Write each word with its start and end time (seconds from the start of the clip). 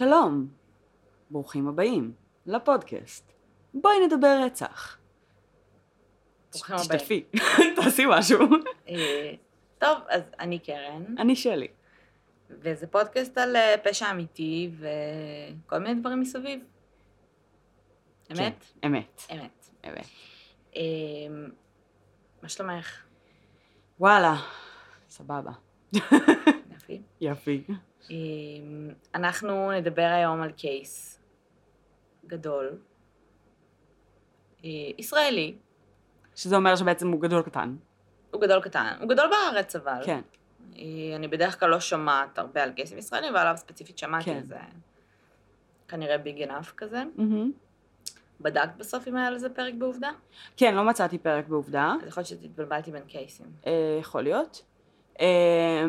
שלום, 0.00 0.48
ברוכים 1.30 1.68
הבאים 1.68 2.12
לפודקאסט. 2.46 3.32
בואי 3.74 4.06
נדבר 4.06 4.40
רצח. 4.44 4.98
ברוכים 6.52 6.76
הבאים. 6.76 6.98
תשתתפי, 6.98 7.24
תעשי 7.76 8.04
משהו. 8.08 8.38
אה, 8.88 9.32
טוב, 9.78 9.98
אז 10.08 10.22
אני 10.38 10.58
קרן, 10.58 11.04
אני 11.18 11.36
שלי. 11.36 11.68
וזה 12.50 12.86
פודקאסט 12.86 13.38
על 13.38 13.56
אה, 13.56 13.74
פשע 13.84 14.10
אמיתי 14.10 14.70
וכל 14.78 15.78
מיני 15.78 16.00
דברים 16.00 16.20
מסביב. 16.20 16.60
אמת? 18.32 18.64
כן, 18.80 18.88
אמת, 18.88 19.22
אמת. 19.32 19.70
אמת. 19.88 20.06
אה, 20.76 20.82
מה 22.42 22.48
שלומך? 22.48 23.02
וואלה, 23.98 24.34
סבבה. 25.08 25.52
יפי. 26.70 27.02
יפי. 27.20 27.64
אה, 28.10 28.16
אנחנו 29.14 29.72
נדבר 29.72 30.10
היום 30.16 30.42
על 30.42 30.52
קייס 30.52 31.20
גדול, 32.26 32.78
אה, 34.64 34.70
ישראלי, 34.98 35.54
שזה 36.34 36.56
אומר 36.56 36.76
שבעצם 36.76 37.08
הוא 37.08 37.20
גדול 37.20 37.42
קטן. 37.42 37.76
הוא 38.30 38.40
גדול 38.40 38.60
קטן, 38.60 38.96
הוא 39.00 39.08
גדול 39.08 39.30
בארץ 39.30 39.76
אבל. 39.76 40.00
כן. 40.04 40.20
אה, 40.76 41.16
אני 41.16 41.28
בדרך 41.28 41.60
כלל 41.60 41.68
לא 41.70 41.80
שומעת 41.80 42.38
הרבה 42.38 42.62
על 42.62 42.72
קייסים 42.72 42.98
ישראלים, 42.98 43.34
ועליו 43.34 43.54
ספציפית 43.56 43.98
שמעתי, 43.98 44.24
כן. 44.24 44.42
זה 44.44 44.56
כנראה 45.88 46.18
ביג 46.18 46.42
אנאף 46.42 46.72
כזה. 46.76 47.02
מהמם. 47.16 47.52
בדקת 48.40 48.76
בסוף 48.78 49.08
אם 49.08 49.16
היה 49.16 49.30
לזה 49.30 49.48
פרק 49.48 49.74
בעובדה? 49.74 50.10
כן, 50.56 50.74
לא 50.74 50.84
מצאתי 50.84 51.18
פרק 51.18 51.48
בעובדה. 51.48 51.94
אז 52.02 52.08
יכול 52.08 52.20
להיות 52.20 52.28
שהתבלבלתי 52.28 52.92
בין 52.92 53.02
קייסים. 53.02 53.46
אה, 53.66 53.96
יכול 54.00 54.22
להיות. 54.22 54.62
אה, 55.20 55.84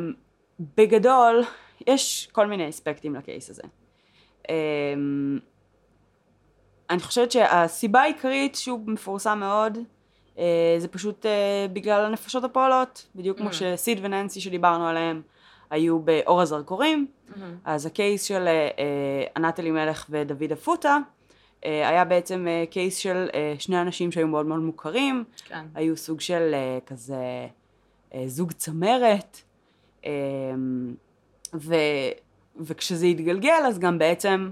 בגדול, 0.78 1.44
יש 1.88 2.30
כל 2.32 2.48
מיני 2.48 2.70
אספקטים 2.70 3.16
לקייס 3.16 3.50
הזה. 3.50 3.62
אה, 4.50 4.94
אני 6.90 7.00
חושבת 7.00 7.32
שהסיבה 7.32 8.02
העיקרית 8.02 8.56
שהוא 8.56 8.80
מפורסם 8.88 9.40
מאוד, 9.40 9.78
אה, 10.38 10.76
זה 10.78 10.88
פשוט 10.88 11.26
אה, 11.26 11.66
בגלל 11.74 12.06
הנפשות 12.06 12.44
הפועלות, 12.44 13.08
בדיוק 13.16 13.38
כמו 13.38 13.50
Mm. 13.50 13.54
שסיד 13.54 14.00
וננסי 14.02 14.42
שדיברנו 14.42 14.88
עליהם 14.88 15.22
היו 15.70 16.00
באור 16.00 16.42
הזרקורים, 16.42 17.08
אז 17.66 17.86
הקייס 17.86 18.24
של 18.24 18.48
אה, 18.48 18.52
אה, 18.80 19.24
ענת 19.36 19.60
אלימלך 19.60 20.06
ודוד 20.10 20.52
אפוטה, 20.52 20.98
היה 21.64 22.06
בעצם 22.06 22.48
קייס 22.70 22.98
של 22.98 23.28
שני 23.60 23.82
אנשים 23.82 24.12
שהיו 24.12 24.28
מאוד 24.28 24.46
מאוד 24.46 24.60
מוכרים, 24.60 25.24
כן. 25.46 25.66
היו 25.76 25.98
סוג 25.98 26.22
של 26.22 26.56
כזה 26.86 27.16
זוג 28.26 28.52
צמרת, 28.52 29.42
אה, 30.06 30.12
ו, 31.54 31.76
וכשזה 32.60 33.06
התגלגל 33.06 33.64
אז 33.68 33.80
גם 33.80 33.98
בעצם, 34.00 34.52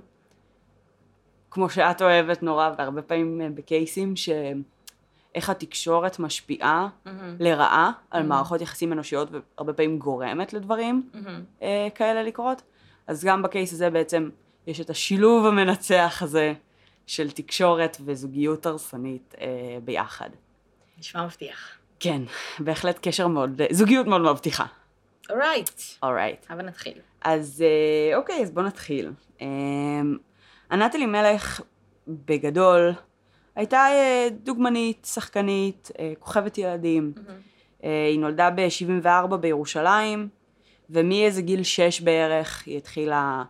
כמו 1.51 1.69
שאת 1.69 2.01
אוהבת 2.01 2.43
נורא 2.43 2.69
והרבה 2.77 3.01
פעמים 3.01 3.41
אה, 3.41 3.49
בקייסים, 3.49 4.13
שאיך 4.15 5.49
התקשורת 5.49 6.19
משפיעה 6.19 6.87
מהמם. 7.05 7.35
לרעה 7.39 7.91
על 8.11 8.21
Mhm. 8.21 8.25
מערכות 8.25 8.61
יחסים 8.61 8.93
אנושיות 8.93 9.29
והרבה 9.31 9.73
פעמים 9.73 9.99
גורמת 9.99 10.53
לדברים 10.53 11.09
מהמם. 11.13 11.43
אה, 11.61 11.87
כאלה 11.95 12.23
לקרות. 12.23 12.61
אז 13.07 13.23
גם 13.25 13.41
בקייס 13.41 13.73
הזה 13.73 13.89
בעצם 13.89 14.29
יש 14.67 14.81
את 14.81 14.89
השילוב 14.89 15.45
המנצח 15.45 16.19
הזה 16.23 16.53
של 17.07 17.31
תקשורת 17.31 17.97
וזוגיות 18.05 18.65
הרסנית 18.65 19.35
אה, 19.41 19.47
ביחד. 19.83 20.29
נשמע 20.99 21.25
מבטיח. 21.25 21.69
כן, 21.99 22.21
בהחלט 22.59 22.99
קשר 23.07 23.27
מאוד, 23.27 23.61
זוגיות 23.71 24.07
מאוד 24.07 24.21
מבטיחה. 24.21 24.65
אורייט. 25.29 25.69
אורייט. 26.03 26.45
הבה 26.49 26.63
נתחיל. 26.63 26.93
אז 27.21 27.63
אה, 27.65 28.17
אוקיי, 28.17 28.41
אז 28.43 28.51
בואו 28.51 28.65
נתחיל. 28.65 29.11
אה, 29.41 29.47
ענת 30.71 30.95
אלימלך, 30.95 31.61
בגדול, 32.07 32.93
הייתה 33.55 33.77
אה, 33.77 34.27
דוגמנית, 34.43 35.07
שחקנית, 35.13 35.91
אה, 35.99 36.13
כוכבת 36.19 36.57
ילדים. 36.57 37.13
אה, 37.83 38.07
היא 38.09 38.19
נולדה 38.19 38.49
ב-74 38.49 39.35
בירושלים, 39.35 40.27
ומאיזה 40.89 41.41
גיל 41.41 41.63
6 41.63 42.01
בערך 42.01 42.63
היא 42.65 42.77
התחילה 42.77 43.43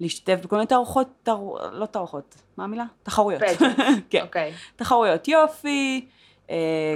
להשתתף 0.00 0.44
בכל 0.44 0.56
מיני 0.56 0.66
תערוכות, 0.66 1.08
תער... 1.22 1.38
לא 1.72 1.86
תערוכות, 1.86 2.34
מה 2.56 2.64
המילה? 2.64 2.84
תחרויות. 3.02 3.42
כן. 4.10 4.22
אוקיי. 4.22 4.52
תחרויות 4.76 5.28
יופי, 5.28 6.06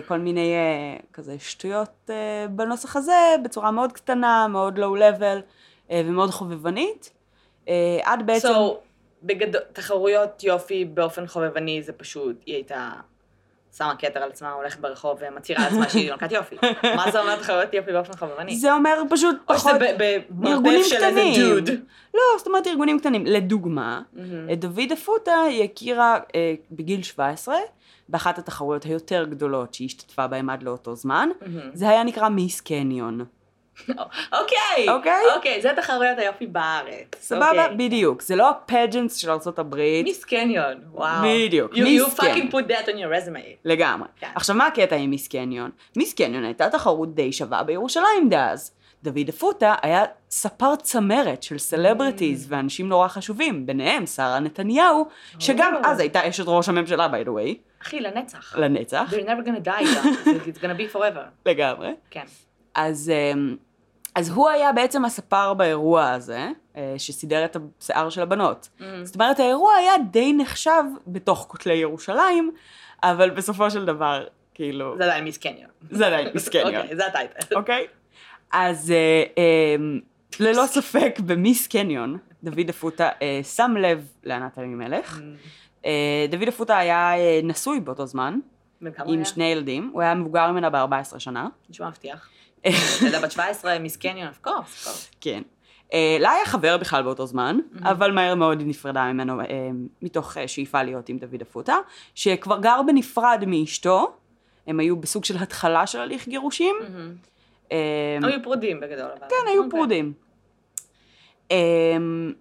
כל 0.09 0.19
מיני 0.19 0.54
אה, 0.54 0.97
כזה 1.12 1.36
שטויות 1.38 2.10
אה, 2.10 2.47
בנוסח 2.50 2.97
הזה, 2.97 3.34
בצורה 3.44 3.70
מאוד 3.70 3.92
קטנה, 3.92 4.47
מאוד 4.48 4.78
לואו 4.78 4.97
לבל 4.97 5.38
אה, 5.91 6.03
ומאוד 6.06 6.31
חובבנית. 6.31 7.10
אה, 7.69 7.98
עד 8.03 8.26
בעצם... 8.26 8.48
So, 8.48 8.75
בגדול, 9.22 9.60
תחרויות 9.72 10.44
יופי 10.44 10.84
באופן 10.84 11.26
חובבני 11.26 11.82
זה 11.82 11.92
פשוט, 11.92 12.37
היא 12.47 12.54
הייתה 12.54 12.91
שמה 13.76 13.94
כתר 13.98 14.22
על 14.22 14.31
עצמה, 14.31 14.53
הולכת 14.53 14.78
ברחוב 14.81 15.19
ומצהירה 15.20 15.62
על 15.62 15.69
עצמה 15.69 15.88
שהיא 15.88 16.10
מלכת 16.12 16.32
יופי. 16.32 16.56
מה 16.97 17.10
זה 17.10 17.20
אומר 17.20 17.37
תחרויות 17.37 17.75
יופי 17.75 17.92
באופן 17.92 18.12
חובבני? 18.16 18.56
זה 18.56 18.72
אומר 18.72 19.03
פשוט 19.10 19.37
או 19.48 19.54
פחות... 19.54 19.75
שזה 19.76 19.97
ב- 19.98 20.03
ארגונים 20.47 20.62
במרתף 20.62 20.87
של 20.88 21.04
איזה. 21.04 21.20
דוד. 21.54 21.69
לא, 22.14 22.20
זאת 22.38 22.47
אומרת 22.47 22.66
ארגונים 22.66 22.98
קטנים. 23.00 23.26
לדוגמה. 23.26 24.03
את 24.53 24.60
דוד 24.60 24.92
אפוטה 24.92 25.41
היא 25.48 25.64
הכירה 25.64 26.19
אה, 26.34 26.54
בגיל 26.70 27.03
17, 27.03 27.56
באחת 28.08 28.38
התחרויות 28.38 28.82
היותר 28.84 29.24
גדולות 29.24 29.74
שהיא 29.74 29.86
השתתפה 29.86 30.26
בהן 30.26 30.50
עד 30.50 30.62
לאותו 30.62 30.94
זמן. 30.96 31.28
מהמם. 31.42 31.70
זה 31.74 31.88
היה 31.88 32.04
נקרא 32.04 32.28
מיס 32.28 32.60
קניון. 32.60 33.24
אוקיי. 34.41 34.88
אוקיי? 34.88 35.22
אוקיי, 35.36 35.62
זה 35.62 35.70
תחרויות 35.76 36.19
היופי 36.19 36.46
בארץ. 36.46 37.06
סבבה? 37.20 37.50
אוקיי. 37.50 37.76
בדיוק. 37.76 38.22
זה 38.22 38.36
לא 38.36 38.50
הפג'נס 38.50 39.16
של 39.16 39.30
ארה"ב. 39.30 39.74
מיס 40.04 40.24
קניון, 40.24 40.74
וואו. 40.92 41.22
בדיוק, 41.28 41.72
מיס 41.72 42.02
you 42.02 42.06
fucking 42.20 42.22
קניון. 42.22 42.48
put 42.50 42.69
that 42.70 42.84
on 42.86 42.92
your 42.92 43.26
resume. 43.26 43.56
לגמרי. 43.64 44.08
כן. 44.20 44.26
עכשיו, 44.34 44.56
מה 44.56 44.66
הקטע 44.66 44.96
עם 44.96 45.10
מיס 45.10 45.28
קניון? 45.28 45.70
מיס 45.96 46.14
קניון 46.14 46.44
הייתה 46.44 46.70
תחרות 46.70 47.14
די 47.14 47.32
שווה 47.32 47.62
בירושלים 47.62 48.28
דאז. 48.30 48.72
דוד 49.02 49.28
אפוטה 49.28 49.75
היה 49.82 50.02
ספר 50.30 50.76
צמרת 50.76 51.42
של 51.42 51.58
סלבריטיז 51.58 52.44
Mm. 52.44 52.48
ואנשים 52.48 52.88
נורא 52.88 53.08
חשובים, 53.08 53.66
ביניהם 53.66 54.06
שרה 54.06 54.40
נתניהו, 54.40 55.06
שגם 55.38 55.75
Oh. 55.82 55.88
אז 55.88 56.00
הייתה 56.00 56.28
אשת 56.28 56.44
ראש 56.46 56.69
הממשלה, 56.69 57.06
by 57.06 57.26
the 57.26 57.30
way, 57.30 57.54
אחי, 57.83 58.00
לנצח. 58.00 58.56
לנצח, 58.59 59.12
They're 59.12 59.27
never 59.28 59.47
gonna 59.47 59.66
die, 59.66 59.83
it's 60.49 60.61
gonna 60.61 60.78
be 60.81 60.94
forever. 60.94 61.47
לגמרי. 61.47 61.94
כן. 62.11 62.25
אז, 62.75 63.12
אמ, 63.15 63.56
אז 64.15 64.31
הוא 64.31 64.49
היה 64.49 64.72
בעצם 64.72 65.05
הספר 65.05 65.55
באירוע 65.55 66.11
הזה, 66.11 66.49
אה, 66.77 66.94
שסידר 66.99 67.44
את 67.44 67.56
השיער 67.81 68.11
של 68.11 68.22
הבנות. 68.22 68.69
Mm. 68.78 68.83
זאת 69.05 69.15
אומרת, 69.15 69.41
האירוע 69.41 69.75
היה 69.75 69.93
די 70.11 70.33
נחשב 70.33 70.83
בתוך 71.06 71.47
כותלי 71.49 71.75
ירושלים, 71.75 72.53
אבל 73.03 73.31
בסופו 73.31 73.71
של 73.71 73.84
דבר, 73.84 74.25
כאילו, 74.55 74.94
זה 74.99 75.05
עדיין 75.05 75.25
מיס 75.25 75.37
קניון. 75.38 75.71
זה 75.91 76.06
עדיין 76.06 76.28
מיס 76.34 76.49
קניון, 76.53 76.75
אוקיי, 76.77 76.97
זה 76.97 77.06
הטייטל. 77.06 77.56
אוקיי? 77.56 77.87
אז 78.53 78.91
אה, 78.91 79.25
אמ, 79.77 80.00
ללא 80.41 80.67
ספק 80.77 81.21
במיס 81.27 81.67
קניון, 81.67 82.19
דוד 82.44 82.69
אפוטה 82.69 83.09
אה, 83.22 83.41
שם 83.43 83.75
לב 83.78 84.09
לענת 84.25 84.59
אלימלך. 84.59 85.21
אה, 85.84 86.27
דוד 86.31 86.49
אפוטה 86.49 86.78
היה 86.78 87.19
אה, 87.19 87.41
נשוי 87.43 87.81
באותו 87.81 88.06
זמן, 88.06 88.39
עם? 89.06 89.25
שני 89.25 89.44
ילדים, 89.44 89.91
הוא 89.93 90.03
היה 90.03 90.15
מבוגר 90.15 90.53
ממנה 90.53 90.71
ב-14 90.71 91.19
שנה. 91.19 91.49
נשמע 91.71 91.89
מבטיח. 91.89 92.28
ילדה 93.03 93.21
בת 93.21 93.31
17, 93.31 93.78
מיס 93.78 93.97
קניון, 93.97 94.29
of 94.29 94.47
course, 94.47 94.50
of 94.50 94.87
course. 94.87 95.17
כן. 95.20 95.43
אה, 95.93 96.17
לה 96.20 96.31
היה 96.31 96.47
חבר 96.47 96.76
בכלל 96.76 97.02
באותו 97.02 97.26
זמן, 97.26 97.58
אבל 97.82 98.12
מהר 98.12 98.35
מאוד 98.35 98.61
היא 98.61 98.69
נפרדה 98.69 99.12
ממנו 99.12 99.41
אה, 99.41 99.47
מתוך 100.02 100.37
אה, 100.37 100.49
שאיפה 100.49 100.82
להיות 100.82 101.08
עם 101.08 101.19
דוד 101.19 101.43
אפוטה, 101.43 101.76
שכבר 102.14 102.58
גר 102.58 102.81
בנפרד 102.87 103.44
מאשתו, 103.47 104.12
הם 104.67 104.81
היו 104.81 104.97
בסוג 104.97 105.25
של 105.25 105.37
התחלה 105.37 105.87
של 105.87 106.00
הליך 106.00 106.29
גירושים. 106.29 106.75
אה, 107.73 108.19
היו 108.23 108.43
פרודים 108.43 108.81
בגדול. 108.81 109.11
כן, 109.29 109.37
היו 109.47 109.64
אוקיי. 109.64 109.70
פרודים. 109.70 110.12
אה, 111.50 111.97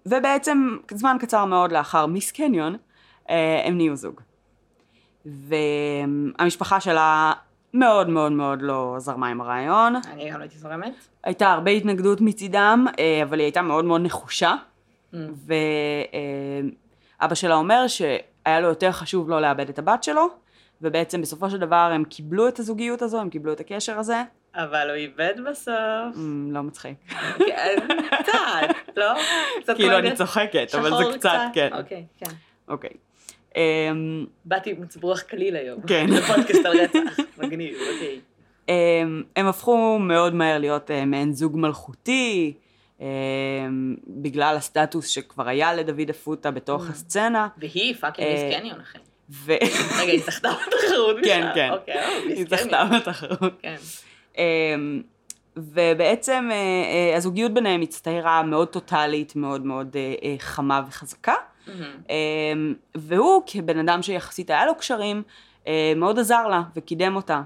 ובעצם 0.06 0.76
זמן 0.90 1.16
קצר 1.20 1.44
מאוד 1.44 1.72
לאחר 1.72 2.06
מיס 2.06 2.32
קניון, 2.32 2.74
אה, 2.74 2.78
הם 3.64 3.76
נהיו 3.76 3.96
זוג. 3.96 4.20
והמשפחה 5.26 6.80
שלה 6.80 7.32
מאוד 7.74 8.08
מאוד 8.08 8.32
מאוד 8.32 8.62
לא 8.62 8.94
זרמה 8.98 9.28
עם 9.28 9.40
הרעיון. 9.40 9.96
אני 10.12 10.30
גם 10.30 10.36
לא 10.38 10.42
הייתי 10.42 10.58
זורמת. 10.58 10.92
הייתה 11.24 11.52
הרבה 11.52 11.70
התנגדות 11.70 12.20
מצידם, 12.20 12.86
אה, 12.98 13.22
אבל 13.22 13.38
היא 13.38 13.44
הייתה 13.44 13.62
מאוד 13.62 13.84
מאוד 13.84 14.00
נחושה. 14.00 14.54
Mm. 15.12 15.16
ואבא 17.20 17.34
שלה 17.34 17.54
אומר 17.54 17.86
שהיה 17.88 18.60
לו 18.60 18.68
יותר 18.68 18.92
חשוב 18.92 19.30
לא 19.30 19.40
לאבד 19.40 19.68
את 19.68 19.78
הבת 19.78 20.04
שלו, 20.04 20.28
ובעצם 20.82 21.22
בסופו 21.22 21.50
של 21.50 21.58
דבר 21.58 21.90
הם 21.94 22.04
קיבלו 22.04 22.48
את 22.48 22.58
הזוגיות 22.58 23.02
הזו, 23.02 23.20
הם 23.20 23.30
קיבלו 23.30 23.52
את 23.52 23.60
הקשר 23.60 23.98
הזה. 23.98 24.22
אבל 24.54 24.88
הוא 24.88 24.96
איבד 24.96 25.34
בסוף. 25.50 26.16
אמ, 26.16 26.48
לא 26.52 26.62
מצחיק. 26.62 26.96
כן, 27.38 27.78
קצת, 28.22 28.96
לא? 28.96 29.12
קצת 29.62 29.76
כאילו 29.76 29.98
אני 29.98 30.14
צוחקת, 30.14 30.74
אבל 30.74 30.90
זה 30.90 31.18
קצת, 31.18 31.38
כן. 31.52 31.68
אוקיי, 31.72 32.06
כן. 32.18 32.30
אוקיי. 32.68 32.90
אמ, 33.58 34.24
באתי 34.44 34.70
עם 34.70 34.80
מצב 34.82 35.04
רוח 35.04 35.20
קליל 35.20 35.56
היום. 35.56 35.80
כן. 35.86 36.06
לפודקאסט 36.10 36.64
על 36.66 36.80
רצח. 36.80 37.16
מגניב, 37.38 37.74
אוקיי. 37.94 38.20
אמ, 38.68 39.22
הם 39.36 39.46
הפכו 39.46 39.98
מאוד 39.98 40.34
מהר 40.34 40.58
להיות 40.58 40.90
אה, 40.90 41.04
מעין 41.04 41.32
זוג 41.32 41.56
מלכותי, 41.56 42.52
אה, 43.00 43.06
בגלל 44.06 44.56
הסטטוס 44.56 45.06
שכבר 45.08 45.48
היה 45.48 45.74
לדוד 45.74 46.10
אפוטה 46.10 46.50
בתוך 46.50 46.86
Mm. 46.88 46.90
הסצנה. 46.92 47.48
והיא 47.58 47.94
fucking 47.94 48.28
מיס 48.28 48.54
קניון, 48.58 48.80
אחי. 48.80 48.98
ו... 49.30 49.52
רגע, 50.00 50.12
היא 50.12 50.20
זכתה 50.20 50.48
בתחרות 50.50 51.16
כן. 51.24 51.46
כן. 51.54 51.68
אוקיי, 51.72 51.94
אה, 51.94 52.08
היא. 52.28 52.46
זכתה 52.48 52.84
בתחרות. 52.96 53.52
כן. 53.62 53.76
אמ, 54.38 55.02
ובעצם 55.56 56.48
אה, 56.52 57.16
הזוגיות 57.16 57.54
ביניהם 57.54 57.80
הצטיירה 57.82 58.42
מאוד 58.42 58.68
טוטאלית, 58.68 59.36
מאוד 59.36 59.66
מאוד 59.66 59.96
חמה 60.38 60.82
וחזקה. 60.88 61.34
מהמם. 61.68 61.96
אמ, 62.08 62.74
והוא, 62.94 63.42
כבן 63.46 63.78
אדם 63.78 64.02
שיחסית 64.02 64.50
היה 64.50 64.66
לו 64.66 64.74
קשרים, 64.74 65.22
אה, 65.66 65.92
מאוד 65.96 66.18
עזר 66.18 66.48
לה 66.48 66.62
וקידם 66.76 67.16
אותה. 67.16 67.42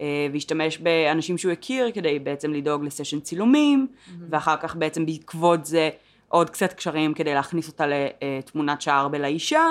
אה, 0.00 0.26
והשתמש 0.32 0.78
באנשים 0.78 1.38
שהוא 1.38 1.52
הכיר 1.52 1.90
כדי 1.94 2.18
בעצם 2.18 2.52
לדאוג 2.52 2.84
לסשן 2.84 3.20
צילומים, 3.20 3.86
ואחר 4.30 4.56
כך 4.56 4.76
בעצם 4.76 5.06
בעקבות 5.06 5.64
זה 5.64 5.90
עוד 6.28 6.50
קצת 6.50 6.72
קשרים 6.72 7.14
כדי 7.14 7.34
להכניס 7.34 7.68
אותה 7.68 7.84
לתמונת 7.86 8.82
שער 8.82 9.08
בלאישה. 9.08 9.64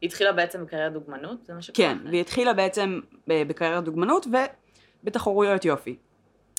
היא 0.00 0.08
התחילה 0.08 0.32
בעצם 0.32 0.64
בקריירת 0.64 0.92
דוגמנות? 0.92 1.44
זה 1.46 1.54
מה 1.54 1.62
שקורה? 1.62 1.88
כן, 1.88 1.98
והיא 2.04 2.20
התחילה 2.20 2.52
בעצם 2.52 3.00
ב- 3.28 3.42
בקריירת 3.48 3.84
דוגמנות 3.84 4.26
ובתחרויות 5.02 5.64
יופי. 5.64 5.96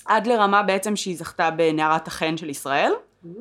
עד 0.05 0.27
לרמה 0.27 0.63
בעצם 0.63 0.95
שהיא 0.95 1.17
זכתה 1.17 1.51
בנערת 1.51 2.07
החן 2.07 2.37
של 2.37 2.49
ישראל, 2.49 2.91
אה, 3.25 3.31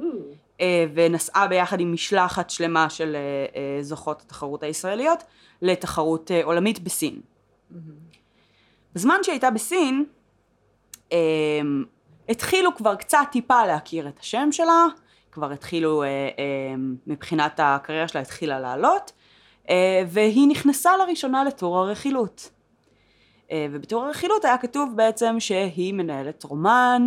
ונסעה 0.94 1.48
ביחד 1.48 1.80
עם 1.80 1.92
משלחת 1.92 2.50
שלמה 2.50 2.90
של 2.90 3.16
אה, 3.16 3.20
אה, 3.56 3.82
זוכות 3.82 4.22
התחרות 4.22 4.62
הישראליות 4.62 5.22
לתחרות 5.62 6.30
אה, 6.30 6.44
עולמית 6.44 6.80
בסין. 6.80 7.20
בזמן 8.94 9.16
שהייתה 9.22 9.50
בסין, 9.50 10.04
אה, 11.12 11.18
התחילו 12.28 12.76
כבר 12.76 12.94
קצת 12.94 13.18
טיפה 13.32 13.66
להכיר 13.66 14.08
את 14.08 14.18
השם 14.18 14.48
שלה, 14.52 14.86
כבר 15.32 15.52
התחילו, 15.52 16.02
אה, 16.02 16.08
אה, 16.08 16.74
מבחינת 17.06 17.60
הקריירה 17.62 18.08
שלה 18.08 18.20
התחילה 18.20 18.60
לעלות, 18.60 19.12
אה, 19.70 20.02
והיא 20.08 20.48
נכנסה 20.48 20.96
לראשונה 20.96 21.44
לתור 21.44 21.78
הרכילות. 21.78 22.50
אה, 23.50 23.66
ובתור 23.70 24.04
הרכילות 24.04 24.44
היה 24.44 24.58
כתוב 24.58 24.92
בעצם 24.96 25.40
שהיא 25.40 25.94
מנהלת 25.94 26.44
רומן 26.44 27.06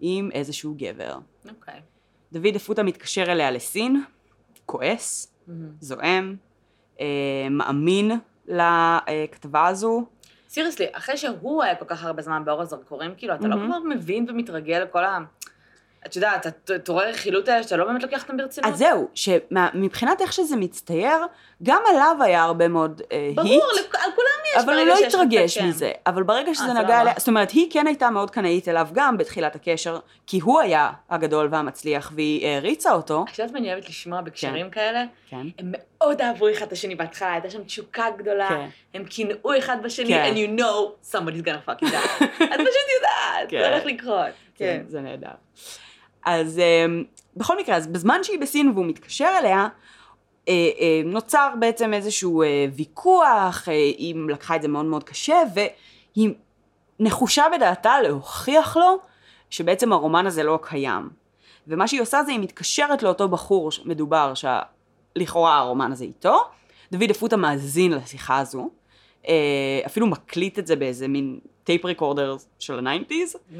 עם 0.00 0.30
איזשהו 0.32 0.74
גבר. 0.78 1.18
אוקיי. 1.48 1.80
דוד 2.32 2.56
אפוטה 2.56 2.82
מתקשר 2.82 3.22
אליה 3.32 3.50
לסין, 3.50 4.04
כועס, 4.66 5.34
מהמם. 5.46 5.68
זועם, 5.80 6.36
אה, 7.00 7.06
מאמין 7.50 8.10
לכתבה 8.46 9.66
הזו. 9.66 10.06
סיריוסלי, 10.48 10.86
אחרי 10.92 11.16
שהוא 11.16 11.62
היה 11.62 11.74
כל 11.74 11.84
כך 11.88 12.04
הרבה 12.04 12.22
זמן 12.22 12.44
באור 12.44 12.62
הזרקורים, 12.62 13.14
כאילו, 13.16 13.34
אתה 13.34 13.48
לא 13.48 13.56
מהמם. 13.56 13.66
כבר 13.68 13.78
מבין 13.78 14.26
ומתרגל 14.28 14.78
לכל 14.78 15.04
ה... 15.04 15.18
את 16.06 16.16
יודעת, 16.16 16.46
תורי 16.84 17.04
רכילות 17.10 17.48
האלה 17.48 17.62
שאתה 17.62 17.76
לא 17.76 17.84
באמת 17.84 18.02
לוקח 18.02 18.22
אותם 18.22 18.36
ברצינות? 18.36 18.72
אז 18.72 18.78
זהו, 18.78 19.08
שמבחינת 19.14 20.20
איך 20.20 20.32
שזה 20.32 20.56
מצטייר, 20.56 21.18
גם 21.62 21.82
עליו 21.88 22.16
היה 22.20 22.42
הרבה 22.42 22.68
מאוד 22.68 23.02
אה, 23.12 23.30
ברור, 23.34 23.48
היט, 23.48 23.62
לכ- 23.90 24.04
על 24.04 24.10
כולם 24.14 24.26
יש 24.56 24.64
אבל 24.64 24.74
הוא 24.78 24.84
לא 24.86 24.98
התרגש 25.06 25.56
השם. 25.58 25.68
מזה. 25.68 25.92
אבל 26.06 26.22
ברגע 26.22 26.54
שזה 26.54 26.64
סבבה. 26.64 26.82
נגע 26.82 27.00
אליה, 27.00 27.12
זאת 27.16 27.28
אומרת, 27.28 27.50
היא 27.50 27.66
כן 27.70 27.86
הייתה 27.86 28.10
מאוד 28.10 28.30
קנאית 28.30 28.68
אליו 28.68 28.88
גם 28.92 29.18
בתחילת 29.18 29.54
הקשר, 29.54 29.98
כי 30.26 30.38
הוא 30.40 30.60
היה 30.60 30.90
הגדול 31.10 31.48
והמצליח 31.50 32.12
והיא 32.14 32.46
העריצה 32.46 32.92
אותו. 32.92 33.24
את 33.32 33.38
יודעת 33.38 33.52
מה 33.52 33.58
אני 33.58 33.72
אוהבת 33.72 33.88
לשמוע 33.88 34.20
בקשרים 34.20 34.70
כאלה? 34.70 35.04
כן. 35.30 35.36
הם 35.58 35.72
מאוד 35.98 36.20
אהבו 36.20 36.50
אחד 36.52 36.66
את 36.66 36.72
השני 36.72 36.94
בהתחלה, 36.94 37.32
הייתה 37.32 37.50
שם 37.50 37.64
תשוקה 37.64 38.04
גדולה, 38.18 38.48
כן. 38.48 38.66
הם 38.94 39.04
קינאו 39.04 39.58
אחד 39.58 39.76
בשני, 39.82 40.06
כן. 40.08 40.32
and 40.34 40.36
you 40.36 40.60
know 40.60 41.12
somebody's 41.16 41.44
gonna 41.46 41.70
fucking 41.70 41.86
die. 41.86 42.24
את 42.54 42.60
פשוט 42.60 42.86
יודעת, 42.96 43.48
כן. 43.48 43.58
זה 43.60 43.68
הולך 43.72 43.84
לקרות. 43.86 44.26
כן, 44.54 44.78
כן. 44.80 44.82
זה 44.88 45.00
נהדר. 45.00 45.28
אז 46.26 46.58
אמ, 46.58 47.04
בכל 47.36 47.58
מקרה, 47.58 47.76
אז 47.76 47.86
בזמן 47.86 48.18
שהיא 48.22 48.38
בסין 48.38 48.68
והוא 48.68 48.86
מתקשר 48.86 49.28
אליה, 49.38 49.68
אה, 50.48 50.52
אה, 50.80 51.02
נוצר 51.04 51.48
בעצם 51.58 51.94
איזשהו 51.94 52.42
אה, 52.42 52.66
ויכוח, 52.76 53.68
היא 53.68 54.14
לקחה 54.28 54.56
את 54.56 54.62
זה 54.62 54.68
מאוד 54.68 54.84
מאוד 54.84 55.04
קשה, 55.04 55.36
והיא 55.54 56.30
נחושה 57.00 57.44
בדעתה 57.56 58.00
להוכיח 58.02 58.76
לו 58.76 58.98
שבעצם 59.50 59.92
הרומן 59.92 60.26
הזה 60.26 60.42
לא 60.42 60.58
קיים. 60.62 61.08
ומה 61.68 61.88
שהיא 61.88 62.00
עושה 62.00 62.22
זה 62.24 62.32
היא 62.32 62.40
מתקשרת 62.40 63.02
לאותו 63.02 63.28
בחור 63.28 63.70
מדובר 63.84 64.32
שלכאורה 64.34 65.58
הרומן 65.58 65.92
הזה 65.92 66.04
איתו, 66.04 66.44
דוד 66.92 67.10
אפוטה 67.10 67.36
מאזין 67.36 67.92
לשיחה 67.92 68.38
הזו, 68.38 68.70
אפילו 69.86 70.06
מקליט 70.06 70.58
את 70.58 70.66
זה 70.66 70.76
באיזה 70.76 71.08
מין 71.08 71.38
tape 71.64 71.84
recorder 71.84 72.36
של 72.58 72.78
ה 72.78 72.84
nineties, 72.84 73.36
Mm, 73.36 73.54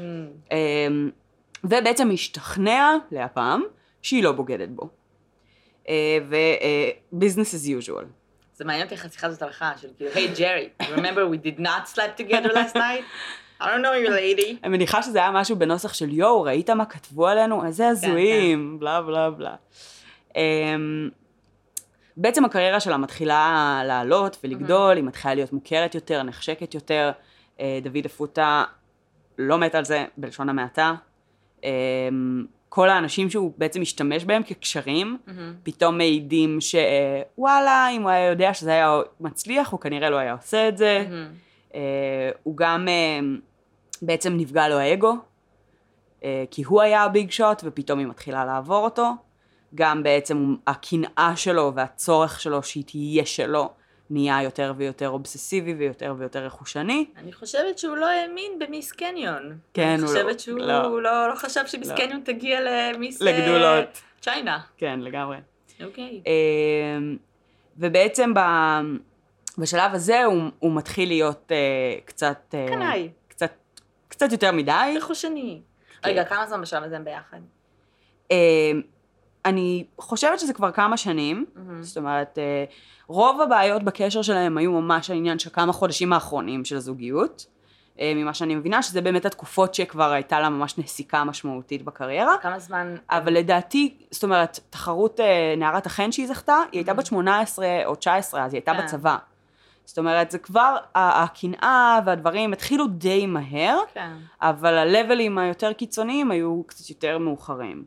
אמ, 0.51 1.09
ובעצם 1.63 2.09
משתכנע 2.09 2.95
הפעם 3.11 3.63
שהיא 4.01 4.23
לא 4.23 4.31
בוגדת 4.31 4.69
בו. 4.69 4.89
ו-business 6.29 7.53
as 7.53 7.85
usual. 7.85 8.05
זה 8.53 8.65
מעניין 8.65 8.83
אותי 8.83 8.95
איך 8.95 9.05
השיחה 9.05 9.27
הזאת 9.27 9.41
הלכה, 9.41 9.71
של 9.77 9.87
כאילו, 9.97 10.11
היי 10.15 10.27
ג'רי, 10.39 10.69
remember 10.81 11.19
we 11.31 11.47
did 11.47 11.59
not 11.59 11.95
sleep 11.95 12.21
together 12.21 12.53
last 12.53 12.75
night? 12.75 13.03
I 13.61 13.63
don't 13.63 13.83
know 13.83 14.07
you 14.07 14.09
lady. 14.09 14.55
אני 14.63 14.69
מניחה 14.69 15.03
שזה 15.03 15.19
היה 15.19 15.31
משהו 15.31 15.55
בנוסח 15.55 15.93
של 15.93 16.09
יואו, 16.13 16.41
ראית 16.41 16.69
מה 16.69 16.85
כתבו 16.85 17.27
עלינו? 17.27 17.65
איזה 17.65 17.87
הזויים, 17.87 18.79
בלה 18.79 19.01
בלה 19.01 19.29
בלה. 19.29 19.55
אמ, 20.35 21.09
בעצם 22.17 22.45
הקריירה 22.45 22.79
שלה 22.79 22.97
מתחילה 22.97 23.81
לעלות 23.85 24.37
ולגדול, 24.43 24.95
היא 24.95 25.03
מתחילה 25.03 25.33
להיות 25.33 25.53
מוכרת 25.53 25.95
יותר, 25.95 26.23
נחשקת 26.23 26.73
יותר. 26.73 27.11
אה, 27.59 27.79
דוד 27.83 28.05
אפוטה 28.05 28.63
לא 29.37 29.57
מת 29.57 29.75
על 29.75 29.85
זה, 29.85 30.05
בלשון 30.17 30.49
המעטה. 30.49 30.93
אמ, 31.63 32.45
כל 32.69 32.89
האנשים 32.89 33.29
שהוא 33.29 33.53
בעצם 33.57 33.81
משתמש 33.81 34.25
בהם 34.25 34.43
כקשרים, 34.43 35.17
מהמם. 35.27 35.53
פתאום 35.63 35.97
מעידים 35.97 36.57
שוואלה, 36.61 37.87
אם 37.91 38.01
הוא 38.01 38.09
היה 38.09 38.29
יודע 38.29 38.53
שזה 38.53 38.71
היה 38.71 38.99
מצליח, 39.19 39.69
הוא 39.69 39.79
כנראה 39.79 40.09
לא 40.09 40.17
היה 40.17 40.33
עושה 40.33 40.67
את 40.67 40.77
זה. 40.77 41.05
מהמם. 41.09 41.27
אה, 41.75 42.29
הוא 42.43 42.57
גם 42.57 42.87
אה, 42.87 43.19
בעצם 44.01 44.33
נפגע 44.37 44.67
לו 44.67 44.75
האגו, 44.75 45.15
אה, 46.23 46.43
כי 46.51 46.63
הוא 46.63 46.81
היה 46.81 47.03
הביג 47.03 47.31
שוט 47.31 47.61
ופתאום 47.63 47.99
היא 47.99 48.07
מתחילה 48.07 48.45
לעבור 48.45 48.83
אותו. 48.83 49.11
גם 49.75 50.03
בעצם 50.03 50.55
הקנאה 50.67 51.33
שלו 51.35 51.71
והצורך 51.75 52.41
שלו 52.41 52.63
שהיא 52.63 52.83
תהיה 52.83 53.25
שלו 53.25 53.69
נהיה 54.09 54.43
יותר 54.43 54.73
ויותר 54.77 55.09
אובססיבי 55.09 55.73
ויותר 55.73 56.15
ויותר 56.17 56.45
רכושני. 56.45 57.05
אני 57.17 57.33
חושבת 57.33 57.79
שהוא 57.79 57.97
לא 57.97 58.05
האמין 58.05 58.59
במיס 58.59 58.91
קניון. 58.91 59.57
כן, 59.73 59.87
אני 59.87 60.01
הוא 60.01 60.07
חושבת 60.07 60.25
לא- 60.33 60.37
שהוא 60.37 60.59
לא. 60.59 61.03
לא 61.03 61.29
לא 61.29 61.35
חשב 61.35 61.61
שמיס 61.65 61.89
לא. 61.89 61.95
קניון 61.95 62.21
תגיע 62.25 62.59
למיס... 62.61 63.21
אה, 63.21 63.27
לגדולות. 63.31 64.01
צ'יינה. 64.21 64.59
כן, 64.77 64.99
לגמרי. 64.99 65.37
אוקיי. 65.83 66.21
אה, 66.27 66.33
ובעצם 67.77 68.33
ב, 68.33 68.39
בשלב 69.57 69.93
הזה 69.93 70.23
הוא, 70.23 70.41
הוא 70.59 70.75
מתחיל 70.75 71.09
להיות 71.09 71.51
אה, 71.51 71.57
קצת... 72.05 72.55
אה, 72.57 72.65
קנאי. 72.67 73.09
קצת, 73.27 73.51
קצת 74.07 74.31
יותר 74.31 74.51
מדי. 74.51 74.93
רכושני. 74.97 75.61
כן. 76.01 76.09
רגע, 76.09 76.23
כמה 76.23 76.47
זמן 76.47 76.61
בשלב 76.61 76.83
הזה 76.83 76.95
הם 76.95 77.03
ביחד? 77.05 77.37
אה, 78.31 78.71
אני 79.47 79.83
חושבת 79.99 80.39
שזה 80.39 80.53
כבר 80.53 80.71
כמה 80.71 80.97
שנים, 80.97 81.45
מהמם. 81.55 81.83
זאת 81.83 81.97
אומרת, 81.97 82.37
אה, 82.37 82.63
רוב 83.07 83.41
הבעיות 83.41 83.83
בקשר 83.83 84.21
שלהם 84.21 84.57
היו 84.57 84.71
ממש 84.71 85.09
העניין 85.09 85.39
של 85.39 85.49
כמה 85.53 85.73
חודשים 85.73 86.13
האחרונים 86.13 86.65
של 86.65 86.75
הזוגיות, 86.75 87.45
אה, 87.99 88.13
ממה 88.15 88.33
שאני 88.33 88.55
מבינה, 88.55 88.83
שזה 88.83 89.01
באמת 89.01 89.25
התקופות 89.25 89.75
שכבר 89.75 90.11
הייתה 90.11 90.39
לה 90.39 90.49
ממש 90.49 90.77
נסיקה 90.77 91.23
משמעותית 91.23 91.83
בקריירה, 91.83 92.35
כמה 92.41 92.59
זמן... 92.59 92.95
אבל 93.09 93.33
לדעתי, 93.33 93.97
זאת 94.11 94.23
אומרת, 94.23 94.59
תחרות 94.69 95.19
אה, 95.19 95.53
נערת 95.57 95.85
החן 95.85 96.11
שהיא 96.11 96.27
זכתה, 96.27 96.57
היא 96.71 96.79
הייתה 96.79 96.93
בת 96.93 97.05
18 97.05 97.67
או 97.85 97.95
19, 97.95 98.45
אז 98.45 98.53
היא 98.53 98.57
הייתה 98.57 98.73
כן. 98.73 98.83
בצבא. 98.83 99.17
זאת 99.85 99.97
אומרת, 99.97 100.31
זה 100.31 100.37
כבר, 100.37 100.77
הקנאה 100.95 101.99
והדברים 102.05 102.53
התחילו 102.53 102.87
די 102.87 103.25
מהר, 103.25 103.79
כן. 103.93 104.13
אבל 104.41 104.77
הלבלים 104.77 105.37
היותר 105.37 105.73
קיצוניים 105.73 106.31
היו 106.31 106.63
קצת 106.67 106.89
יותר 106.89 107.17
מאוחרים. 107.17 107.85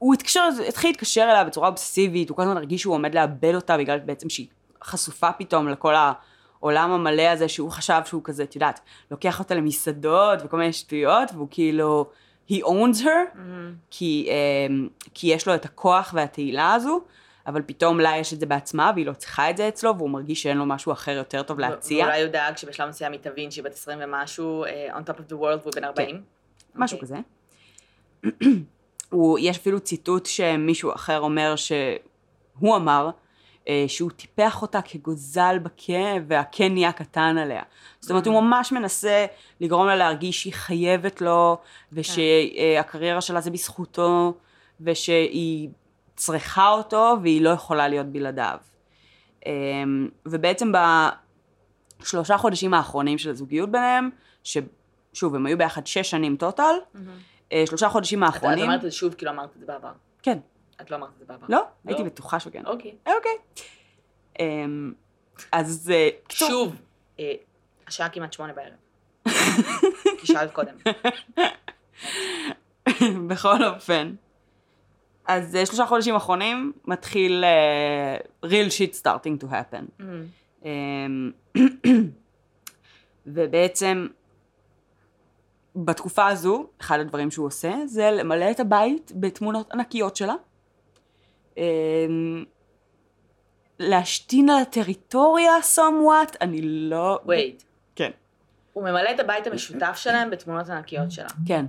הוא 0.00 0.14
התקשר, 0.14 0.48
התחיל 0.68 0.90
להתקשר 0.90 1.22
אליה 1.22 1.44
בצורה 1.44 1.68
אובססיבית, 1.68 2.28
הוא 2.28 2.36
כל 2.36 2.42
הזמן 2.42 2.56
הרגיש 2.56 2.80
שהוא 2.80 2.94
עומד 2.94 3.14
לאבד 3.14 3.54
אותה 3.54 3.78
בגלל 3.78 3.98
בעצם 3.98 4.30
שהיא 4.30 4.46
חשופה 4.84 5.32
פתאום 5.32 5.68
לכל 5.68 5.94
העולם 5.94 6.90
המלא 6.90 7.22
הזה 7.22 7.48
שהוא 7.48 7.70
חשב 7.70 8.00
שהוא 8.04 8.20
כזה, 8.24 8.42
את 8.42 8.54
יודעת, 8.54 8.80
לוקח 9.10 9.38
אותה 9.38 9.54
למסעדות 9.54 10.38
וכל 10.44 10.56
מיני 10.56 10.72
שטויות, 10.72 11.28
והוא 11.34 11.48
כאילו, 11.50 12.10
he 12.48 12.52
owns 12.52 13.02
her, 13.02 13.06
מהמם. 13.34 13.74
כי, 13.90 14.28
אמ, 14.68 14.88
כי 15.14 15.26
יש 15.26 15.48
לו 15.48 15.54
את 15.54 15.64
הכוח 15.64 16.10
והתהילה 16.16 16.74
הזו, 16.74 17.00
אבל 17.46 17.62
פתאום 17.66 18.00
לה 18.00 18.16
יש 18.16 18.34
את 18.34 18.40
זה 18.40 18.46
בעצמה 18.46 18.90
והיא 18.94 19.06
לא 19.06 19.12
צריכה 19.12 19.50
את 19.50 19.56
זה 19.56 19.68
אצלו, 19.68 19.96
והוא 19.96 20.10
מרגיש 20.10 20.42
שאין 20.42 20.56
לו 20.56 20.66
משהו 20.66 20.92
אחר 20.92 21.12
יותר 21.12 21.42
טוב 21.42 21.60
להציע. 21.60 22.04
ואולי 22.04 22.22
הוא 22.22 22.30
דאג 22.30 22.56
שבשלב 22.56 22.88
מסוים 22.88 23.12
היא 23.12 23.20
תבין 23.20 23.50
שהיא 23.50 23.64
בת 23.64 23.72
20 23.72 23.98
ומשהו, 24.02 24.64
אה, 24.64 24.98
on 24.98 25.00
top 25.00 25.14
of 25.14 25.32
the 25.32 25.34
world 25.34 25.60
והוא 25.62 25.72
בן 25.76 25.84
40. 25.84 26.22
משהו 26.74 26.98
אוקיי. 27.00 27.22
כזה. 28.22 28.60
הוא, 29.10 29.38
יש 29.38 29.58
אפילו 29.58 29.80
ציטוט 29.80 30.26
שמישהו 30.26 30.94
אחר 30.94 31.20
אומר 31.20 31.54
שהוא 31.56 32.76
אמר, 32.76 33.10
אה, 33.68 33.84
שהוא 33.88 34.10
טיפח 34.10 34.62
אותה 34.62 34.82
כגוזל 34.82 35.58
בקן, 35.58 36.24
והקן 36.28 36.72
נהיה 36.72 36.92
קטן 36.92 37.38
עליה. 37.38 37.62
זאת 38.00 38.10
אומרת, 38.10 38.26
הוא 38.26 38.40
ממש 38.40 38.72
מנסה 38.72 39.26
לגרום 39.60 39.86
לה 39.86 39.96
להרגיש 39.96 40.42
שהיא 40.42 40.52
חייבת 40.52 41.20
לו, 41.20 41.58
ושהקריירה 41.92 43.20
שלה 43.20 43.40
זה 43.40 43.50
בזכותו, 43.50 44.34
ושהיא 44.80 45.68
צריכה 46.16 46.70
אותו, 46.70 47.16
והיא 47.22 47.42
לא 47.42 47.50
יכולה 47.50 47.88
להיות 47.88 48.06
בלעדיו. 48.06 48.58
אה, 49.46 49.52
ובעצם 50.26 50.72
בשלושה 52.00 52.38
חודשים 52.38 52.74
האחרונים 52.74 53.18
של 53.18 53.30
הזוגיות 53.30 53.70
ביניהם, 53.70 54.10
ששוב, 54.44 55.34
הם 55.34 55.46
היו 55.46 55.58
ביחד 55.58 55.86
שש 55.86 56.10
שנים 56.10 56.36
טוטל, 56.36 56.74
אה, 56.96 57.00
שלושה 57.66 57.88
חודשים 57.88 58.24
את 58.24 58.28
את 58.28 58.34
האחרונים... 58.34 58.64
אמרת 58.64 58.76
את 58.76 58.82
זה 58.82 58.90
שוב, 58.90 59.14
כאילו 59.14 59.30
אמרת 59.30 59.50
את 59.54 59.60
זה 59.60 59.66
בעבר. 59.66 59.92
כן. 60.22 60.38
את 60.80 60.90
לא 60.90 60.96
אמרת 60.96 61.10
את 61.14 61.18
זה 61.18 61.24
בעבר. 61.24 61.46
לא? 61.48 61.62
הייתי 61.86 62.02
בטוחה 62.02 62.40
שכן. 62.40 62.66
אוקיי. 62.66 62.94
אוקיי. 63.06 63.32
אמ, 64.40 64.92
אז 65.52 65.92
אה, 65.94 66.08
קיצור, 66.28 66.48
שוב, 66.48 66.76
אה, 67.20 67.32
השעה 67.86 68.08
כמעט 68.08 68.32
שמונה 68.32 68.52
בערב. 68.52 68.72
כי 70.20 70.26
שאלת 70.26 70.52
קודם. 70.52 70.74
בכל 73.28 73.64
אופן. 73.64 74.14
אז 75.26 75.56
אה, 75.56 75.66
שלושה 75.66 75.86
חודשים 75.86 76.14
אחרונים 76.14 76.72
מתחיל 76.84 77.44
אה, 77.44 78.16
real 78.46 78.70
shit 78.70 79.02
starting 79.02 79.44
to 79.44 79.46
happen. 79.46 80.02
אמ, 80.64 81.30
ובעצם 83.26 84.06
בתקופה 85.84 86.26
הזו, 86.26 86.66
אחד 86.80 87.00
הדברים 87.00 87.30
שהוא 87.30 87.46
עושה 87.46 87.74
זה 87.86 88.10
למלא 88.10 88.50
את 88.50 88.60
הבית 88.60 89.12
בתמונות 89.14 89.72
ענקיות 89.72 90.16
שלה. 90.16 90.34
אמ, 91.56 92.44
להשתין 93.78 94.50
על 94.50 94.62
הטריטוריה 94.62 95.52
somewhat, 95.76 96.36
אני 96.40 96.62
לא... 96.62 97.20
וייט. 97.26 97.62
כן. 97.94 98.10
הוא 98.72 98.84
ממלא 98.84 99.10
את 99.10 99.20
הבית 99.20 99.46
המשותף 99.46 99.92
שלהם 99.96 100.30
בתמונות 100.30 100.68
ענקיות 100.68 101.10
שלה. 101.10 101.28
כן. 101.46 101.66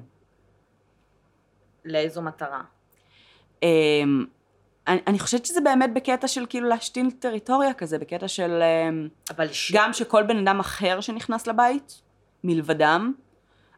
לאיזו 1.85 2.21
מטרה? 2.21 2.61
אמ, 3.63 4.25
אני, 4.87 4.99
אני 5.07 5.19
חושבת 5.19 5.45
שזה 5.45 5.61
באמת 5.61 5.93
בקטע 5.93 6.27
של 6.27 6.45
כאילו 6.49 6.69
להשתין 6.69 7.09
טריטוריה 7.09 7.73
כזה, 7.73 7.99
בקטע 7.99 8.27
של 8.27 8.61
אמ, 8.61 9.07
אבל 9.29 9.47
ש... 9.47 9.71
גם 9.75 9.93
שכל 9.93 10.23
בן 10.23 10.37
אדם 10.47 10.59
אחר 10.59 11.01
שנכנס 11.01 11.47
לבית, 11.47 12.01
מלבדם, 12.43 13.13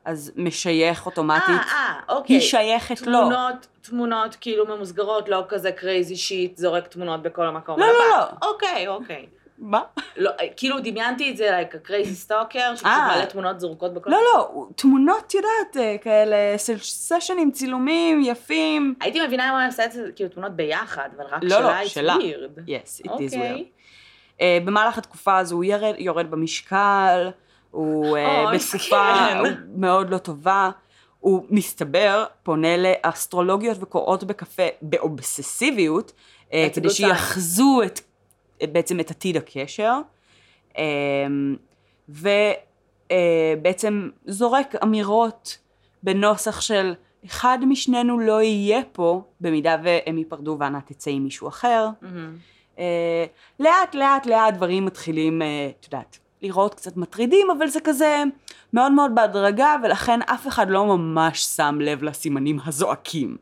אז 0.05 0.31
משייך 0.35 1.05
אוטומטית. 1.05 1.49
אה, 1.49 1.55
אה, 1.55 2.15
אוקיי. 2.15 2.35
היא 2.35 2.41
שייכת 2.41 3.01
לו. 3.01 3.19
תמונות, 3.19 3.67
תמונות 3.81 4.35
כאילו 4.41 4.65
ממוסגרות, 4.65 5.29
לא 5.29 5.43
כזה 5.47 5.71
crazy 5.71 6.15
shit, 6.15 6.57
זורק 6.57 6.87
תמונות 6.87 7.21
בכל 7.21 7.45
המקום. 7.45 7.79
לא, 7.79 7.85
לא, 7.85 8.15
הבית. 8.15 8.43
אוקיי, 8.43 8.87
אוקיי. 8.87 9.25
מה? 9.57 9.81
לא, 10.17 10.31
כאילו 10.57 10.79
דמיינתי 10.79 11.31
את 11.31 11.37
זה, 11.37 11.59
like 11.59 11.73
a 11.73 11.89
crazy 11.89 12.29
stalker, 12.29 12.75
שפשוט 12.75 12.85
אה. 12.85 13.15
מלא 13.17 13.25
תמונות 13.25 13.59
זרוקות 13.59 13.93
בכל 13.93 14.09
לא, 14.09 14.17
לא, 14.33 14.67
תמונות, 14.75 15.33
יודעת, 15.33 15.77
אה, 15.77 15.95
כאלה, 16.01 16.35
סשנים, 16.77 17.51
צילומים, 17.51 18.21
יפים. 18.21 18.95
הייתי 19.01 19.27
מבינה 19.27 19.45
אם 19.45 19.49
הוא 19.49 19.59
היה 19.59 19.67
עושה 19.67 19.85
את 19.85 19.91
זה, 19.91 20.09
כאילו 20.15 20.29
תמונות 20.29 20.51
ביחד, 20.51 21.09
אבל 21.17 21.25
רק 21.25 21.43
לא, 21.43 21.49
שלה, 21.49 21.81
לא, 21.81 21.87
שלה. 21.87 22.15
Yes, 22.67 23.05
it 23.05 23.09
is 23.09 23.09
אוקיי. 23.09 23.27
weird. 23.27 23.83
אה, 24.41 24.57
במהלך 24.65 24.97
התקופה 24.97 25.37
הזו 25.37 25.55
הוא 25.55 25.63
ירד, 25.63 25.93
יורד 25.97 26.31
במשקל, 26.31 27.29
הוא 27.73 28.17
אה, 28.17 28.43
אוי, 28.43 28.57
בתקופה. 28.57 29.35
הוא 29.39 29.47
מאוד 29.75 30.09
לא 30.09 30.17
טובה. 30.17 30.69
הוא 31.19 31.45
מסתבר, 31.49 32.25
פונה 32.43 32.67
לאסטרולוגיות 32.77 33.77
וקוראות 33.81 34.23
בקפה 34.23 34.63
באובססיביות, 34.81 36.11
אה, 36.53 36.59
כדי 36.59 36.67
לצידו 36.67 36.89
צה"ל. 36.89 36.95
שיחזו 37.15 37.81
את, 37.85 37.99
את- 38.63 38.73
בעצם 38.73 38.99
את 38.99 39.11
עתיד 39.11 39.37
הקשר. 39.37 39.93
אה, 40.77 40.83
ובעצם 42.09 44.09
זורק 44.25 44.75
אמירות 44.83 45.57
בנוסח 46.03 46.61
של 46.61 46.93
אחד 47.25 47.57
משנינו 47.67 48.19
לא 48.19 48.41
יהיה 48.41 48.81
פה, 48.91 49.21
במידה 49.41 49.75
והם 49.83 50.17
ייפרדו 50.17 50.57
ואנה 50.59 50.81
תצא 50.81 51.11
עם 51.11 51.23
מישהו 51.23 51.47
אחר. 51.47 51.87
מהמם. 52.01 52.37
אה, 52.79 53.25
לאט 53.59 53.95
לאט 53.95 54.25
לאט 54.25 54.53
דברים 54.53 54.85
מתחילים, 54.85 55.41
אה, 55.41 55.47
את 55.79 55.85
יודעת, 55.85 56.17
לראות 56.43 56.73
קצת 56.73 56.97
מטרידים, 56.97 57.51
אבל 57.57 57.67
זה 57.67 57.79
כזה 57.79 58.23
מאוד 58.73 58.91
מאוד 58.91 59.15
בהדרגה, 59.15 59.75
ולכן 59.83 60.21
אף 60.21 60.47
אחד 60.47 60.69
לא 60.69 60.85
ממש 60.85 61.43
שם 61.43 61.77
לב 61.81 62.03
לסימנים 62.03 62.59
הזועקים. 62.65 63.37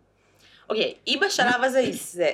אוקיי, 0.70 0.94
היא 1.06 1.22
בשלב 1.22 1.64
הזה, 1.64 1.84
זה 1.92 2.30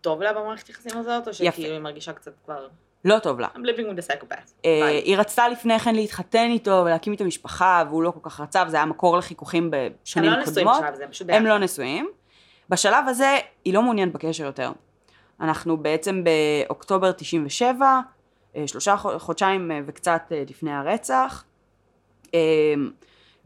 טוב 0.00 0.22
לה 0.22 0.32
במערכת 0.32 0.68
יחסים 0.68 0.98
הזאת, 0.98 1.28
או. 1.28 1.34
שכאילו 1.34 1.72
היא 1.72 1.80
מרגישה 1.80 2.12
קצת 2.12 2.32
כבר, 2.44 2.68
לא 3.04 3.18
טוב 3.18 3.40
לה. 3.40 3.48
I'm 3.54 3.58
living 3.58 3.98
with 3.98 4.08
a 4.08 4.12
psychopath. 4.12 4.52
ביי. 4.62 4.96
היא 5.04 5.16
רצתה 5.16 5.48
לפני 5.48 5.78
כן 5.78 5.94
להתחתן 5.94 6.48
איתו 6.50 6.82
ולהקים 6.86 7.12
איתו 7.12 7.24
משפחה, 7.24 7.84
והוא 7.88 8.02
לא 8.02 8.10
כל 8.10 8.30
כך 8.30 8.40
רצה, 8.40 8.62
וזה 8.66 8.76
היה 8.76 8.86
מקור 8.86 9.16
לחיכוכים 9.16 9.64
הם 9.64 9.70
בשנים 10.04 10.30
לא 10.30 10.36
נשואים 10.36 10.54
קודמות. 10.54 10.76
בשלב 10.82 10.94
הזה, 10.94 11.04
הם 11.04 11.10
פשוט 11.10 11.30
הם 11.30 11.42
ביחד. 11.42 11.48
לא 11.48 11.58
נשואים. 11.58 12.10
בשלב 12.68 13.08
הזה 13.08 13.38
היא 13.64 13.74
לא 13.74 13.82
מעוניינת 13.82 14.12
בקשר 14.12 14.44
יותר. 14.44 14.72
אנחנו 15.40 15.76
בעצם 15.76 16.24
באוקטובר 16.24 17.12
97, 17.12 17.86
אה, 17.86 18.00
שלושה 18.66 18.96
חו- 18.96 19.18
חודשיים 19.18 19.70
אה, 19.70 19.80
וקצת 19.86 20.22
אה, 20.32 20.42
לפני 20.50 20.72
הרצח, 20.72 21.44
אה, 22.34 22.74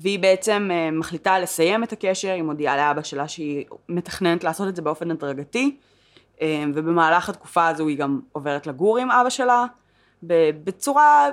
והיא 0.00 0.18
בעצם 0.18 0.68
אה, 0.73 0.90
מחליטה 0.90 1.38
לסיים 1.38 1.84
את 1.84 1.92
הקשר, 1.92 2.30
היא 2.30 2.42
מודיעה 2.42 2.76
לאבא 2.76 3.02
שלה 3.02 3.28
שהיא 3.28 3.64
מתכננת 3.88 4.44
לעשות 4.44 4.68
את 4.68 4.76
זה 4.76 4.82
באופן 4.82 5.11
הדרגתי, 5.11 5.76
אה, 6.42 6.64
ובמהלך 6.75 7.28
התקופה 7.28 7.68
הזו 7.68 7.88
היא 7.88 7.99
גם 7.99 8.20
עוברת 8.32 8.66
לגור 8.66 8.99
עם 8.99 9.11
אבא 9.11 9.30
שלה, 9.30 9.64
בצורה 10.64 11.28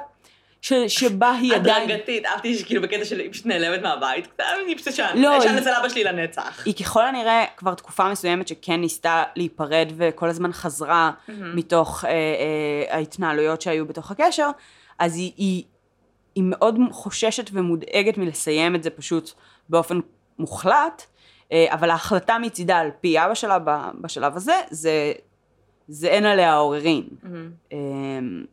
ש- 0.61 0.73
שבה 0.87 1.31
היא 1.31 1.55
עדיין... 1.55 1.83
הדרגתית, 1.89 2.25
אהבתי 2.25 2.55
שכאילו 2.57 2.81
בקטע 2.81 3.05
של 3.05 3.19
היא 3.19 3.31
פשוט 3.31 3.45
נעלמת 3.45 3.81
מהבית, 3.81 4.27
קצת, 4.27 4.43
אני 4.65 4.75
פשוט 4.75 4.93
שם, 4.93 5.05
לא, 5.15 5.35
ישן 5.39 5.49
היא- 5.49 5.59
אצל 5.59 5.69
אבא 5.79 5.89
שלי 5.89 6.03
לנצח. 6.03 6.61
היא 6.65 6.73
ככל 6.73 7.05
הנראה 7.05 7.45
כבר 7.57 7.73
תקופה 7.73 8.09
מסוימת 8.11 8.47
שכן 8.47 8.81
ניסתה 8.81 9.23
להיפרד 9.35 9.91
וכל 9.97 10.29
הזמן 10.29 10.53
חזרה 10.53 11.11
מתוך 11.27 12.05
אה, 12.05 12.09
אה, 12.11 12.95
ההתנהלויות 12.95 13.61
שהיו 13.61 13.85
בתוך 13.85 14.11
הקשר, 14.11 14.49
אז 14.99 15.15
היא, 15.15 15.31
היא, 15.37 15.63
היא 16.35 16.43
מאוד 16.47 16.75
חוששת 16.91 17.49
ומודאגת 17.53 18.17
מלסיים 18.17 18.75
את 18.75 18.83
זה 18.83 18.89
פשוט 18.89 19.31
באופן 19.69 19.99
מוחלט, 20.39 21.03
אה, 21.51 21.65
אבל 21.71 21.89
ההחלטה 21.89 22.37
מצידה 22.39 22.77
על 22.77 22.89
פי 23.01 23.19
אבא 23.19 23.33
שלה 23.33 23.57
בשלב 24.01 24.35
הזה, 24.35 24.53
זה, 24.69 25.11
זה 25.87 26.07
אין 26.07 26.25
עליה 26.25 26.55
עוררין. 26.55 27.03
מהמם. 27.23 28.45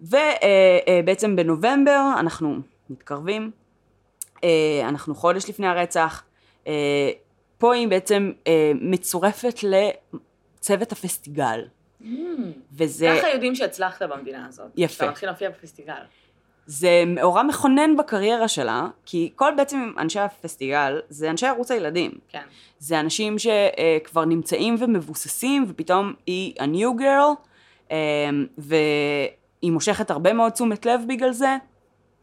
ובעצם 0.00 1.36
בנובמבר 1.36 2.00
אנחנו 2.18 2.58
מתקרבים, 2.90 3.50
אה, 4.44 4.88
אנחנו 4.88 5.14
חודש 5.14 5.48
לפני 5.48 5.66
הרצח, 5.66 6.24
אה, 6.66 7.10
פה 7.58 7.74
היא 7.74 7.88
בעצם 7.88 8.32
אה, 8.46 8.72
מצורפת 8.74 9.58
לצוות 9.62 10.92
הפסטיגל, 10.92 11.60
וזה 12.72 13.14
ככה 13.18 13.28
יודעים 13.28 13.54
שהצלחת 13.54 14.02
במדינה 14.02 14.46
הזאת. 14.46 14.66
יפה. 14.76 15.04
אתה 15.04 15.10
מתחיל 15.12 15.28
להופיע 15.28 15.50
בפסטיגל. 15.50 15.94
זה 16.66 17.04
מאורע 17.06 17.42
מכונן 17.42 17.96
בקריירה 17.96 18.48
שלה, 18.48 18.88
כי 19.04 19.32
כל 19.34 19.52
בעצם 19.56 19.92
אנשי 19.98 20.20
הפסטיגל 20.20 21.00
זה 21.08 21.30
אנשי 21.30 21.46
ערוץ 21.46 21.70
הילדים. 21.70 22.10
כן. 22.28 22.42
זה 22.78 23.00
אנשים 23.00 23.36
שכבר 23.38 24.24
נמצאים 24.24 24.76
ומבוססים, 24.78 25.64
ופתאום 25.68 26.14
היא 26.26 26.54
ה-new 26.60 27.00
girl, 27.00 27.50
אה, 27.90 28.30
והיא 29.66 29.72
מושכת 29.72 30.10
הרבה 30.10 30.32
מאוד 30.32 30.52
תשומת 30.52 30.86
לב 30.86 31.00
בגלל 31.08 31.32
זה, 31.32 31.56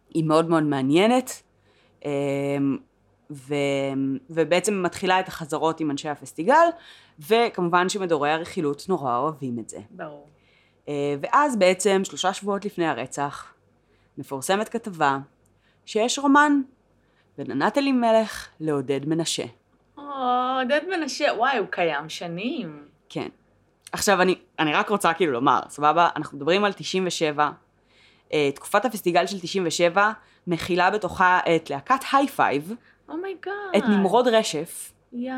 היא 0.09 0.23
מאוד 0.23 0.49
מאוד 0.49 0.63
מעניינת, 0.63 1.43
אה, 2.05 2.11
ו... 3.31 3.55
ובעצם 4.29 4.83
מתחילה 4.83 5.19
את 5.19 5.27
החזרות 5.27 5.79
עם 5.79 5.91
אנשי 5.91 6.09
הפסטיגל, 6.09 6.67
וכמובן 7.19 7.89
שמדורי 7.89 8.31
הרכילות 8.31 8.85
נורא 8.89 9.17
אוהבים 9.17 9.59
את 9.59 9.69
זה. 9.69 9.77
ברור. 9.89 10.27
אה, 10.87 11.15
ואז 11.21 11.55
בעצם, 11.55 12.01
שלושה 12.03 12.33
שבועות 12.33 12.65
לפני 12.65 12.87
הרצח, 12.87 13.53
מפורסמת 14.17 14.69
כתבה 14.69 15.17
שיש 15.85 16.19
רומן 16.19 16.61
בין 17.37 17.51
ענת 17.51 17.77
אלימלך 17.77 18.47
לעודד 18.59 19.05
מנשה. 19.05 19.45
או, 19.97 20.03
עודד 20.59 20.81
מנשה, 20.89 21.25
וואי, 21.37 21.57
הוא 21.57 21.67
קיים 21.69 22.09
שנים. 22.09 22.87
כן. 23.09 23.27
עכשיו, 23.91 24.21
אני, 24.21 24.35
אני 24.63 24.73
רק 24.73 24.89
רוצה 24.89 25.13
כאילו 25.13 25.31
לומר, 25.31 25.59
סבבה? 25.69 26.09
אנחנו 26.15 26.37
מדברים 26.37 26.63
על 26.65 26.73
97. 26.73 27.49
אה, 28.33 28.49
תקופת 28.55 28.85
הפסטיגל 28.85 29.25
של 29.27 29.39
97 29.39 30.11
מכילה 30.47 30.89
בתוכה 30.91 31.39
את 31.55 31.69
להקת 31.69 31.99
היי 32.11 32.27
פייב, 32.27 32.73
oh 33.09 33.20
my 33.20 33.31
God. 33.31 33.53
את 33.77 33.83
נמרוד 33.89 34.27
רשף, 34.27 34.93
yeah. 35.13 35.31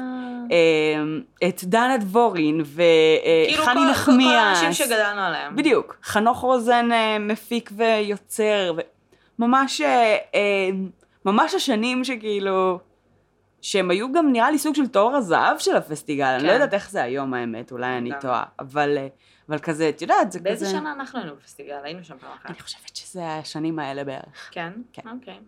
אה, 0.52 1.48
את 1.50 1.64
דנה 1.64 1.98
דבורין 1.98 2.64
כאילו 2.64 3.64
וחני 3.64 3.74
כל- 3.76 3.90
נחמיאס. 3.92 4.30
כל 4.32 4.66
האנשים 4.66 4.74
שגדלנו 4.88 5.22
עליהם. 5.22 5.56
בדיוק. 5.56 5.98
חנוך 6.04 6.38
רוזן 6.40 6.92
אה, 6.92 7.20
מפיק 7.20 7.70
ויוצר, 7.76 8.72
אה, 9.82 10.16
אה, 10.36 10.70
ממש 11.26 11.54
השנים 11.54 12.04
שכאילו, 12.04 12.80
שהם 13.66 13.92
היו 13.92 14.12
גם 14.12 14.32
נראה 14.32 14.52
לי 14.52 14.58
סוג 14.58 14.76
של 14.76 14.88
תואר 14.88 15.16
הזהב 15.16 15.58
של 15.60 15.76
הפסטיגל, 15.76 16.26
אני 16.26 16.44
לא 16.44 16.48
כן. 16.48 16.54
יודעת 16.54 16.74
איך 16.74 16.92
זה 16.92 17.04
היום 17.04 17.34
האמת, 17.34 17.72
אולי 17.72 17.98
אני 17.98 18.10
גם. 18.10 18.20
טועה, 18.20 18.44
אבל, 18.60 18.98
אה, 18.98 19.08
אבל 19.50 19.60
כזה, 19.60 19.90
את 19.90 20.02
יודעת, 20.02 20.32
זה 20.32 20.40
באיזה 20.40 20.66
כזה... 20.66 20.76
שנה 20.78 20.92
אנחנו 20.92 21.20
היינו 21.20 21.36
בפסטיגל? 21.36 21.76
היינו 21.84 22.04
שם 22.04 22.18
פעם 22.18 22.32
אחת. 22.34 22.50
אני 22.50 22.60
חושבת 22.60 22.96
שזה 22.96 23.28
השנים 23.28 23.80
האלה 23.80 24.04
בערך. 24.04 24.50
כן? 24.52 24.72
כן. 24.94 25.02
אוקיי. 25.16 25.40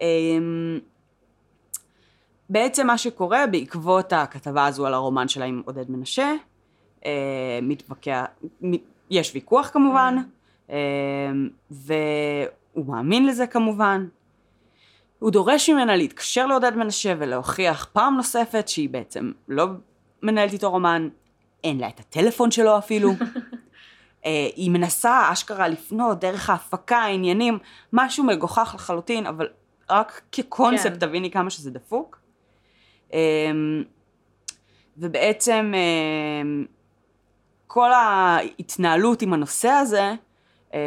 אמ, 0.00 0.78
בעצם 2.50 2.86
מה 2.86 2.98
שקורה 2.98 3.46
בעקבות 3.46 4.12
הכתבה 4.12 4.66
הזו 4.66 4.86
על 4.86 4.94
הרומן 4.94 5.28
שלה 5.28 5.44
עם 5.44 5.62
עודד 5.64 5.90
מנשה, 5.90 6.32
אה, 7.04 7.10
מתווכח, 7.62 8.24
מ- 8.64 8.84
יש 9.10 9.34
ויכוח 9.34 9.70
כמובן, 9.72 10.16
אה, 10.70 10.76
והוא 11.70 12.86
מאמין 12.86 13.26
לזה 13.26 13.46
כמובן. 13.46 14.06
הוא 15.20 15.30
דורש 15.30 15.70
ממנה 15.70 15.96
להתקשר 15.96 16.46
לעודד 16.46 16.76
מנשה 16.76 17.14
ולהוכיח 17.18 17.88
פעם 17.92 18.16
נוספת 18.16 18.68
שהיא 18.68 18.88
בעצם 18.88 19.32
לא 19.48 19.66
מנהלת 20.22 20.52
איתו 20.52 20.70
רומן, 20.70 21.08
אין 21.64 21.78
לה 21.80 21.88
את 21.88 22.00
הטלפון 22.00 22.50
שלו 22.50 22.78
אפילו. 22.78 23.10
אה, 24.26 24.48
היא 24.56 24.70
מנסה 24.70 25.32
אשכרה 25.32 25.68
לפנות 25.68 26.20
דרך 26.20 26.50
ההפקה, 26.50 26.98
העניינים, 26.98 27.58
משהו 27.92 28.24
מגוחך 28.24 28.72
לחלוטין, 28.74 29.26
אבל 29.26 29.48
רק 29.90 30.20
כקונספט 30.32 30.92
כן. 30.92 30.98
תביני 30.98 31.30
כמה 31.30 31.50
שזה 31.50 31.70
דפוק. 31.70 32.20
אמ, 33.12 33.18
ובעצם 34.96 35.72
אמ, 35.74 36.64
כל 37.66 37.92
ההתנהלות 37.92 39.22
עם 39.22 39.32
הנושא 39.32 39.68
הזה 39.68 40.14
אמ, 40.74 40.78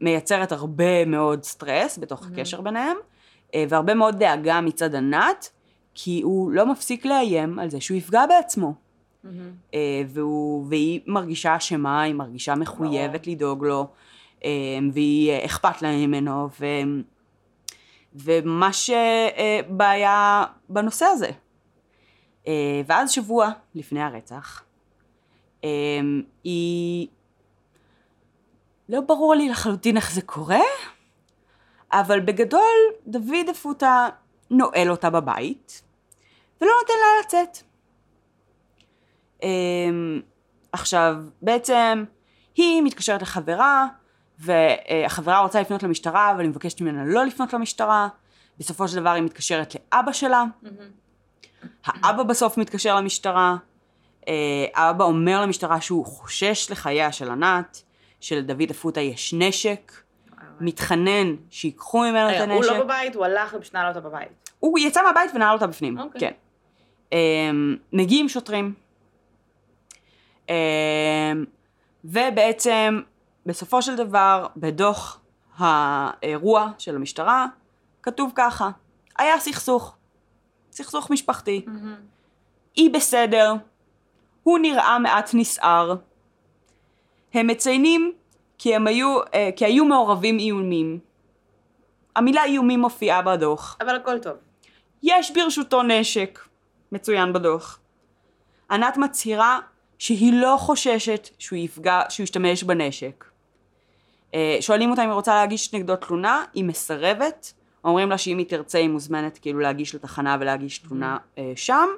מייצרת 0.00 0.52
הרבה 0.52 1.04
מאוד 1.04 1.44
סטרס 1.44 1.98
בתוך 1.98 2.26
הקשר 2.26 2.60
ביניהם, 2.60 2.96
והרבה 3.68 3.94
מאוד 3.94 4.18
דאגה 4.18 4.60
מצד 4.60 4.94
ענת, 4.94 5.50
כי 5.94 6.20
הוא 6.22 6.50
לא 6.50 6.66
מפסיק 6.66 7.04
לאיים 7.04 7.58
על 7.58 7.70
זה 7.70 7.80
שהוא 7.80 7.96
יפגע 7.96 8.26
בעצמו. 8.26 8.74
אה, 9.74 10.02
והוא, 10.08 10.66
והיא 10.68 11.00
מרגישה 11.06 11.56
אשמה, 11.56 12.02
היא 12.02 12.14
מרגישה 12.14 12.54
מחויבת 12.54 13.26
לדאוג 13.26 13.64
לו, 13.64 13.86
אה, 14.44 14.50
והיא 14.92 15.30
אה, 15.30 15.44
אכפת 15.44 15.82
לה 15.82 15.96
ממנו, 15.96 16.48
ו, 16.60 16.66
וממש 18.14 18.90
אה, 18.90 19.28
אה, 19.36 19.60
בעיה 19.68 20.44
בנושא 20.68 21.04
הזה. 21.04 21.30
אה, 22.46 22.82
ואז 22.86 23.10
שבוע 23.10 23.50
לפני 23.74 24.02
הרצח, 24.02 24.62
אה, 25.64 26.00
היא... 26.44 27.08
לא 28.88 29.00
ברור 29.00 29.34
לי 29.34 29.48
לחלוטין 29.48 29.96
איך 29.96 30.12
זה 30.12 30.22
קורה, 30.22 30.60
אבל 31.92 32.20
בגדול 32.20 32.74
דוד 33.06 33.48
אפוטה 33.50 34.08
נועל 34.50 34.90
אותה 34.90 35.10
בבית, 35.10 35.82
ולא 36.60 36.70
נותן 36.80 36.94
לה 37.00 37.20
לצאת. 37.24 37.62
אמ, 39.42 40.20
עכשיו, 40.72 41.14
בעצם 41.42 42.04
היא 42.56 42.82
מתקשרת 42.82 43.22
לחברה, 43.22 43.86
והחברה 44.38 45.40
רוצה 45.40 45.60
לפנות 45.60 45.82
למשטרה, 45.82 46.30
אבל 46.30 46.40
היא 46.40 46.48
מבקשת 46.48 46.80
ממנה 46.80 47.04
לא 47.04 47.24
לפנות 47.24 47.52
למשטרה. 47.52 48.08
בסופו 48.58 48.88
של 48.88 48.96
דבר 48.96 49.10
היא 49.10 49.22
מתקשרת 49.22 49.74
לאבא 49.74 50.12
שלה, 50.12 50.44
מהמם. 50.62 50.90
האבא 51.84 52.22
בסוף 52.22 52.58
מתקשר 52.58 52.96
למשטרה, 52.96 53.56
אה, 54.28 54.34
האבא 54.74 55.04
אומר 55.04 55.42
למשטרה 55.42 55.80
שהוא 55.80 56.06
חושש 56.06 56.70
לחייה 56.70 57.12
של 57.12 57.30
ענת, 57.30 57.82
שלדוד 58.20 58.70
אפוטה 58.70 59.00
יש 59.00 59.34
נשק, 59.38 59.92
מתחנן 60.62 61.34
שיקחו 61.50 62.00
ממנו 62.00 62.30
את 62.30 62.40
הנשק. 62.40 62.70
הוא 62.70 62.78
לא 62.78 62.84
בבית, 62.84 63.14
הוא 63.14 63.24
הלך 63.24 63.54
ופשוט 63.58 63.74
נעל 63.74 63.88
אותה 63.88 64.00
בבית. 64.00 64.50
הוא 64.58 64.78
יצא 64.78 65.02
מהבית 65.02 65.30
ונעל 65.34 65.54
אותה 65.54 65.66
בפנים, 65.66 65.98
אוקיי. 65.98 66.20
כן. 66.20 66.32
אמ, 67.12 67.76
מגיעים 67.92 68.28
שוטרים, 68.28 68.74
אמ, 70.48 70.54
ובעצם 72.04 73.00
בסופו 73.46 73.82
של 73.82 73.96
דבר 73.96 74.46
בדוח 74.56 75.20
האירוע 75.58 76.70
של 76.78 76.96
המשטרה 76.96 77.46
כתוב 78.02 78.32
ככה, 78.34 78.70
היה 79.18 79.38
סכסוך, 79.38 79.96
סכסוך 80.72 81.10
משפחתי, 81.10 81.64
מהמם. 81.66 81.94
היא 82.76 82.90
בסדר, 82.94 83.54
הוא 84.42 84.58
נראה 84.58 84.98
מעט 84.98 85.30
נסער, 85.34 85.94
הם 87.34 87.46
מציינים 87.46 88.12
כי 88.62 88.74
הם 88.74 88.86
היו, 88.86 89.20
אה, 89.34 89.50
כי 89.56 89.64
היו 89.64 89.84
מעורבים 89.84 90.38
איומים. 90.38 90.98
המילה 92.16 92.44
איומים 92.44 92.80
מופיעה 92.80 93.22
בדוח. 93.22 93.76
אבל 93.80 93.96
הכל 93.96 94.18
טוב. 94.18 94.32
יש 95.02 95.30
ברשותו 95.30 95.82
נשק, 95.82 96.38
מצוין 96.92 97.32
בדוח. 97.32 97.80
ענת 98.70 98.96
מצהירה 98.96 99.58
שהיא 99.98 100.32
לא 100.32 100.56
חוששת 100.58 101.28
שהוא 101.38 101.58
יפגע, 101.58 102.02
שהוא 102.08 102.24
ישתמש 102.24 102.62
בנשק. 102.62 103.24
אה, 104.34 104.56
שואלים 104.60 104.90
אותה 104.90 105.04
אם 105.04 105.08
היא 105.08 105.14
רוצה 105.14 105.34
להגיש 105.34 105.74
נגדו 105.74 105.96
תלונה, 105.96 106.44
היא 106.54 106.64
מסרבת. 106.64 107.52
אומרים 107.84 108.10
לה 108.10 108.18
שאם 108.18 108.38
היא 108.38 108.46
תרצה 108.46 108.78
היא 108.78 108.88
מוזמנת 108.88 109.38
כאילו 109.38 109.60
להגיש 109.60 109.94
לתחנה 109.94 110.36
ולהגיש 110.40 110.78
תלונה 110.78 111.16
אה, 111.38 111.52
שם. 111.56 111.88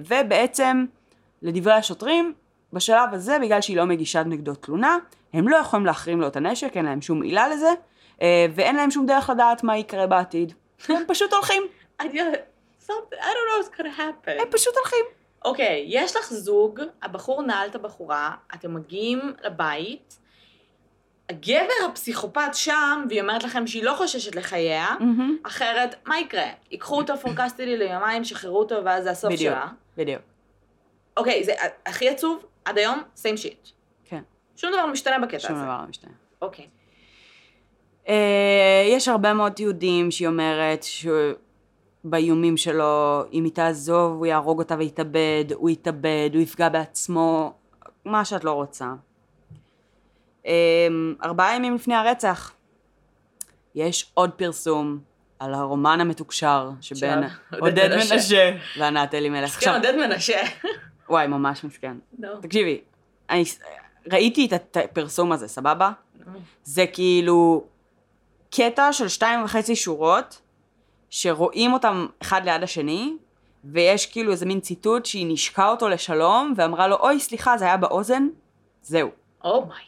ובעצם, 0.00 0.84
לדברי 1.42 1.72
השוטרים, 1.72 2.32
בשלב 2.72 3.14
הזה, 3.14 3.38
בגלל 3.42 3.60
שהיא 3.60 3.76
לא 3.76 3.84
מגישה 3.84 4.24
נגדו 4.24 4.54
תלונה, 4.54 4.96
הם 5.32 5.48
לא 5.48 5.56
יכולים 5.56 5.86
להחרים 5.86 6.20
לו 6.20 6.26
את 6.26 6.36
הנשק, 6.36 6.76
אין 6.76 6.84
להם 6.84 7.02
שום 7.02 7.22
עילה 7.22 7.48
לזה, 7.48 7.70
אה, 8.22 8.46
ואין 8.54 8.76
להם 8.76 8.90
שום 8.90 9.06
דרך 9.06 9.30
לדעת 9.30 9.64
מה 9.64 9.78
יקרה 9.78 10.06
בעתיד. 10.06 10.52
הם 10.88 11.02
פשוט 11.08 11.32
הולכים. 11.32 11.62
I 12.00 12.02
don't 12.02 13.46
know 13.48 13.64
what's 13.64 13.78
gonna 13.78 13.98
happen. 13.98 14.42
הם 14.42 14.48
פשוט 14.50 14.74
הולכים. 14.76 15.04
אוקיי, 15.44 15.84
יש 15.88 16.16
לך 16.16 16.32
זוג, 16.32 16.80
הבחור 17.02 17.42
נעל 17.42 17.68
את 17.68 17.74
הבחורה, 17.74 18.30
אתם 18.54 18.74
מגיעים 18.74 19.20
לבית, 19.44 20.18
הגבר 21.28 21.88
הפסיכופת 21.88 22.50
שם, 22.52 23.04
והיא 23.08 23.20
אומרת 23.20 23.44
לכם 23.44 23.66
שהיא 23.66 23.84
לא 23.84 23.94
חוששת 23.96 24.34
לחייה, 24.34 24.86
אחרת, 25.42 25.94
מה 26.06 26.20
יקרה? 26.20 26.46
ייקחו 26.70 26.96
אותו 26.96 27.16
פורקסטילי 27.16 27.76
ליומיים, 27.76 28.24
שחררו 28.24 28.58
אותו, 28.58 28.84
ואז 28.84 29.04
זה 29.04 29.10
הסוף 29.10 29.32
בדיוק, 29.32 29.54
שלה. 29.54 29.66
בדיוק. 29.96 30.22
אוקיי, 31.16 31.44
זה 31.44 31.52
הכי 31.86 32.08
עצוב, 32.08 32.44
עד 32.64 32.78
היום, 32.78 33.02
same 33.16 33.36
shit. 33.44 33.79
שום 34.60 34.70
דבר 34.72 34.86
לא 34.86 34.92
משתנה 34.92 35.18
בקטע 35.18 35.38
שום 35.38 35.56
הזה. 35.56 35.64
דבר 35.64 35.80
לא 35.82 35.88
משתנה. 35.88 36.12
אוקיי. 36.42 36.66
אה, 38.08 38.84
יש 38.88 39.08
הרבה 39.08 39.34
מאוד 39.34 39.52
תיעודים 39.52 40.10
שהיא 40.10 40.28
אומרת 40.28 40.84
שבאיומים 42.04 42.56
שלו, 42.56 43.22
אם 43.32 43.44
היא 43.44 43.52
תעזוב, 43.52 44.12
הוא 44.12 44.26
יהרוג 44.26 44.58
אותה 44.58 44.74
ויתאבד, 44.78 45.44
הוא 45.54 45.70
יתאבד, 45.70 46.30
הוא 46.34 46.42
יפגע 46.42 46.68
בעצמו, 46.68 47.52
מה 48.04 48.24
שאת 48.24 48.44
לא 48.44 48.52
רוצה. 48.52 48.92
אה, 50.46 50.88
ארבעה 51.24 51.56
ימים 51.56 51.74
לפני 51.74 51.94
הרצח, 51.94 52.52
יש 53.74 54.10
עוד 54.14 54.30
פרסום 54.30 54.98
על 55.38 55.54
הרומן 55.54 56.00
המתוקשר 56.00 56.70
שבין 56.80 57.18
עודד 57.60 57.90
מנשה. 57.96 58.56
וענת 58.78 59.14
אלימלך. 59.14 59.50
כן, 59.50 59.56
עכשיו, 59.56 59.74
עודד 59.74 59.94
מנשה. 59.96 60.40
וואי, 61.08 61.26
ממש 61.26 61.64
מסכן. 61.64 61.96
תקשיבי, 62.42 62.80
ראיתי 64.12 64.48
את 64.54 64.76
הפרסום 64.76 65.32
הזה, 65.32 65.48
סבבה? 65.48 65.90
זה 66.64 66.86
כאילו 66.86 67.64
קטע 68.50 68.92
של 68.92 69.08
שתיים 69.08 69.44
וחצי 69.44 69.76
שורות, 69.76 70.40
שרואים 71.10 71.72
אותם 71.72 72.06
אחד 72.22 72.44
ליד 72.44 72.62
השני, 72.62 73.12
ויש 73.64 74.06
כאילו 74.06 74.32
איזה 74.32 74.46
מין 74.46 74.60
ציטוט 74.60 75.06
שהיא 75.06 75.26
נשקה 75.28 75.68
אותו 75.68 75.88
לשלום, 75.88 76.54
ואמרה 76.56 76.88
לו, 76.88 76.96
אוי, 76.96 77.20
סליחה, 77.20 77.58
זה 77.58 77.64
היה 77.64 77.76
באוזן? 77.76 78.28
זהו. 78.82 79.10
Oh 79.44 79.53
my 79.53 79.62
God. 79.62 79.80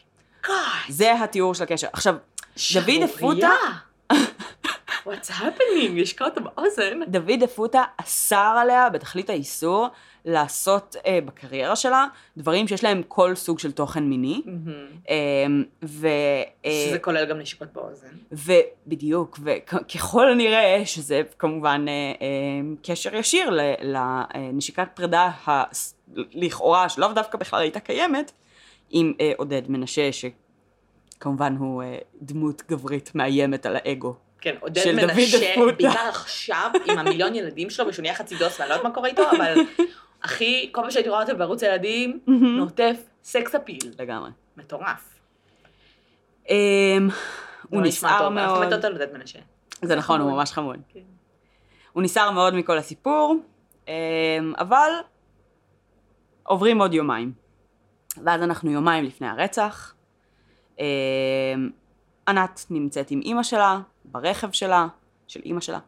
זה 0.89 1.23
התיאור 1.23 1.53
של 1.53 1.63
הקשר. 1.63 1.87
עכשיו, 1.93 2.15
דוד 2.73 3.03
אפוטה, 3.05 3.51
What's 5.05 5.29
happening? 5.31 5.91
נישקה 5.95 6.25
אותו 6.25 6.41
באוזן. 6.43 6.99
דוד 7.07 7.43
אפוטה 7.43 7.83
אסר 7.97 8.55
עליה 8.61 8.89
בתכלית 8.89 9.29
האיסור 9.29 9.87
לעשות 10.25 10.95
אה, 11.05 11.19
בקריירה 11.25 11.75
שלה 11.75 12.05
דברים 12.37 12.67
שיש 12.67 12.83
להם 12.83 13.01
כל 13.07 13.35
סוג 13.35 13.59
של 13.59 13.71
תוכן 13.71 14.03
מיני. 14.03 14.41
אה, 15.09 15.15
ו... 15.83 16.07
אה, 16.65 16.85
שזה 16.89 16.99
כולל 16.99 17.25
גם 17.25 17.37
נשיקות 17.39 17.67
באוזן. 17.73 18.07
ובדיוק, 18.31 19.39
וככל 19.43 20.29
הנראה 20.31 20.81
שזה 20.85 21.21
כמובן 21.39 21.85
אה, 21.87 21.93
אה, 21.93 22.27
קשר 22.83 23.15
ישיר 23.15 23.49
לנשיקת 23.81 24.87
פרידה 24.93 25.21
ה- 25.47 25.63
לכאורה, 26.33 26.89
שלאו 26.89 27.13
דווקא 27.13 27.37
בכלל 27.37 27.61
הייתה 27.61 27.79
קיימת, 27.79 28.31
עם 28.89 29.13
אה, 29.21 29.31
עודד 29.37 29.61
מנשה, 29.67 30.09
שכמובן 30.11 31.55
הוא 31.59 31.83
אה, 31.83 31.97
דמות 32.21 32.63
גברית 32.69 33.11
מאיימת 33.15 33.65
על 33.65 33.75
האגו. 33.75 34.15
כן, 34.43 34.55
עודד 34.59 34.81
של 34.83 34.95
דוד 34.95 35.13
מנשה, 35.13 35.53
אפוטה. 35.53 35.71
בעיקר 35.71 36.09
עכשיו, 36.09 36.71
עם 36.85 36.99
המיליון 36.99 37.35
ילדים 37.35 37.69
שלו, 37.69 37.87
ושהוא 37.87 38.03
נהיה 38.03 38.15
חצי 38.15 38.35
דוס, 38.35 38.59
ואני 38.59 38.69
לא 38.69 38.73
יודעת 38.73 38.87
מה 38.87 38.93
קורה 38.93 39.09
איתו, 39.09 39.23
אבל 39.31 39.55
אחי, 40.21 40.69
כל 40.71 40.81
פעם 40.81 40.91
שהייתי 40.91 41.09
רואה 41.09 41.21
אותו 41.21 41.37
בערוץ 41.37 41.61
ילדים, 41.61 42.19
נוטף 42.27 42.97
סקס 43.23 43.55
אפיל. 43.55 43.79
לגמרי. 43.99 44.29
מטורף. 44.57 45.19
זה 46.47 46.55
הוא 47.69 47.81
לא 47.81 47.87
נסער 47.87 48.19
טוב, 48.19 48.37
אנחנו 48.37 48.55
מאוד. 48.55 48.67
מתות 48.67 48.83
על 48.85 48.91
עודד 48.91 49.13
מנשה. 49.13 49.39
זה 49.81 49.95
נכון, 49.95 50.21
הוא. 50.21 50.31
ממש 50.31 50.51
חמוד. 50.51 50.79
כן. 50.89 50.99
הוא 51.93 52.03
נסער 52.03 52.31
מאוד 52.31 52.55
מכל 52.55 52.77
הסיפור, 52.77 53.35
אה, 53.87 53.93
אבל 54.59 54.91
עוברים 56.43 56.81
עוד 56.81 56.93
יומיים. 56.93 57.33
ואז 58.23 58.41
אנחנו 58.41 58.71
יומיים 58.71 59.03
לפני 59.03 59.27
הרצח. 59.27 59.93
אה, 60.79 60.85
ענת 62.27 62.65
נמצאת 62.69 63.11
עם 63.11 63.21
אימא 63.21 63.43
שלה, 63.43 63.79
ברכב 64.05 64.51
שלה, 64.51 64.87
של 65.27 65.41
אימא 65.45 65.61
שלה. 65.61 65.79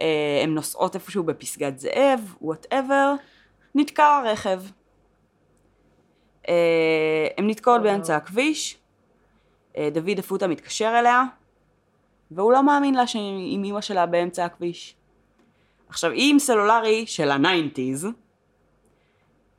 אה, 0.00 0.40
הן 0.42 0.54
נוסעות 0.54 0.94
איפשהו 0.94 1.24
בפסגת 1.24 1.78
זאב, 1.78 2.34
וואטאבר, 2.40 3.14
נתקע 3.74 4.04
הרכב. 4.04 4.62
אה, 6.48 7.26
הן 7.38 7.50
נתקעות 7.50 7.82
באמצע 7.82 8.16
הכביש, 8.16 8.78
אה, 9.76 9.88
דוד 9.92 10.18
אפוטה 10.18 10.46
מתקשר 10.46 10.94
אליה, 10.98 11.24
והוא 12.30 12.52
לא 12.52 12.62
מאמין 12.62 12.94
לה 12.94 13.06
שהיא 13.06 13.54
עם 13.54 13.64
אימא 13.64 13.80
שלה 13.80 14.06
באמצע 14.06 14.44
הכביש. 14.44 14.96
עכשיו, 15.88 16.10
היא 16.10 16.32
עם 16.32 16.38
סלולרי 16.38 17.06
של 17.06 17.30
ה 17.30 17.38
nineties, 17.38 18.08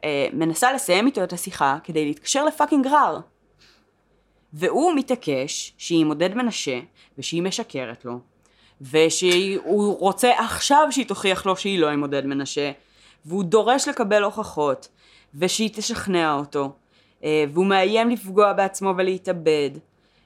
אה, 0.03 0.27
מנסה 0.33 0.73
לסיים 0.73 1.05
איתו 1.05 1.23
את 1.23 1.33
השיחה 1.33 1.77
כדי 1.83 2.05
להתקשר 2.05 2.45
לפאקינג 2.45 2.87
רר. 2.87 3.19
והוא 4.53 4.93
מתעקש 4.95 5.73
שהיא 5.77 6.01
עם 6.01 6.07
עודד 6.07 6.33
מנשה, 6.33 6.79
ושהיא 7.17 7.41
משקרת 7.41 8.05
לו, 8.05 8.19
ושהוא 8.81 9.99
רוצה 9.99 10.39
עכשיו 10.39 10.87
שהיא 10.91 11.05
תוכיח 11.05 11.45
לו 11.45 11.57
שהיא 11.57 11.79
לא 11.79 11.89
עם 11.89 12.01
עודד 12.01 12.25
מנשה, 12.25 12.71
והוא 13.25 13.43
דורש 13.43 13.87
לקבל 13.87 14.23
הוכחות, 14.23 14.87
ושהיא 15.35 15.69
תשכנע 15.73 16.33
אותו, 16.33 16.71
אה, 17.23 17.45
והוא 17.53 17.65
מאיים 17.65 18.09
לפגוע 18.09 18.53
בעצמו 18.53 18.93
ולהתאבד. 18.97 19.69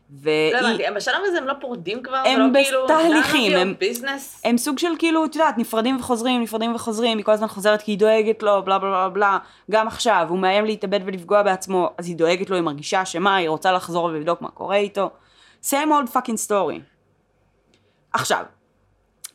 והיא... 0.10 0.54
לא 0.54 0.58
הבנתי, 0.58 0.88
הם 0.88 0.94
בשלב 0.94 1.22
הזה 1.26 1.38
הם 1.38 1.48
לא 1.48 1.54
פורדים 1.62 2.04
כבר? 2.04 2.24
הם 2.26 2.54
כאילו, 2.54 2.86
בתהליכים, 2.86 3.52
none 3.52 3.56
of 3.56 3.58
your 3.58 4.08
הם-? 4.08 4.20
הם 4.44 4.58
סוג 4.58 4.80
של 4.80 4.92
כאילו, 5.00 5.26
את 5.26 5.36
יודעת, 5.36 5.58
נפרדים 5.58 5.98
וחוזרים, 6.00 6.42
נפרדים 6.42 6.76
וחוזרים, 6.76 7.18
היא 7.18 7.26
כל 7.26 7.32
הזמן 7.32 7.48
חוזרת 7.48 7.82
כי 7.82 7.92
היא 7.92 8.00
דואגת 8.00 8.44
לו, 8.44 8.64
בלה 8.64 8.80
בלה 8.80 8.90
בלה 8.92 9.10
בלה, 9.10 9.38
גם 9.72 9.88
עכשיו, 9.88 10.26
הוא 10.30 10.40
מאיים 10.40 10.66
להתאבד 10.66 11.00
ולפגוע 11.06 11.44
בעצמו, 11.44 11.90
אז 11.98 12.08
היא 12.08 12.16
דואגת 12.16 12.50
לו, 12.50 12.56
היא 12.56 12.64
מרגישה 12.64 13.06
שמה, 13.06 13.36
היא 13.36 13.50
רוצה 13.50 13.72
לחזור 13.72 14.04
ולבדוק 14.04 14.42
מה 14.42 14.50
קורה 14.50 14.76
איתו. 14.76 15.10
same 15.64 15.90
old 15.90 16.16
fucking 16.16 16.50
story. 16.50 16.80
עכשיו, 18.14 18.44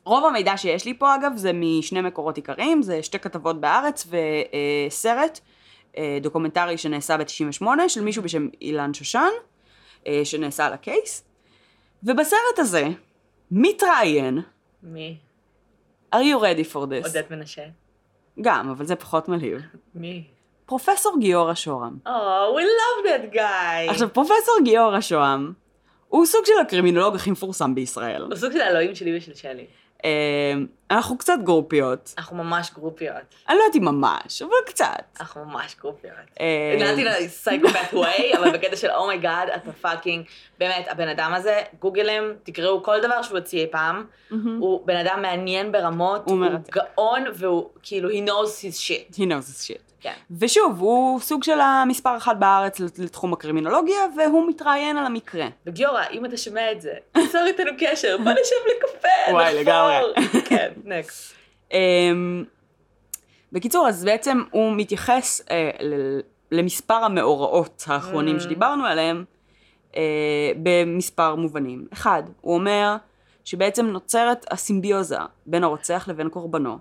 רוב 0.05 0.25
המידע 0.25 0.57
שיש 0.57 0.85
לי 0.85 0.95
פה 0.99 1.15
אגב 1.15 1.33
זה 1.37 1.51
משני 1.55 2.01
מקורות 2.01 2.37
עיקריים, 2.37 2.83
זה 2.83 3.03
שתי 3.03 3.19
כתבות 3.19 3.61
בארץ 3.61 4.07
וסרט 4.07 5.41
אה, 5.97 6.19
דוקומנטרי 6.23 6.79
שנעשה 6.79 7.17
ב-98 7.17 7.67
של 7.89 8.01
מישהו 8.01 8.23
בשם 8.23 8.49
אילן 8.61 8.95
שושן, 8.95 9.29
אה, 10.07 10.21
שנעשה 10.25 10.67
על 10.67 10.73
ה 10.73 10.82
case, 10.82 11.25
ובסרט 12.03 12.59
הזה 12.59 12.89
מתראיין 13.51 14.39
מי? 14.83 15.17
are 16.15 16.19
you 16.19 16.39
ready 16.43 16.73
for 16.73 16.77
this? 16.77 17.07
עודד 17.07 17.23
מנשה. 17.31 17.63
גם, 18.41 18.71
אבל 18.71 18.85
זה 18.85 18.97
פחות 18.97 19.29
מלהיב. 19.29 19.61
מי? 19.95 20.25
פרופסור 20.67 21.17
גיורא 21.21 21.55
שוהם. 21.55 21.99
Oh, 22.07 22.11
we 22.57 22.63
love 22.63 23.07
that 23.09 23.35
guy. 23.35 23.91
עכשיו, 23.91 24.13
פרופסור 24.13 24.55
גיורא 24.65 25.01
שוהם, 25.01 25.53
הוא 26.09 26.27
סוג 26.27 26.45
של 26.47 26.53
הקרימינולוג 26.61 27.15
הכי 27.15 27.31
מפורסם 27.31 27.75
בישראל. 27.75 28.23
הוא 28.23 28.37
סוג 28.37 28.53
של 28.53 28.61
האלוהים 28.61 28.95
שלי 28.95 29.17
ושל 29.17 29.35
שלי. 29.35 29.67
אה, 30.05 30.55
אנחנו 30.91 31.19
קצת 31.19 31.39
גרופיות. 31.45 32.15
אנחנו 32.19 32.37
ממש 32.37 32.71
גרופיות. 32.75 33.17
אני 33.49 33.57
לא 33.57 33.63
יודעת 33.63 33.77
אם 33.77 33.85
ממש, 33.85 34.43
אבל 34.43 34.53
קצת. 34.67 35.19
אנחנו 35.21 35.45
ממש 35.45 35.77
גרופיות. 35.81 36.15
אה, 36.41 36.75
הגעתי 36.77 37.05
ל 37.05 37.13
psychopath 37.13 37.93
way, 37.93 38.33
אבל 38.39 38.53
בקטע 38.53 38.77
של 38.77 38.91
oh 38.91 39.05
my 39.05 39.20
God, 39.20 39.49
אתה 39.57 39.73
fucking, 39.73 40.25
באמת, 40.59 40.89
הבן 40.89 41.09
אדם 41.09 41.35
הזה, 41.35 41.61
גוגלם, 41.81 42.25
תקראו 42.43 42.83
כל 42.83 43.01
דבר 43.01 43.23
שהוא 43.23 43.39
הוציא 43.39 43.61
אי 43.61 43.67
פעם, 43.71 44.05
הוא 44.59 44.87
בן 44.87 44.97
אדם 44.97 45.23
מעניין 45.23 45.73
ברמות, 45.73 46.23
הוא. 46.25 46.47
גאון, 46.71 47.25
והוא 47.35 47.71
כאילו, 47.83 48.11
he 48.11 48.29
knows 48.29 48.49
his 48.63 48.79
shit. 48.79 49.17
He 49.17 49.21
knows 49.21 49.49
his 49.49 49.67
shit. 49.69 49.92
כן. 50.03 50.13
ושוב, 50.39 50.81
הוא 50.81 51.21
סוג 51.21 51.43
של 51.45 51.61
המספר 51.61 52.17
אחת 52.17 52.37
בארץ 52.37 52.81
לתחום 52.81 53.33
הקרימינולוגיה, 53.33 53.97
והוא 54.17 54.49
מתראיין 54.49 54.97
על 54.97 55.07
המקרה. 55.07 55.47
וגיורא, 55.67 56.03
אם 56.13 56.25
אתה 56.25 56.37
שומע 56.37 56.73
את 56.73 56.81
זה, 56.81 56.93
תיצור 57.13 57.41
איתנו 57.47 57.71
קשר, 57.79 58.17
בוא 58.19 58.33
נשב 58.33 58.57
לקפה, 58.77 59.09
וואי, 59.33 59.55
לגמרי. 59.65 59.95
כן, 60.49 60.73
נקסט. 60.85 61.35
אמ, 61.73 62.45
בקיצור, 63.53 63.89
אז 63.89 64.05
בעצם 64.05 64.43
הוא 64.51 64.73
מתייחס 64.77 65.41
אה, 65.51 65.71
למספר 66.53 66.95
המאורעות 66.95 67.85
האחרונים 67.87 68.37
Mm. 68.37 68.41
שדיברנו 68.41 68.85
עליהם 68.87 69.25
אה, 69.97 70.03
במספר 70.63 71.35
מובנים. 71.35 71.87
אחד, 71.93 72.23
הוא 72.41 72.55
אומר 72.55 72.97
שבעצם 73.45 73.87
נוצרת 73.87 74.47
הסימביוזה 74.51 75.17
בין 75.47 75.65
הרוצח 75.65 76.09
לבין 76.09 76.29
קורבנו, 76.29 76.79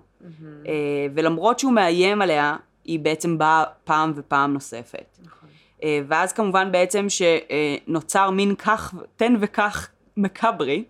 אה, 0.66 0.72
ולמרות 1.14 1.58
שהוא 1.58 1.72
מאיים 1.72 2.22
עליה, 2.22 2.56
היא 2.84 3.00
בעצם 3.00 3.38
באה 3.38 3.64
פעם 3.84 4.12
ופעם 4.16 4.52
נוספת. 4.52 5.18
נכון. 5.24 5.48
אה, 5.82 6.00
ואז 6.08 6.32
כמובן 6.32 6.72
בעצם 6.72 7.06
שנוצר 7.08 8.30
מין 8.30 8.54
כך, 8.54 8.94
תן 9.16 9.34
וכך 9.40 9.90
מקברי, 10.16 10.84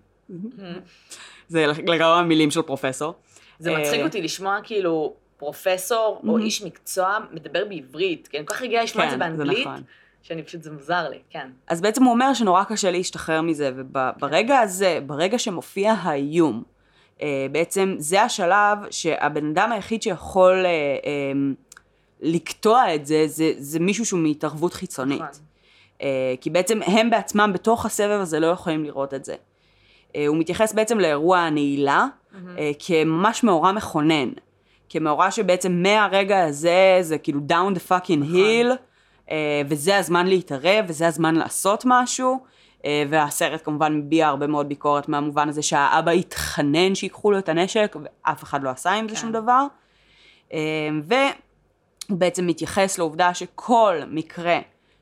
זה 1.49 1.67
לגמרי 1.67 2.19
המילים 2.19 2.51
של 2.51 2.63
פרופסור. 2.63 3.15
זה 3.59 3.71
אה, 3.71 3.81
מצחיק 3.81 4.01
אותי 4.05 4.23
לשמוע 4.23 4.59
כאילו 4.65 5.15
פרופסור 5.37 6.23
או 6.29 6.39
איש 6.39 6.63
מקצוע 6.63 7.19
מדבר 7.33 7.65
בעברית, 7.65 8.29
כי 8.29 8.39
אני 8.39 8.47
כל 8.47 8.55
כך 8.55 8.63
רגילה 8.63 8.83
לשמוע 8.83 9.05
את 9.05 9.11
זה 9.11 9.17
כן, 9.17 9.21
באנגלית, 9.21 9.67
נכון. 9.67 9.83
שאני 10.23 10.43
פשוט, 10.43 10.63
זה 10.63 10.71
מוזר 10.71 11.09
לי, 11.09 11.19
כן. 11.31 11.49
אז 11.67 11.81
בעצם 11.81 12.05
הוא 12.05 12.13
אומר 12.13 12.35
שנורא 12.35 12.65
קשה 12.65 12.91
להשתחרר 12.91 13.41
מזה, 13.41 13.71
וברגע 13.77 14.59
הזה, 14.59 14.99
ברגע 15.07 15.39
שמופיע 15.39 15.93
האיום, 15.93 16.63
אה, 17.23 17.47
בעצם 17.53 17.95
זה 17.99 18.23
השלב 18.23 18.79
שהבן 18.91 19.51
אדם 19.51 19.73
היחיד 19.73 20.03
שיכול 20.03 20.65
לקטוע 22.23 22.95
את 22.95 23.07
זה, 23.07 23.25
זה, 23.27 23.53
זה 23.59 23.81
מישהו 23.81 24.07
שהוא 24.07 24.21
מהתערבות 24.21 24.75
חיצונית. 24.75 25.21
נכון. 25.21 25.45
אה, 26.03 26.35
כי 26.41 26.51
בעצם 26.51 26.83
הם 26.83 27.11
בעצמם 27.11 27.51
בתוך 27.55 27.87
הסבב 27.87 28.21
הזה 28.21 28.41
לא 28.41 28.47
יכולים 28.47 28.85
לראות 28.85 29.15
את 29.15 29.25
זה. 29.25 29.35
אה, 30.17 30.27
הוא 30.27 30.37
מתייחס 30.37 30.73
בעצם 30.73 30.99
לאירוע 30.99 31.39
הנעילה 31.39 32.07
אה, 32.59 32.71
כממש 32.79 33.45
מאורע 33.45 33.73
מכונן. 33.73 34.29
כמאורע 34.89 35.31
שבעצם 35.31 35.83
מהרגע 35.83 36.45
הזה 36.45 36.99
זה 37.01 37.19
כאילו 37.19 37.41
down 37.49 37.77
the 37.77 37.91
fucking 37.91 38.35
hill, 38.35 38.77
אה, 39.31 39.63
וזה 39.69 39.97
הזמן 39.97 40.27
להתערב, 40.27 40.85
וזה 40.89 41.07
הזמן 41.07 41.35
לעשות 41.35 41.83
משהו. 41.87 42.53
והסרט 43.09 43.65
כמובן 43.65 43.97
מביע 43.97 44.29
הרבה 44.29 44.47
מאוד 44.47 44.69
ביקורת 44.69 45.09
מהמובן 45.09 45.49
הזה 45.49 45.63
שהאבא 45.63 46.11
התחנן 46.11 46.95
שיקחו 46.95 47.31
לו 47.31 47.39
את 47.39 47.49
הנשק, 47.49 47.97
ואף 48.03 48.43
אחד 48.43 48.63
לא 48.63 48.71
עשה 48.71 48.93
עם 48.93 49.09
זה 49.09 49.15
כן. 49.15 49.21
שום 49.21 49.33
דבר. 49.33 49.67
אה, 50.53 50.59
והוא 52.12 52.20
בעצם 52.20 52.46
מתייחס 52.46 52.98
לעובדה 52.98 53.35
שכל 53.35 53.96
מקרה 54.09 54.59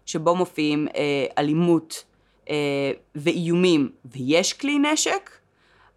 שבו 0.06 0.36
מופיעים 0.36 0.88
אה, 0.94 1.26
אלימות 1.38 2.04
אה, 2.50 2.54
ואיומים 3.14 3.90
ויש 4.04 4.52
כלי 4.52 4.78
נשק, 4.78 5.30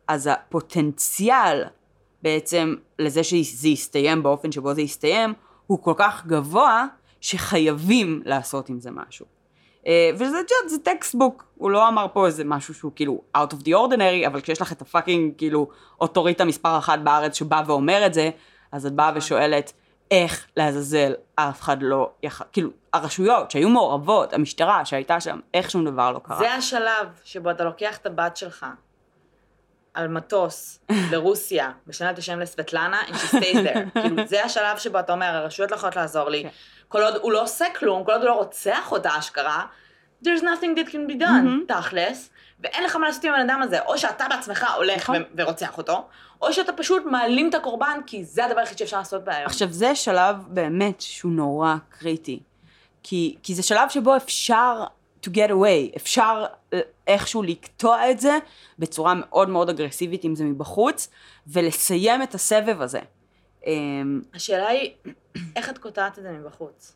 אז 0.08 0.30
הפוטנציאל 0.32 1.64
בעצם 2.22 2.76
לזה 3.00 3.24
שזה 3.24 3.68
יסתיים 3.68 4.24
באופן 4.24 4.52
שבו 4.52 4.74
זה 4.74 4.82
יסתיים, 4.82 5.34
הוא 5.68 5.84
כל 5.84 5.94
כך 5.98 6.26
גבוה 6.26 6.86
שחייבים 7.22 8.22
לעשות 8.26 8.70
עם 8.70 8.80
זה 8.80 8.92
משהו. 8.92 9.26
אה, 9.88 10.10
וזה, 10.14 10.26
יודעת, 10.26 10.70
זה 10.70 10.78
textbook, 10.84 11.46
הוא 11.56 11.72
לא 11.72 11.88
אמר 11.88 12.06
פה 12.14 12.26
איזה 12.26 12.44
משהו 12.44 12.74
שהוא 12.74 12.92
כאילו 12.96 13.22
out 13.38 13.54
of 13.54 13.66
the 13.66 13.70
ordinary, 13.70 14.28
אבל 14.28 14.42
כשיש 14.42 14.62
לך 14.62 14.72
את 14.72 14.82
ה 14.82 14.88
fucking 14.88 15.34
כאילו 15.38 15.68
אוטוריטה 16.02 16.46
מספר 16.46 16.78
אחת 16.78 17.00
בארץ 17.00 17.36
שבא 17.36 17.64
ואומר 17.68 18.06
את 18.06 18.14
זה, 18.14 18.30
אז 18.72 18.86
את 18.86 18.94
באה 18.94 19.12
ושואלת 19.16 19.74
איך 20.12 20.48
לעזאזל 20.58 21.14
אף 21.36 21.62
אחד 21.62 21.78
לא 21.82 22.12
יכול, 22.24 22.48
כאילו 22.52 22.70
הרשויות 22.94 23.52
שהיו 23.52 23.70
מעורבות, 23.70 24.34
המשטרה 24.34 24.86
שהייתה 24.86 25.20
שם, 25.20 25.40
איך 25.54 25.72
שום 25.72 25.86
דבר 25.86 26.12
לא 26.12 26.20
קרה. 26.20 26.38
זה 26.38 26.54
השלב 26.54 27.08
שבו 27.24 27.52
אתה 27.52 27.64
לוקח 27.64 27.98
את 27.98 28.06
הבת 28.06 28.38
שלך 28.38 28.66
על 29.94 30.08
מטוס 30.08 30.80
לרוסיה, 31.12 31.72
משנה 31.88 32.12
את 32.12 32.18
השם 32.18 32.40
לסבטלנה, 32.40 33.02
and 33.02 33.14
she 33.14 33.36
stays 33.36 33.56
there. 33.56 33.90
כאילו, 34.02 34.28
זה 34.28 34.44
השלב 34.44 34.78
שבו 34.78 35.00
אתה 35.00 35.14
אומר, 35.14 35.26
הרשויות 35.26 35.72
לא 35.72 35.76
יכולות 35.76 35.96
לעזור 35.96 36.30
לי. 36.30 36.44
כן. 36.44 36.50
כל 36.88 37.04
עוד 37.04 37.16
הוא 37.16 37.32
לא 37.32 37.42
עושה 37.42 37.66
כלום, 37.80 38.04
כל 38.04 38.12
עוד 38.12 38.22
הוא 38.22 38.30
לא 38.30 38.36
רוצח 38.36 38.92
אותה 38.92 39.20
אשכרה, 39.20 39.66
there's 40.24 40.42
nothing 40.42 40.78
that 40.78 40.92
can 40.92 41.12
be 41.12 41.20
done, 41.20 41.74
תכלס, 41.74 42.30
ואין 42.60 42.84
לך 42.84 42.96
מה 42.96 43.08
לעשות 43.08 43.24
עם 43.24 43.34
הבן 43.34 43.50
אדם 43.50 43.62
הזה. 43.62 43.82
או 43.82 43.98
שאתה 43.98 44.26
בעצמך 44.30 44.66
הולך 44.76 45.02
נכון. 45.02 45.16
ו- 45.16 45.26
ורוצח 45.38 45.78
אותו, 45.78 46.08
או 46.42 46.54
שאתה 46.54 46.74
פשוט 46.74 47.04
מעלים 47.06 47.50
את 47.50 47.56
הקורבן, 47.56 48.00
כי 48.06 48.26
זה 48.26 48.46
הדבר 48.46 48.60
היחיד 48.60 48.78
שאפשר 48.78 48.98
לעשות 48.98 49.24
בהיום. 49.24 49.46
עכשיו 49.46 49.68
זה 49.72 49.96
שלב 49.96 50.36
באמת 50.48 51.02
שהוא 51.02 51.32
נורא 51.32 51.76
קריטי. 51.90 52.40
כי, 53.04 53.36
כי 53.44 53.56
זה 53.56 53.64
שלב 53.64 53.90
שבו 53.90 54.16
אפשר 54.16 54.84
to 55.26 55.30
get 55.30 55.50
away, 55.50 55.96
אפשר 55.96 56.46
אה, 56.74 56.80
איכשהו 57.08 57.44
לקטוע 57.44 58.12
את 58.12 58.20
זה 58.20 58.38
בצורה 58.80 59.14
מאוד 59.16 59.50
מאוד 59.50 59.70
אגרסיבית 59.70 60.26
אם 60.26 60.36
זה 60.36 60.44
מבחוץ, 60.44 61.10
ולסיים 61.48 62.24
את 62.24 62.36
הסבב 62.36 62.82
הזה. 62.82 63.00
אמ, 63.66 64.22
השאלה 64.34 64.68
היא, 64.68 64.92
איך 65.56 65.70
את 65.70 65.78
קוטעת 65.78 66.18
את 66.20 66.24
זה 66.24 66.32
מבחוץ? 66.32 66.96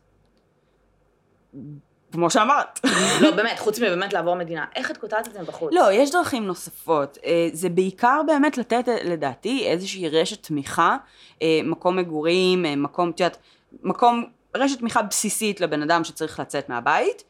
כמו 2.12 2.30
שאמרת. 2.30 2.80
לא, 3.22 3.30
באמת, 3.30 3.58
חוץ 3.58 3.78
מבאמת 3.78 4.12
לעבור 4.12 4.34
מדינה, 4.34 4.64
איך 4.76 4.90
את 4.90 4.96
קוטעת 4.96 5.28
את 5.28 5.32
זה 5.32 5.42
מבחוץ? 5.42 5.72
לא, 5.72 5.92
יש 5.92 6.10
דרכים 6.10 6.46
נוספות. 6.46 7.18
אה, 7.24 7.48
זה 7.52 7.68
בעיקר 7.68 8.20
באמת 8.26 8.58
לתת, 8.58 8.88
לדעתי, 9.04 9.66
איזושהי 9.66 10.08
רשת 10.08 10.42
תמיכה, 10.42 10.96
אה, 11.42 11.60
מקום 11.64 11.96
מגורים, 11.96 12.66
אה, 12.66 12.76
מקום, 12.76 13.10
את 13.10 13.20
יודעת, 13.20 13.38
מקום 13.82 14.24
רשת 14.56 14.78
תמיכה 14.78 15.02
בסיסית 15.02 15.60
לבן 15.60 15.82
אדם 15.82 16.04
שצריך 16.04 16.40
לצאת 16.40 16.68
מהבית, 16.68 17.24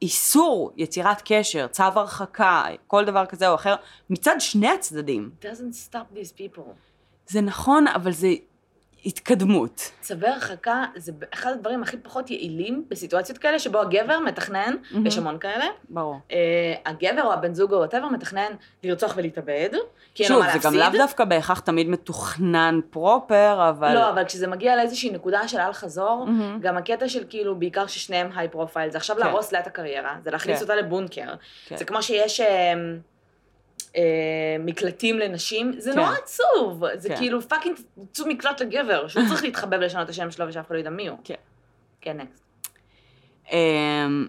ואיסור 0.00 0.72
יצירת 0.76 1.22
קשר, 1.24 1.66
צו 1.66 1.82
הרחקה, 1.82 2.64
כל 2.86 3.04
דבר 3.04 3.26
כזה 3.26 3.48
או 3.48 3.54
אחר, 3.54 3.74
מצד 4.10 4.36
שני 4.38 4.68
הצדדים. 4.68 5.30
doesn't 5.42 5.90
stop 5.90 6.16
these 6.16 6.32
people. 6.38 6.70
זה 7.26 7.40
נכון, 7.40 7.88
אבל 7.88 8.12
זה 8.12 8.28
התקדמות. 9.06 9.90
צווי 10.00 10.28
הרחקה 10.28 10.84
זה 10.96 11.12
אחד 11.34 11.52
הדברים 11.52 11.82
הכי 11.82 11.96
פחות 11.96 12.30
יעילים 12.30 12.84
בסיטואציות 12.88 13.38
כאלה, 13.38 13.58
שבו 13.58 13.80
הגבר 13.80 14.20
מתכנן, 14.20 14.74
מהמם. 14.90 15.06
יש 15.06 15.18
המון 15.18 15.38
כאלה, 15.38 15.64
ברור. 15.88 16.16
אה, 16.32 16.74
הגבר 16.86 17.22
או 17.22 17.32
הבן 17.32 17.54
זוג 17.54 17.72
או 17.72 17.78
וואטאבר 17.78 18.08
מתכנן 18.08 18.52
לרצוח 18.84 19.12
ולהתאבד, 19.16 19.70
כי 20.14 20.22
אין 20.22 20.32
לו 20.32 20.38
שוב, 20.38 20.46
מה 20.46 20.52
זה 20.52 20.54
להפסיד. 20.54 20.80
גם 20.80 20.92
לאו 20.92 20.98
דווקא 20.98 21.24
בהכרח 21.24 21.60
תמיד 21.60 21.88
מתוכנן 21.88 22.80
proper, 22.90 23.68
אבל... 23.68 23.94
לא, 23.94 24.10
אבל 24.10 24.24
כשזה 24.24 24.46
מגיע 24.46 24.76
לאיזושהי 24.76 25.10
נקודה 25.10 25.48
של 25.48 25.58
אל 25.58 25.72
חזור, 25.72 26.24
מהמם. 26.24 26.58
גם 26.60 26.76
הקטע 26.76 27.08
של 27.08 27.24
כאילו, 27.28 27.58
בעיקר 27.58 27.86
ששניהם 27.86 28.30
high 28.36 28.48
profile, 28.48 28.90
זה 28.90 28.98
עכשיו 28.98 29.16
כן. 29.16 29.22
להרוס 29.22 29.52
לה 29.52 29.60
את 29.60 29.66
הקריירה, 29.66 30.16
זה 30.24 30.30
להכניס 30.30 30.56
כן. 30.56 30.62
אותה 30.62 30.76
לבונקר. 30.76 31.34
כן. 31.66 31.76
זה 31.76 31.84
כמו 31.84 32.02
שיש 32.02 32.40
אה, 32.40 32.74
מקלטים 34.58 35.18
לנשים, 35.18 35.72
זה 35.78 35.92
כן. 35.92 35.98
נורא 35.98 36.14
עצוב. 36.22 36.82
זה 36.94 37.08
כן. 37.08 37.16
כאילו 37.16 37.42
fucking 37.42 37.78
צאו 38.12 38.26
מקלט 38.26 38.60
לגבר, 38.60 39.08
שהוא 39.08 39.24
צריך 39.28 39.44
להתחבא 39.44 39.80
לשנות 39.80 40.04
את 40.04 40.10
השם 40.10 40.30
שלו 40.30 40.48
ושאף 40.48 40.66
אחד 40.66 40.74
לא 40.74 40.80
ידע 40.80 40.90
מי 40.90 41.08
הוא. 41.08 41.18
כן. 41.24 41.34
כן, 42.00 42.16
next. 42.20 42.44
אמ, 43.52 44.26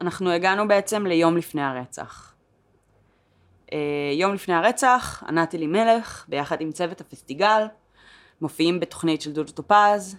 אנחנו 0.00 0.30
הגענו 0.30 0.68
בעצם 0.68 1.06
ליום 1.06 1.36
לפני 1.36 1.62
הרצח. 1.62 2.34
אה, 3.72 3.78
יום 4.12 4.34
לפני 4.34 4.54
הרצח, 4.54 5.22
ענת 5.28 5.54
אלימלך, 5.54 6.24
ביחד 6.28 6.60
עם 6.60 6.72
צוות 6.72 7.00
הפסטיגל, 7.00 7.66
מופיעים 8.40 8.80
בתוכנית 8.80 9.22
של 9.22 9.32
דודו 9.32 9.52
טופז. 9.52 10.16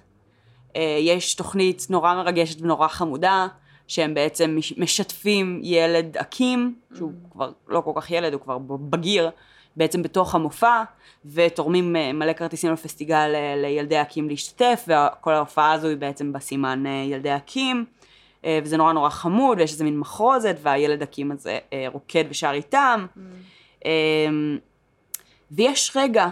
אה, 0.75 0.97
יש 1.01 1.35
תוכנית 1.35 1.87
נורא 1.89 2.13
מרגשת 2.13 2.61
ונורא 2.61 2.87
חמודה, 2.87 3.47
שהם 3.93 4.13
בעצם 4.13 4.55
מש- 4.57 4.77
משתפים 4.77 5.59
ילד 5.63 6.17
אקים, 6.17 6.75
שהוא 6.97 7.11
כבר 7.31 7.51
לא 7.67 7.81
כל 7.81 7.91
כך 7.95 8.11
ילד, 8.11 8.33
הוא 8.33 8.41
כבר 8.41 8.57
בגיר, 8.57 9.29
בעצם 9.75 10.03
בתוך 10.03 10.35
המופע, 10.35 10.83
ותורמים 11.25 11.95
אה, 11.95 12.13
מלא 12.13 12.33
כרטיסים 12.33 12.71
לפסטיגל 12.73 13.31
אה, 13.35 13.55
לילדי 13.57 14.01
אקים 14.01 14.29
להשתתף, 14.29 14.87
וכל 14.87 15.33
ההופעה 15.33 15.71
הזו 15.71 15.87
היא 15.87 15.97
בעצם 15.97 16.33
בסימן 16.33 16.83
אה, 16.85 16.91
ילדי 16.91 17.35
אקים. 17.35 17.85
וזה 18.63 18.77
נורא 18.77 18.93
נורא 18.93 19.09
חמוד, 19.09 19.59
ויש 19.59 19.71
איזה 19.71 19.83
מין 19.83 19.99
מחרוזת, 19.99 20.55
והילד 20.61 21.01
אקים 21.01 21.31
הזה 21.31 21.59
רוקד 21.87 22.23
ושר 22.29 22.51
איתם. 22.53 23.05
אה, 23.85 23.91
ויש 25.51 25.91
רגע 25.95 26.27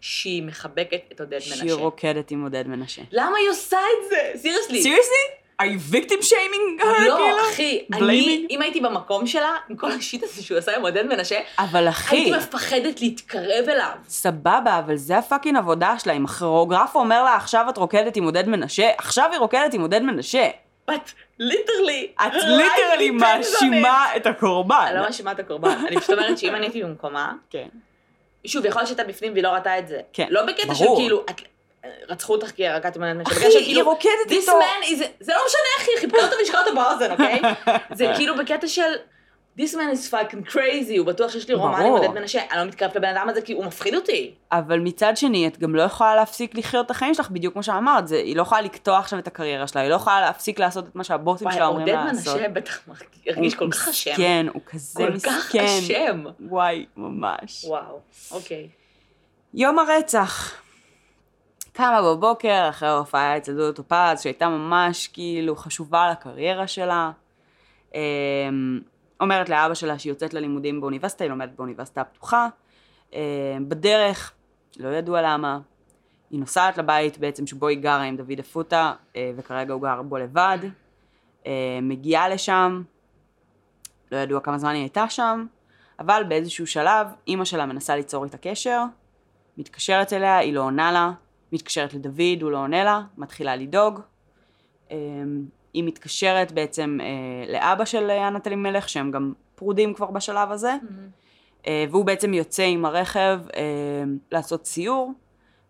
שהיא 0.00 0.42
מחבקת 0.42 1.00
את 1.12 1.20
עודד 1.20 1.38
שהיא 1.38 1.62
מנשה. 1.62 1.74
רוקדת 1.74 2.30
עם 2.30 2.42
עודד 2.42 2.68
מנשה. 2.68 3.02
למה 3.12 3.36
היא 3.38 3.50
עושה 3.50 3.76
את 3.76 4.10
זה? 4.10 4.38
סיריוסלי. 4.38 4.82
סיריוסלי? 4.82 5.41
Are 5.62 5.74
you 5.74 5.94
victim 5.94 6.22
shaming 6.22 6.82
her, 6.82 6.86
לא, 7.08 7.16
כאילו? 7.16 7.40
אחי, 7.52 7.82
אני? 7.92 8.46
אם 8.50 8.62
הייתי 8.62 8.80
במקום 8.80 9.26
שלה, 9.26 9.50
עם 9.68 9.76
כל 9.76 9.92
השיט 9.92 10.22
הזה 10.22 10.42
שהוא 10.42 10.58
עשה 10.58 10.76
עם 10.76 10.82
עודד 10.82 11.06
מנשה, 11.06 11.38
אבל 11.58 11.88
אחי, 11.88 12.16
הייתי 12.16 12.30
מפחדת 12.36 13.00
להתקרב 13.00 13.68
אליו. 13.68 13.90
סבבה, 14.08 14.78
אבל 14.78 14.96
זה 14.96 15.18
הפאקינג 15.18 15.56
עבודה 15.56 15.98
שלה. 15.98 16.12
אם 16.12 16.24
הכוריאוגרף 16.24 16.94
אומר 16.94 17.24
לה, 17.24 17.36
עכשיו 17.36 17.66
את 17.68 17.76
רוקדת 17.76 18.16
עם 18.16 18.24
עודד 18.24 18.48
מנשה, 18.48 18.90
עכשיו 18.98 19.28
היא 19.32 19.38
רוקדת 19.38 19.74
עם 19.74 19.80
עודד 19.80 20.02
מנשה. 20.02 20.48
את 20.84 21.10
ליטרלי 21.38 22.08
depends 22.18 23.12
on 23.12 23.12
מאשימה 23.12 24.06
את. 24.16 24.26
הקורבן. 24.26 24.84
אני 24.88 24.96
לא 24.98 25.02
מאשימה 25.02 25.32
את 25.32 25.38
הקורבן, 25.40 25.76
אני 25.88 25.96
פשוט 26.00 26.10
אומרת 26.10 26.38
שאם 26.38 26.54
אני 26.54 26.64
הייתי 26.66 26.82
במקומה, 26.82 27.32
כן. 27.50 27.66
שוב, 28.46 28.64
יכול 28.66 28.80
להיות 28.80 28.88
שהייתה 28.88 29.04
בפנים 29.04 29.32
והיא 29.32 29.44
לא 29.44 29.48
ראתה 29.48 29.78
את 29.78 29.88
זה. 29.88 30.00
כן, 30.12 30.26
לא 30.30 30.42
בקטע 30.46 30.74
של 30.74 30.84
ברור. 30.84 30.96
כאילו, 30.98 31.22
את- 31.30 31.40
רצחו 32.08 32.32
אותך 32.34 32.50
כי 32.50 32.66
הרגעת 32.68 32.96
עודד 32.96 33.14
מנשה. 33.14 33.30
אחי, 33.32 33.46
היא 33.46 33.64
כאילו, 33.64 33.84
רוקדת 33.84 34.10
This 34.28 34.32
איתו. 34.32 34.52
man 34.52 34.84
is... 34.84 35.04
זה 35.20 35.32
לא 35.32 35.40
משנה 35.46 35.86
היא 35.92 36.00
חיבקה 36.00 36.24
אותו 36.24 36.36
והשקעה 36.38 36.60
אותו 36.60 36.74
באוזן, 36.74 37.10
אוקיי? 37.10 37.40
זה 37.98 38.12
כאילו 38.16 38.36
בקטע 38.36 38.66
של... 38.68 38.82
This 39.58 39.72
man 39.74 39.94
is 39.94 40.12
fucking 40.12 40.52
crazy, 40.52 40.98
הוא 40.98 41.06
בטוח 41.06 41.30
שיש 41.32 41.48
לי 41.48 41.54
רומן 41.54 41.80
עם. 41.80 41.92
עודד 41.92 42.08
מנשה, 42.08 42.40
אני 42.50 42.58
לא 42.58 42.64
מתקרבת 42.64 42.96
לבן 42.96 43.08
אדם 43.08 43.28
הזה 43.28 43.40
כי 43.42 43.52
הוא 43.52 43.64
מפחיד 43.64 43.94
אותי. 43.94 44.34
אבל 44.52 44.78
מצד 44.80 45.16
שני, 45.16 45.46
את 45.46 45.58
גם 45.58 45.74
לא 45.74 45.82
יכולה 45.82 46.16
להפסיק 46.16 46.54
לחיות 46.54 46.86
את 46.86 46.90
החיים 46.90 47.14
שלך, 47.14 47.30
בדיוק 47.30 47.52
כמו 47.52 47.62
שאמרת, 47.62 48.08
זה, 48.08 48.16
היא 48.16 48.36
לא 48.36 48.42
יכולה 48.42 48.60
לקטוע 48.60 48.98
עכשיו 48.98 49.18
את 49.18 49.26
הקריירה 49.26 49.66
שלה, 49.66 49.82
היא 49.82 49.90
לא 49.90 49.94
יכולה 49.94 50.20
להפסיק 50.20 50.58
לעשות 50.58 50.84
את 50.88 50.96
מה 50.96 51.04
שהבוסים 51.04 51.46
וואי, 51.46 51.56
שלה 51.56 51.66
אומרים 51.66 51.88
עודד 51.88 51.98
לה 51.98 52.04
לעשות. 52.04 52.36
מנשה 52.36 52.48
בטח 52.48 52.80
הרגיש 53.26 53.54
כל 53.54 53.70
כך 53.70 53.88
אשם. 53.88 54.10
מסכן, 54.10 54.46
הוא 54.52 54.62
כזה 54.66 55.04
כל 55.06 55.10
מסכן. 55.12 55.30
כך 55.30 55.56
אשם. 55.56 56.24
וואי, 56.40 56.86
ממש. 56.96 57.64
וואו, 57.64 58.00
אוקיי. 58.30 58.68
יום 59.54 59.78
הרצח. 59.78 60.54
קמה 61.72 62.02
בבוקר 62.02 62.68
אחרי 62.68 62.88
ההופעה 62.88 63.36
אצל 63.36 63.52
דודו 63.52 63.72
טופז, 63.72 64.22
שהייתה 64.22 64.48
ממש 64.48 65.08
כאילו 65.08 65.56
חשובה 65.56 66.10
לקריירה 66.10 66.66
שלה. 66.66 67.10
אמ, 67.94 68.80
אומרת 69.20 69.48
לאבא 69.48 69.74
שלה 69.74 69.98
שהיא 69.98 70.10
יוצאת 70.10 70.34
ללימודים 70.34 70.80
באוניברסיטה, 70.80 71.24
היא 71.24 71.30
לומדת 71.30 71.56
באוניברסיטה 71.56 72.00
הפתוחה. 72.00 72.48
אמ, 73.12 73.18
בדרך, 73.68 74.32
לא 74.76 74.88
ידוע 74.88 75.22
למה, 75.22 75.58
היא 76.30 76.40
נוסעת 76.40 76.78
לבית 76.78 77.18
בעצם 77.18 77.46
שבו 77.46 77.68
היא 77.68 77.78
גרה 77.78 78.02
עם 78.02 78.16
דוד 78.16 78.38
אפוטה, 78.40 78.92
אה, 79.16 79.32
וכרגע 79.36 79.72
הוא 79.72 79.82
גר 79.82 80.02
בו 80.02 80.18
לבד. 80.18 80.58
אה, 81.46 81.78
מגיעה 81.82 82.28
לשם, 82.28 82.82
לא 84.12 84.16
ידוע 84.16 84.40
כמה 84.40 84.58
זמן 84.58 84.74
היא 84.74 84.82
הייתה 84.82 85.08
שם, 85.08 85.46
אבל 85.98 86.22
באיזשהו 86.28 86.66
שלב 86.66 87.06
אימא 87.26 87.44
שלה 87.44 87.66
מנסה 87.66 87.96
ליצור 87.96 88.24
איתה 88.24 88.38
קשר, 88.38 88.84
מתקשרת 89.58 90.12
אליה, 90.12 90.38
היא 90.38 90.54
לא 90.54 90.60
עונה 90.60 90.92
לה, 90.92 91.12
מתקשרת 91.52 91.94
לדוד, 91.94 92.42
הוא 92.42 92.50
לא 92.50 92.58
עונה 92.58 92.84
לה, 92.84 93.02
מתחילה 93.16 93.56
לדאוג. 93.56 94.00
אה, 94.90 94.96
היא 95.74 95.84
מתקשרת 95.84 96.52
בעצם 96.52 96.98
אה, 97.00 97.52
לאבא 97.52 97.84
של 97.84 98.10
אה, 98.10 98.26
ענת 98.26 98.46
אלימלך, 98.46 98.88
שהם 98.88 99.10
גם 99.10 99.32
פרודים 99.54 99.94
כבר 99.94 100.10
בשלב 100.10 100.50
הזה, 100.50 100.74
אה, 101.66 101.84
והוא 101.90 102.04
בעצם 102.04 102.34
יוצא 102.34 102.62
עם 102.62 102.84
הרכב 102.84 103.40
אה, 103.56 103.62
לעשות 104.32 104.66
סיור, 104.66 105.12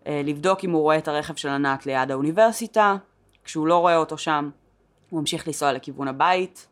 אה, 0.06 0.22
לבדוק 0.24 0.64
אם 0.64 0.70
הוא 0.70 0.82
רואה 0.82 0.98
את 0.98 1.08
הרכב 1.08 1.34
של 1.34 1.48
ענת 1.48 1.86
ליד 1.86 2.10
האוניברסיטה, 2.10 2.96
כשהוא 3.44 3.66
לא 3.66 3.78
רואה 3.78 3.96
אותו 3.96 4.18
שם, 4.18 4.50
הוא 5.10 5.20
ממשיך 5.20 5.46
לנסוע 5.46 5.72
לכיוון 5.72 6.08
הבית, 6.08 6.66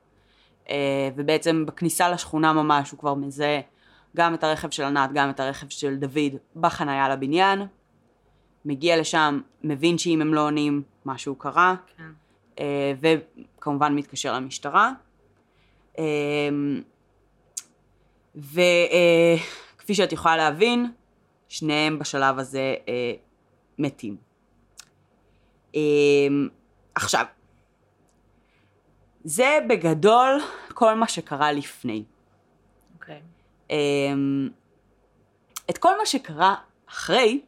אה, 0.71 1.09
ובעצם 1.17 1.67
בכניסה 1.67 2.09
לשכונה 2.09 2.53
ממש 2.53 2.91
הוא 2.91 2.99
כבר 2.99 3.15
מזהה 3.15 3.61
גם 4.17 4.35
את 4.35 4.45
הרכב 4.45 4.71
של 4.71 4.83
ענת, 4.83 5.13
גם 5.13 5.31
את 5.31 5.41
הרכב 5.41 5.69
של 5.69 5.97
דוד 5.97 6.37
בחנייה 6.57 7.09
לבניין, 7.09 7.67
מגיע 8.65 9.01
לשם, 9.01 9.41
מבין 9.65 9.99
שאם 9.99 10.21
הם 10.21 10.35
לא 10.35 10.47
עונים, 10.47 10.83
משהו 11.07 11.35
קרה, 11.35 11.75
כן. 11.97 12.11
אה, 12.59 12.93
וכמובן 13.01 13.95
מתקשר 13.95 14.35
למשטרה. 14.35 14.93
אה, 15.99 16.05
וכפי 18.37 19.95
שאת 19.95 20.13
יכולה 20.13 20.37
להבין, 20.37 20.93
שניהם 21.49 21.99
בשלב 21.99 22.39
הזה 22.39 22.75
אה, 22.89 23.13
מתים. 23.79 24.17
אה, 25.75 25.81
עכשיו, 26.95 27.27
זה 29.25 29.59
בגדול 29.69 30.41
כל 30.75 30.95
מה 30.95 31.09
שקרה 31.09 31.53
לפני. 31.53 32.05
אוקיי. 32.95 33.21
אה, 33.71 33.77
את 35.71 35.79
כל 35.79 35.99
מה 35.99 36.07
שקרה 36.07 36.55
אחרי, 36.87 37.41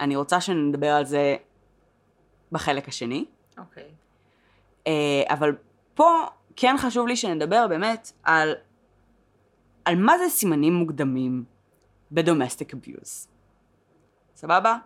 אני 0.00 0.16
רוצה 0.16 0.40
שנדבר 0.40 0.90
על 0.90 1.04
זה 1.04 1.36
בחלק 2.52 2.88
השני. 2.88 3.24
אוקיי. 3.58 3.88
אה, 4.86 5.22
אבל 5.28 5.56
פה 5.94 6.26
כן 6.56 6.74
חשוב 6.78 7.06
לי 7.06 7.16
שנדבר 7.16 7.66
באמת 7.68 8.12
על, 8.22 8.54
על 9.84 9.96
מה 9.96 10.18
זה 10.18 10.28
סימנים 10.28 10.74
מוקדמים 10.74 11.44
בדומסטיק 12.12 12.74
אביוז. 12.74 13.28
סבבה? 14.36 14.76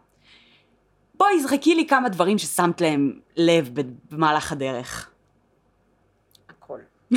בואי 1.14 1.40
זרקי 1.40 1.74
לי 1.74 1.87
כמה 1.87 2.09
דברים 2.09 2.38
ששמת 2.38 2.81
להם 2.81 3.20
לב 3.37 3.70
במהלך 4.11 4.53
הדרך. 4.53 5.11
הכל. 6.48 6.81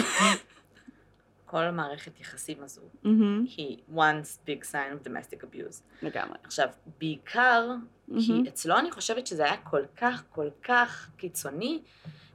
כל 1.47 1.69
מערכת 1.69 2.19
יחסים 2.19 2.63
הזו 2.63 2.81
מהמם. 3.03 3.45
היא 3.57 3.77
once 3.95 4.47
big 4.47 4.63
sign 4.71 5.05
of 5.05 5.07
domestic 5.07 5.43
abuse. 5.43 5.81
לגמרי. 6.01 6.37
עכשיו, 6.43 6.67
בעיקר, 6.99 7.71
כי 8.19 8.31
מהמם. 8.31 8.45
אצלו 8.47 8.77
אני 8.79 8.91
חושבת 8.91 9.27
שזה 9.27 9.43
היה 9.43 9.57
כל 9.57 9.83
כך, 9.97 10.23
כל 10.29 10.47
כך 10.63 11.09
קיצוני, 11.17 11.81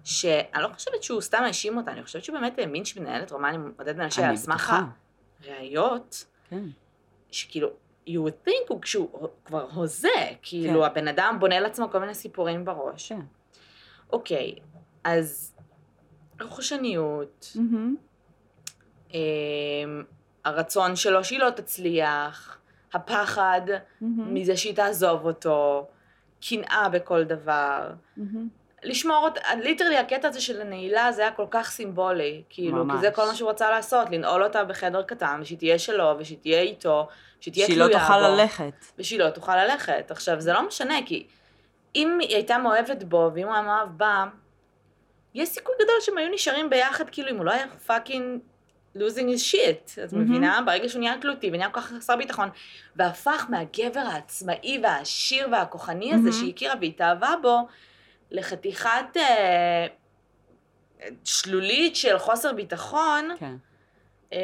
שאני 0.04 0.62
לא 0.62 0.68
חושבת 0.68 1.02
שהוא 1.02 1.20
סתם 1.20 1.42
האשים 1.42 1.76
אותה, 1.76 1.92
אני 1.92 2.02
חושבת 2.02 2.24
שהוא 2.24 2.38
באמת 2.38 2.58
האמין 2.58 2.84
שהיא 2.84 3.02
מנהלת 3.02 3.32
רומן 3.32 3.54
עם 3.54 3.72
עודד 3.78 3.96
מנשה 3.96 4.28
על 4.28 4.36
סמך. 4.36 4.72
הראיות, 5.44 6.24
כן. 6.50 6.64
שכאילו, 7.30 7.68
you 8.06 8.10
would 8.10 8.48
think 8.48 8.68
הוא 8.68 8.82
כשהוא 8.82 9.28
כבר 9.44 9.68
הוזה, 9.74 10.08
כאילו 10.42 10.80
כן. 10.80 10.86
הבן 10.86 11.08
אדם 11.08 11.36
בונה 11.40 11.60
לעצמו 11.60 11.90
כל 11.90 11.98
מיני 11.98 12.14
סיפורים 12.14 12.64
בראש. 12.64 13.08
כן. 13.08 13.20
אוקיי, 14.12 14.54
אז 15.04 15.54
רכושניות, 16.40 17.52
מהמם. 17.54 17.96
אמ, 19.14 20.02
הרצון 20.44 20.96
שלו 20.96 21.24
שהיא 21.24 21.38
לא 21.38 21.50
תצליח, 21.50 22.58
הפחד 22.92 23.60
מהמם. 24.00 24.34
מזה 24.34 24.56
שהיא 24.56 24.74
תעזוב 24.74 25.26
אותו, 25.26 25.86
קנאה 26.48 26.88
בכל 26.88 27.24
דבר. 27.24 27.90
לשמור 28.82 29.24
אותה, 29.24 29.40
ליטרלי 29.62 29.98
הקטע 29.98 30.28
הזה 30.28 30.40
של 30.40 30.60
הנעילה 30.60 31.12
זה 31.12 31.22
היה 31.22 31.30
כל 31.30 31.46
כך 31.50 31.70
סימבולי, 31.70 32.42
כאילו, 32.48 32.84
ממש. 32.84 32.94
כי 32.94 33.00
זה 33.00 33.10
כל 33.10 33.26
מה 33.26 33.34
שהוא 33.34 33.50
רצה 33.50 33.70
לעשות, 33.70 34.10
לנעול 34.10 34.44
אותה 34.44 34.64
בחדר 34.64 35.02
קטן, 35.02 35.38
ושהיא 35.42 35.58
תהיה 35.58 35.78
שלו, 35.78 36.14
ושהיא 36.18 36.38
תהיה 36.40 36.60
איתו, 36.60 37.08
שהיא 37.40 37.54
תהיה 37.54 37.66
תלויה 37.66 37.86
בו. 37.86 37.92
שהיא 37.92 37.98
לא 37.98 38.06
תוכל 38.06 38.28
בו, 38.28 38.36
ללכת. 38.36 38.86
ושהיא 38.98 39.18
לא 39.18 39.30
תוכל 39.30 39.64
ללכת. 39.64 40.10
עכשיו, 40.10 40.40
זה 40.40 40.52
לא 40.52 40.66
משנה, 40.66 40.94
כי 41.06 41.26
אם 41.94 42.18
היא 42.20 42.34
הייתה 42.34 42.58
מאוהבת 42.58 43.02
בו, 43.02 43.30
ואם 43.34 43.44
הוא 43.44 43.52
היה 43.52 43.62
מאוהב 43.62 43.88
בה, 43.96 44.24
יש 45.34 45.48
סיכוי 45.48 45.74
גדול 45.74 45.96
שהם 46.00 46.18
היו 46.18 46.32
נשארים 46.32 46.70
ביחד, 46.70 47.10
כאילו, 47.10 47.30
אם 47.30 47.36
הוא 47.36 47.44
לא 47.44 47.52
היה 47.52 47.66
פאקינג 47.86 48.40
losing 48.96 49.28
his 49.34 49.52
shit, 49.52 50.04
את 50.04 50.12
מבינה? 50.12 50.60
ברגע 50.66 50.88
שהוא 50.88 51.00
נהיה 51.00 51.18
תלותי 51.20 51.50
ונהיה 51.52 51.70
כל 51.70 51.80
כך 51.80 51.92
חסר 51.92 52.16
ביטחון, 52.16 52.48
והפך 52.96 53.46
מהגבר 53.48 54.00
העצמאי 54.00 54.80
והעשיר 54.82 55.48
והכוחני 55.52 56.14
הזה 56.14 56.32
שהיא 56.32 56.52
הכירה 56.52 56.74
והתאהבה 56.80 57.34
בו, 57.42 57.66
לחתיכת 58.30 59.16
אה, 59.16 59.86
שלולית 61.24 61.96
של 61.96 62.18
חוסר 62.18 62.52
ביטחון. 62.52 63.28
כן. 63.38 63.54
אה, 64.32 64.38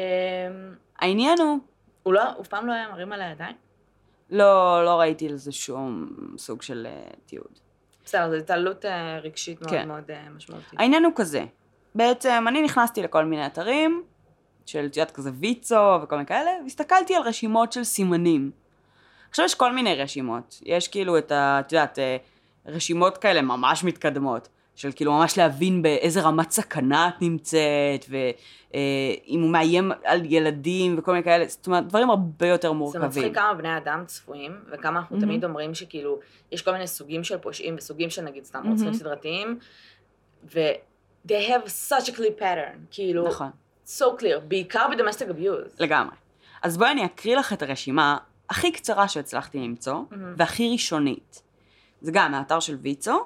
העניין 0.99 1.39
הוא... 1.39 1.59
הוא 2.03 2.13
לא, 2.13 2.23
הוא 2.35 2.45
פעם 2.45 2.67
לא 2.67 2.73
היה 2.73 2.89
מרים 2.89 3.11
על 3.11 3.21
הידיים? 3.21 3.55
לא, 4.29 4.85
לא 4.85 4.99
ראיתי 4.99 5.29
לזה 5.29 5.51
שום 5.51 6.09
סוג 6.37 6.61
של 6.61 6.87
uh, 6.89 7.15
תיעוד. 7.25 7.59
בסדר, 8.05 8.29
זו 8.29 8.35
התעללות 8.35 8.85
uh, 8.85 8.87
רגשית 9.21 9.61
מאוד 9.61 9.71
כן. 9.71 9.87
מאוד 9.87 10.03
uh, 10.11 10.29
משמעותית. 10.35 10.79
העניין 10.79 11.05
הוא 11.05 11.13
כזה, 11.15 11.45
בעצם 11.95 12.45
אני 12.47 12.61
נכנסתי 12.61 13.03
לכל 13.03 13.25
מיני 13.25 13.45
אתרים, 13.45 14.03
של, 14.65 14.85
את 14.85 14.97
יודעת, 14.97 15.11
כזה 15.11 15.31
ויצו 15.33 15.99
וכל 16.03 16.15
מיני 16.15 16.27
כאלה, 16.27 16.51
והסתכלתי 16.63 17.15
על 17.15 17.23
רשימות 17.23 17.71
של 17.71 17.83
סימנים. 17.83 18.51
עכשיו 19.29 19.45
יש 19.45 19.55
כל 19.55 19.73
מיני 19.73 19.95
רשימות. 19.95 20.59
יש 20.65 20.87
כאילו 20.87 21.17
את 21.17 21.31
ה... 21.31 21.59
את 21.59 21.71
יודעת, 21.71 21.99
רשימות 22.65 23.17
כאלה 23.17 23.41
ממש 23.41 23.83
מתקדמות. 23.83 24.49
של 24.75 24.91
כאילו 24.95 25.13
ממש 25.13 25.37
להבין 25.37 25.81
באיזה 25.81 26.21
רמת 26.21 26.51
סכנה 26.51 27.07
את 27.07 27.21
נמצאת, 27.21 28.05
ואם 28.09 29.41
הוא 29.41 29.49
מאיים 29.49 29.91
על 30.03 30.21
ילדים 30.25 30.95
וכל 30.97 31.11
מיני 31.11 31.23
כאלה, 31.23 31.47
זאת 31.47 31.67
אומרת, 31.67 31.87
דברים 31.87 32.09
הרבה 32.09 32.47
יותר 32.47 32.71
מורכבים. 32.71 33.01
זה 33.11 33.19
מצחיק 33.19 33.35
כמה 33.35 33.53
בני 33.53 33.77
אדם 33.77 34.03
צפויים, 34.05 34.51
וכמה 34.71 34.99
אנחנו 34.99 35.17
mm-hmm. 35.17 35.21
תמיד 35.21 35.45
אומרים 35.45 35.75
שכאילו, 35.75 36.19
יש 36.51 36.61
כל 36.61 36.71
מיני 36.71 36.87
סוגים 36.87 37.23
של 37.23 37.37
פושעים 37.37 37.75
וסוגים 37.77 38.09
של 38.09 38.21
נגיד 38.21 38.43
סתם 38.43 38.67
רוצחים 38.69 38.89
mm-hmm. 38.89 38.95
סדרתיים, 38.95 39.59
ו- 40.55 40.59
they 41.27 41.49
have 41.49 41.89
such 41.89 42.05
a 42.05 42.11
clear 42.11 42.41
pattern, 42.41 42.77
כאילו, 42.91 43.27
נכון. 43.27 43.49
So 43.97 44.03
clear, 44.19 44.39
בעיקר 44.47 44.87
בדומסטיק 44.91 45.27
abuse. 45.29 45.75
לגמרי. 45.79 46.15
אז 46.63 46.77
בואי 46.77 46.91
אני 46.91 47.05
אקריא 47.05 47.37
לך 47.37 47.53
את 47.53 47.61
הרשימה 47.61 48.17
הכי 48.49 48.71
קצרה 48.71 49.07
שהצלחתי 49.07 49.59
למצוא, 49.59 49.93
mm-hmm. 49.93 50.15
והכי 50.37 50.71
ראשונית. 50.71 51.41
זה 52.01 52.11
גם 52.11 52.31
מהאתר 52.31 52.59
של 52.59 52.75
ויצו, 52.81 53.25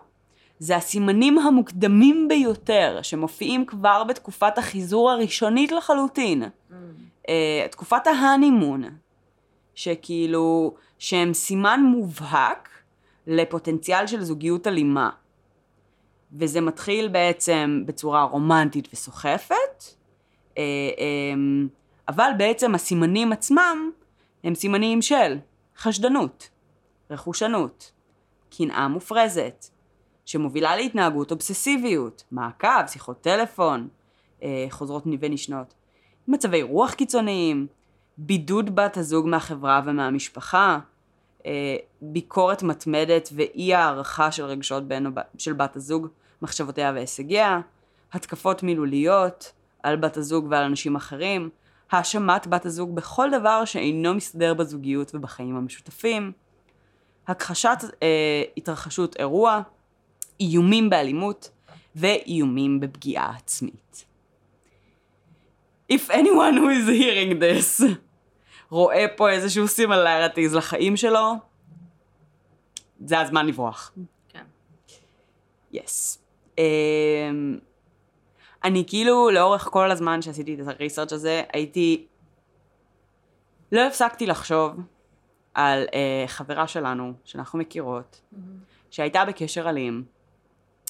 זה 0.59 0.75
הסימנים 0.75 1.39
המוקדמים 1.39 2.27
ביותר 2.27 2.99
שמופיעים 3.01 3.65
כבר 3.65 4.03
בתקופת 4.03 4.57
החיזור 4.57 5.11
הראשונית 5.11 5.71
לחלוטין. 5.71 6.43
Mm. 6.43 6.73
Uh, 7.21 7.71
תקופת 7.71 8.07
ההנימון, 8.07 8.83
שכאילו, 9.75 10.75
שהם 10.99 11.33
סימן 11.33 11.81
מובהק 11.83 12.69
לפוטנציאל 13.27 14.07
של 14.07 14.23
זוגיות 14.23 14.67
אלימה. 14.67 15.09
וזה 16.33 16.61
מתחיל 16.61 17.07
בעצם 17.07 17.83
בצורה 17.85 18.23
רומנטית 18.23 18.87
וסוחפת, 18.93 19.83
אבל 22.07 22.31
בעצם 22.37 22.75
הסימנים 22.75 23.31
עצמם 23.31 23.91
הם 24.43 24.55
סימנים 24.55 25.01
של 25.01 25.37
חשדנות, 25.77 26.49
רכושנות, 27.11 27.91
קנאה 28.57 28.87
מופרזת, 28.87 29.65
שמובילה 30.25 30.75
להתנהגות 30.75 31.31
אובססיביות, 31.31 32.23
מעקב, 32.31 32.87
שיחות 32.87 33.21
טלפון, 33.21 33.87
אה, 34.43 34.65
חוזרות 34.69 35.03
ונשנות, 35.19 35.73
מצבי 36.27 36.61
רוח 36.61 36.93
קיצוניים, 36.93 37.67
בידוד 38.17 38.75
בת 38.75 38.97
הזוג 38.97 39.27
מהחברה 39.27 39.81
ומהמשפחה, 39.85 40.79
אה, 41.45 41.75
ביקורת 42.01 42.63
מתמדת 42.63 43.29
ואי 43.35 43.73
הערכה 43.73 44.31
של 44.31 44.43
רגשות 44.45 44.87
בין, 44.87 45.07
של 45.37 45.53
בת 45.53 45.75
הזוג, 45.75 46.07
מחשבותיה 46.41 46.91
והישגיה, 46.95 47.59
התקפות 48.13 48.63
מילוליות 48.63 49.53
על 49.83 49.95
בת 49.95 50.17
הזוג 50.17 50.47
ועל 50.49 50.63
אנשים 50.63 50.95
אחרים, 50.95 51.49
האשמת 51.91 52.47
בת 52.47 52.65
הזוג 52.65 52.95
בכל 52.95 53.29
דבר 53.31 53.65
שאינו 53.65 54.13
מסתדר 54.13 54.53
בזוגיות 54.53 55.15
ובחיים 55.15 55.55
המשותפים, 55.55 56.31
הכחשת 57.27 57.77
אה, 58.03 58.43
התרחשות 58.57 59.15
אירוע, 59.19 59.61
איומים 60.39 60.89
באלימות 60.89 61.49
ואיומים 61.95 62.79
בפגיעה 62.79 63.35
עצמית. 63.37 64.05
If 65.91 66.09
anyone 66.09 66.55
who 66.57 66.69
is 66.69 66.87
hearing 66.87 67.39
this 67.39 67.83
רואה 68.69 69.05
פה 69.15 69.29
איזשהו 69.29 69.67
similarities 69.67 70.55
לחיים 70.55 70.97
שלו, 70.97 71.33
זה 73.05 73.19
הזמן 73.19 73.45
לברוח. 73.45 73.91
כן. 74.29 74.43
Yes. 75.71 76.17
Yes. 76.17 76.59
Um, 76.59 77.72
אני 78.63 78.83
כאילו 78.87 79.29
לאורך 79.29 79.67
כל 79.71 79.91
הזמן 79.91 80.21
שעשיתי 80.21 80.57
את 80.61 80.67
ה 80.67 80.72
research 80.72 81.13
הזה, 81.13 81.43
הייתי... 81.53 82.05
לא 83.71 83.87
הפסקתי 83.87 84.25
לחשוב 84.25 84.71
על 85.53 85.85
uh, 85.85 86.27
חברה 86.27 86.67
שלנו, 86.67 87.13
שאנחנו 87.23 87.59
מכירות, 87.59 88.21
mm-hmm. 88.21 88.37
שהייתה 88.91 89.25
בקשר 89.25 89.69
אלים, 89.69 90.03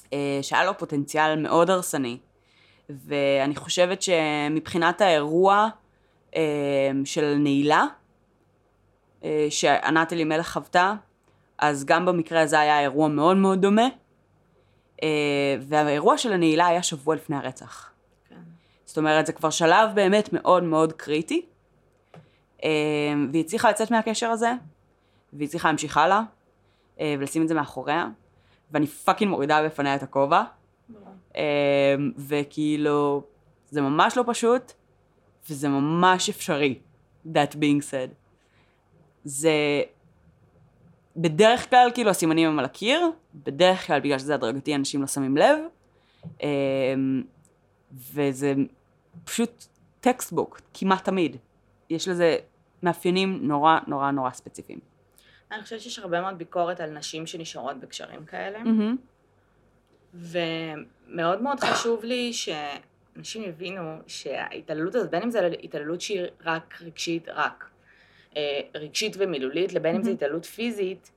uh, 0.05 0.09
שהיה 0.41 0.65
לו 0.65 0.77
פוטנציאל 0.77 1.39
מאוד 1.39 1.69
הרסני, 1.69 2.17
ואני 2.89 3.55
חושבת 3.55 4.01
שמבחינת 4.01 5.01
האירוע 5.01 5.67
uh, 6.31 6.36
של 7.05 7.36
נעילה, 7.39 7.86
uh, 9.21 9.25
שענת 9.49 10.13
אלימלך 10.13 10.51
חוותה, 10.53 10.93
אז 11.57 11.86
גם 11.86 12.05
במקרה 12.05 12.41
הזה 12.41 12.59
היה 12.59 12.79
אירוע 12.79 13.07
מאוד 13.07 13.38
מאוד 13.38 13.62
דומה, 13.62 13.88
והאירוע 15.61 16.17
של 16.17 16.33
הנעילה 16.33 16.67
היה 16.67 16.83
שבוע 16.83 17.15
לפני 17.15 17.35
הרצח. 17.35 17.91
כן. 18.29 18.35
זאת 18.85 18.97
אומרת, 18.97 19.25
זה 19.25 19.33
כבר 19.33 19.49
שלב 19.49 19.89
באמת 19.95 20.33
מאוד 20.33 20.63
מאוד 20.63 20.93
קריטי. 20.93 21.45
אמ, 22.63 23.29
והיא 23.31 23.43
הצליחה 23.43 23.69
לצאת 23.69 23.91
מהקשר 23.91 24.29
הזה, 24.29 24.53
והיא 25.33 25.47
הצליחה 25.47 25.67
להמשיך 25.67 25.97
הלאה, 25.97 26.21
אה, 26.99 27.15
ולשים 27.19 27.43
את 27.43 27.47
זה 27.47 27.53
מאחוריה, 27.53 28.07
ואני 28.71 28.87
פאקינג 28.87 29.31
מורידה 29.31 29.63
בפניה 29.65 29.95
את 29.95 30.03
הכובע, 30.03 30.43
וכאילו, 32.17 33.23
זה 33.69 33.81
ממש 33.81 34.17
לא 34.17 34.23
פשוט, 34.27 34.71
וזה 35.49 35.69
ממש 35.69 36.29
אפשרי, 36.29 36.79
that 37.25 37.53
being 37.53 37.81
said. 37.81 38.13
זה 39.23 39.81
בדרך 41.17 41.69
כלל 41.69 41.89
כאילו 41.93 42.10
הסימנים 42.10 42.49
הם 42.49 42.60
על 42.60 42.65
הקיר, 42.65 43.12
בדרך 43.36 43.88
כלל 43.88 43.99
בגלל 43.99 44.19
שזה 44.19 44.36
הדרגתי 44.36 44.76
אנשים 44.76 45.02
לא 45.02 45.08
שמים 45.08 45.38
לב, 45.38 45.60
אמ, 46.43 47.23
וזה 47.91 48.54
פשוט 49.23 49.65
textbook, 49.99 50.62
כמעט 50.73 51.06
תמיד. 51.06 51.38
יש 51.89 52.08
לזה 52.08 52.38
מאפיינים 52.84 53.39
נורא 53.41 53.80
נורא 53.88 54.12
נורא 54.12 54.32
ספציפיים. 54.32 54.80
אני 55.52 55.63
חושבת 55.63 55.82
שיש 55.82 55.99
הרבה 55.99 56.21
מאוד 56.21 56.38
ביקורת 56.38 56.80
על 56.80 56.89
נשים 56.89 57.28
שנשארות 57.28 57.80
בקשרים 57.80 58.26
כאלה, 58.26 58.60
mm-hmm. 58.60 58.95
ומאוד 60.13 61.41
מאוד 61.41 61.59
חשוב 61.59 62.03
לי 62.03 62.34
שאנשים 62.34 63.43
יבינו 63.43 63.97
שההתעללות 64.07 64.95
הזאת, 64.95 65.09
בין 65.09 65.24
אם 65.24 65.32
זה 65.32 65.49
התעללות 65.64 66.01
שהיא 66.01 66.22
רק 66.45 66.82
רגשית, 66.82 67.30
רק 67.30 67.64
אה, 67.64 67.72
רגשית 68.75 69.15
ומילולית, 69.19 69.73
לבין. 69.73 69.95
אם 69.95 70.03
זה 70.03 70.11
התעללות 70.11 70.45
פיזית, 70.45 71.11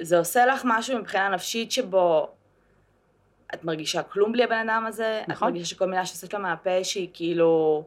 זה 0.00 0.18
עושה 0.18 0.46
לך 0.46 0.62
משהו 0.64 0.98
מבחינה 0.98 1.28
נפשית 1.28 1.72
שבו 1.72 2.30
את 3.54 3.64
מרגישה 3.64 4.02
כלום 4.02 4.32
בלי 4.32 4.44
הבן 4.44 4.68
אדם 4.68 4.84
הזה, 4.86 5.22
נכון. 5.28 5.48
את 5.48 5.52
מרגישה 5.52 5.70
שכל 5.70 5.86
מילה 5.86 6.06
שיוצאת 6.06 6.32
לה 6.32 6.38
מהפה 6.38 6.84
שהיא 6.84 7.08
כאילו... 7.12 7.84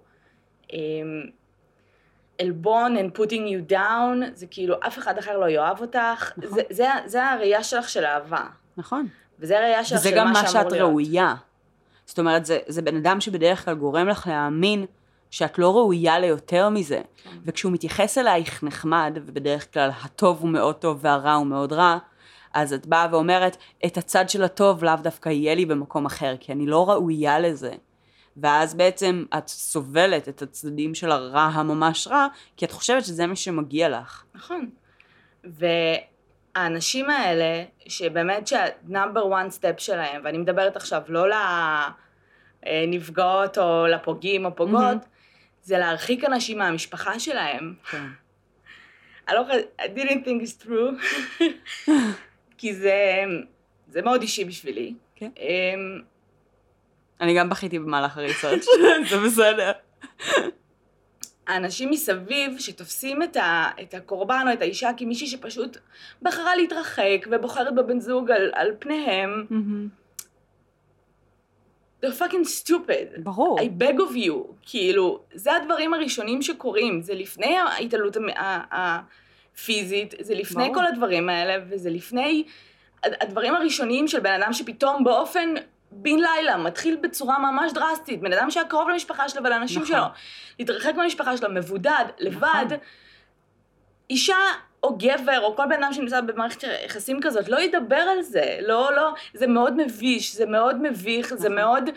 אה, 0.73 0.79
עלבון 2.39 2.97
and 2.97 3.17
putting 3.17 3.71
you 3.71 3.71
down, 3.71 4.33
זה 4.33 4.45
כאילו 4.51 4.75
אף 4.87 4.97
אחד 4.97 5.17
אחר 5.17 5.37
לא 5.37 5.49
יאהב 5.49 5.81
אותך, 5.81 6.31
נכון. 6.37 6.57
זה, 6.57 6.61
זה, 6.69 6.87
זה 7.05 7.25
הראייה 7.25 7.63
שלך 7.63 7.89
של 7.89 8.05
אהבה. 8.05 8.45
נכון. 8.77 9.07
וזה 9.39 9.57
הראייה 9.57 9.83
שלך 9.83 10.03
של 10.03 10.09
מה 10.09 10.15
שאמור 10.15 10.23
להיות. 10.23 10.45
וזה 10.45 10.55
גם 10.55 10.63
מה 10.63 10.69
שאת 10.69 10.81
ראויה. 10.81 11.35
זאת 12.05 12.19
אומרת, 12.19 12.45
זה, 12.45 12.59
זה 12.67 12.81
בן 12.81 12.95
אדם 12.95 13.21
שבדרך 13.21 13.65
כלל 13.65 13.73
גורם 13.73 14.07
לך 14.07 14.27
להאמין 14.27 14.85
שאת 15.31 15.59
לא 15.59 15.75
ראויה 15.75 16.19
ליותר 16.19 16.69
מזה. 16.69 17.01
כן. 17.23 17.29
וכשהוא 17.45 17.71
מתייחס 17.71 18.17
אלייך 18.17 18.63
נחמד, 18.63 19.17
ובדרך 19.25 19.73
כלל 19.73 19.89
הטוב 20.03 20.41
הוא 20.41 20.49
מאוד 20.49 20.75
טוב 20.75 20.99
והרע 21.01 21.33
הוא 21.33 21.47
מאוד 21.47 21.73
רע, 21.73 21.97
אז 22.53 22.73
את 22.73 22.85
באה 22.85 23.07
ואומרת, 23.11 23.57
את 23.85 23.97
הצד 23.97 24.29
של 24.29 24.43
הטוב 24.43 24.83
לאו 24.83 24.95
דווקא 25.01 25.29
יהיה 25.29 25.55
לי 25.55 25.65
במקום 25.65 26.05
אחר, 26.05 26.35
כי 26.39 26.51
אני 26.51 26.65
לא 26.65 26.89
ראויה 26.89 27.39
לזה. 27.39 27.71
ואז 28.37 28.73
בעצם 28.73 29.25
את 29.37 29.47
סובלת 29.47 30.29
את 30.29 30.41
הצדדים 30.41 30.95
של 30.95 31.11
הרע 31.11 31.41
הממש 31.41 32.07
רע, 32.07 32.27
כי 32.57 32.65
את 32.65 32.71
חושבת 32.71 33.05
שזה 33.05 33.27
מה 33.27 33.35
שמגיע 33.35 33.89
לך. 33.89 34.23
נכון. 34.35 34.69
האנשים 36.55 37.09
האלה, 37.09 37.63
שבאמת 37.87 38.47
שה-number 38.47 39.19
one 39.19 39.51
step 39.59 39.77
שלהם, 39.77 40.21
ואני 40.23 40.37
מדברת 40.37 40.75
עכשיו 40.75 41.01
לא 41.07 41.25
לנפגעות 42.65 43.57
או 43.57 43.87
לפוגעים 43.87 44.45
או 44.45 44.55
פוגעות, 44.55 44.97
זה 45.65 45.77
להרחיק 45.77 46.23
אנשים 46.23 46.57
מהמשפחה 46.57 47.19
שלהם. 47.19 47.73
כן. 47.91 48.05
I, 49.29 49.33
לא, 49.33 49.41
I 49.81 49.83
didn't 49.83 50.25
think 50.25 50.43
it's 50.43 50.65
true, 50.65 51.03
כי 52.57 52.73
זה, 52.73 53.23
זה 53.87 54.01
מאוד 54.01 54.21
אישי 54.21 54.45
בשבילי. 54.45 54.93
כן. 55.15 55.29
אמ, 55.37 56.01
אני 57.21 57.37
גם 57.37 57.49
בכיתי 57.49 57.79
במהלך 57.79 58.17
הריסרצ', 58.17 58.65
זה 59.09 59.17
בסדר. 59.25 59.71
האנשים 61.47 61.89
מסביב 61.89 62.59
שתופסים 62.59 63.23
את, 63.23 63.35
ה, 63.35 63.69
את 63.81 63.93
הקורבן 63.93 64.45
או 64.47 64.53
את 64.53 64.61
האישה 64.61 64.89
כמישהי 64.97 65.27
שפשוט 65.27 65.77
בחרה 66.21 66.55
להתרחק 66.55 67.27
ובוחרת 67.31 67.75
בבן 67.75 67.99
זוג 67.99 68.31
על, 68.31 68.51
על 68.53 68.71
פניהם, 68.79 69.45
they're 72.03 72.19
fucking 72.19 72.45
stupid. 72.63 73.19
ברור. 73.23 73.59
I 73.59 73.81
beg 73.81 73.97
of 73.99 74.15
you. 74.15 74.33
כאילו, 74.61 75.19
זה 75.33 75.55
הדברים 75.55 75.93
הראשונים 75.93 76.41
שקורים, 76.41 77.01
זה 77.01 77.13
לפני 77.13 77.57
ההתעללות 77.57 78.17
הפיזית, 78.71 80.13
זה 80.21 80.33
לפני 80.35 80.63
ברור. 80.63 80.75
כל 80.75 80.85
הדברים 80.85 81.29
האלה, 81.29 81.63
וזה 81.69 81.89
לפני 81.89 82.43
הד- 83.03 83.13
הדברים 83.21 83.55
הראשונים 83.55 84.07
של 84.07 84.19
בן 84.19 84.41
אדם 84.41 84.53
שפתאום 84.53 85.03
באופן 85.03 85.53
בן 85.91 86.19
לילה 86.19 86.57
מתחיל 86.57 86.95
בצורה 87.01 87.39
ממש 87.39 87.73
דרסטית, 87.73 88.21
בן 88.21 88.33
אדם 88.33 88.51
שהיה 88.51 88.65
קרוב 88.65 88.89
למשפחה 88.89 89.29
שלו 89.29 89.43
ולאנשים 89.43 89.81
נכון. 89.81 89.95
שלו, 89.95 90.03
להתרחק 90.59 90.93
מהמשפחה 90.95 91.37
שלו, 91.37 91.49
מבודד, 91.53 92.05
לבד, 92.19 92.65
אישה 94.09 94.35
או 94.85 94.97
גבר 94.97 95.39
או 95.43 95.55
כל 95.55 95.65
בן 95.69 95.83
אדם 95.83 95.93
שנמצא 95.93 96.21
במערכת 96.21 96.63
יחסים 96.85 97.19
כזאת 97.21 97.49
לא 97.49 97.61
ידבר 97.61 97.95
על 97.95 98.21
זה, 98.21 98.57
לא, 98.61 98.95
לא, 98.95 99.13
זה 99.33 99.47
מאוד 99.47 99.73
מביש, 99.77 100.35
זה 100.35 100.45
מאוד 100.45 100.81
מביך, 100.81 101.33
זה 101.35 101.49
נכון. 101.49 101.55
מאוד, 101.55 101.89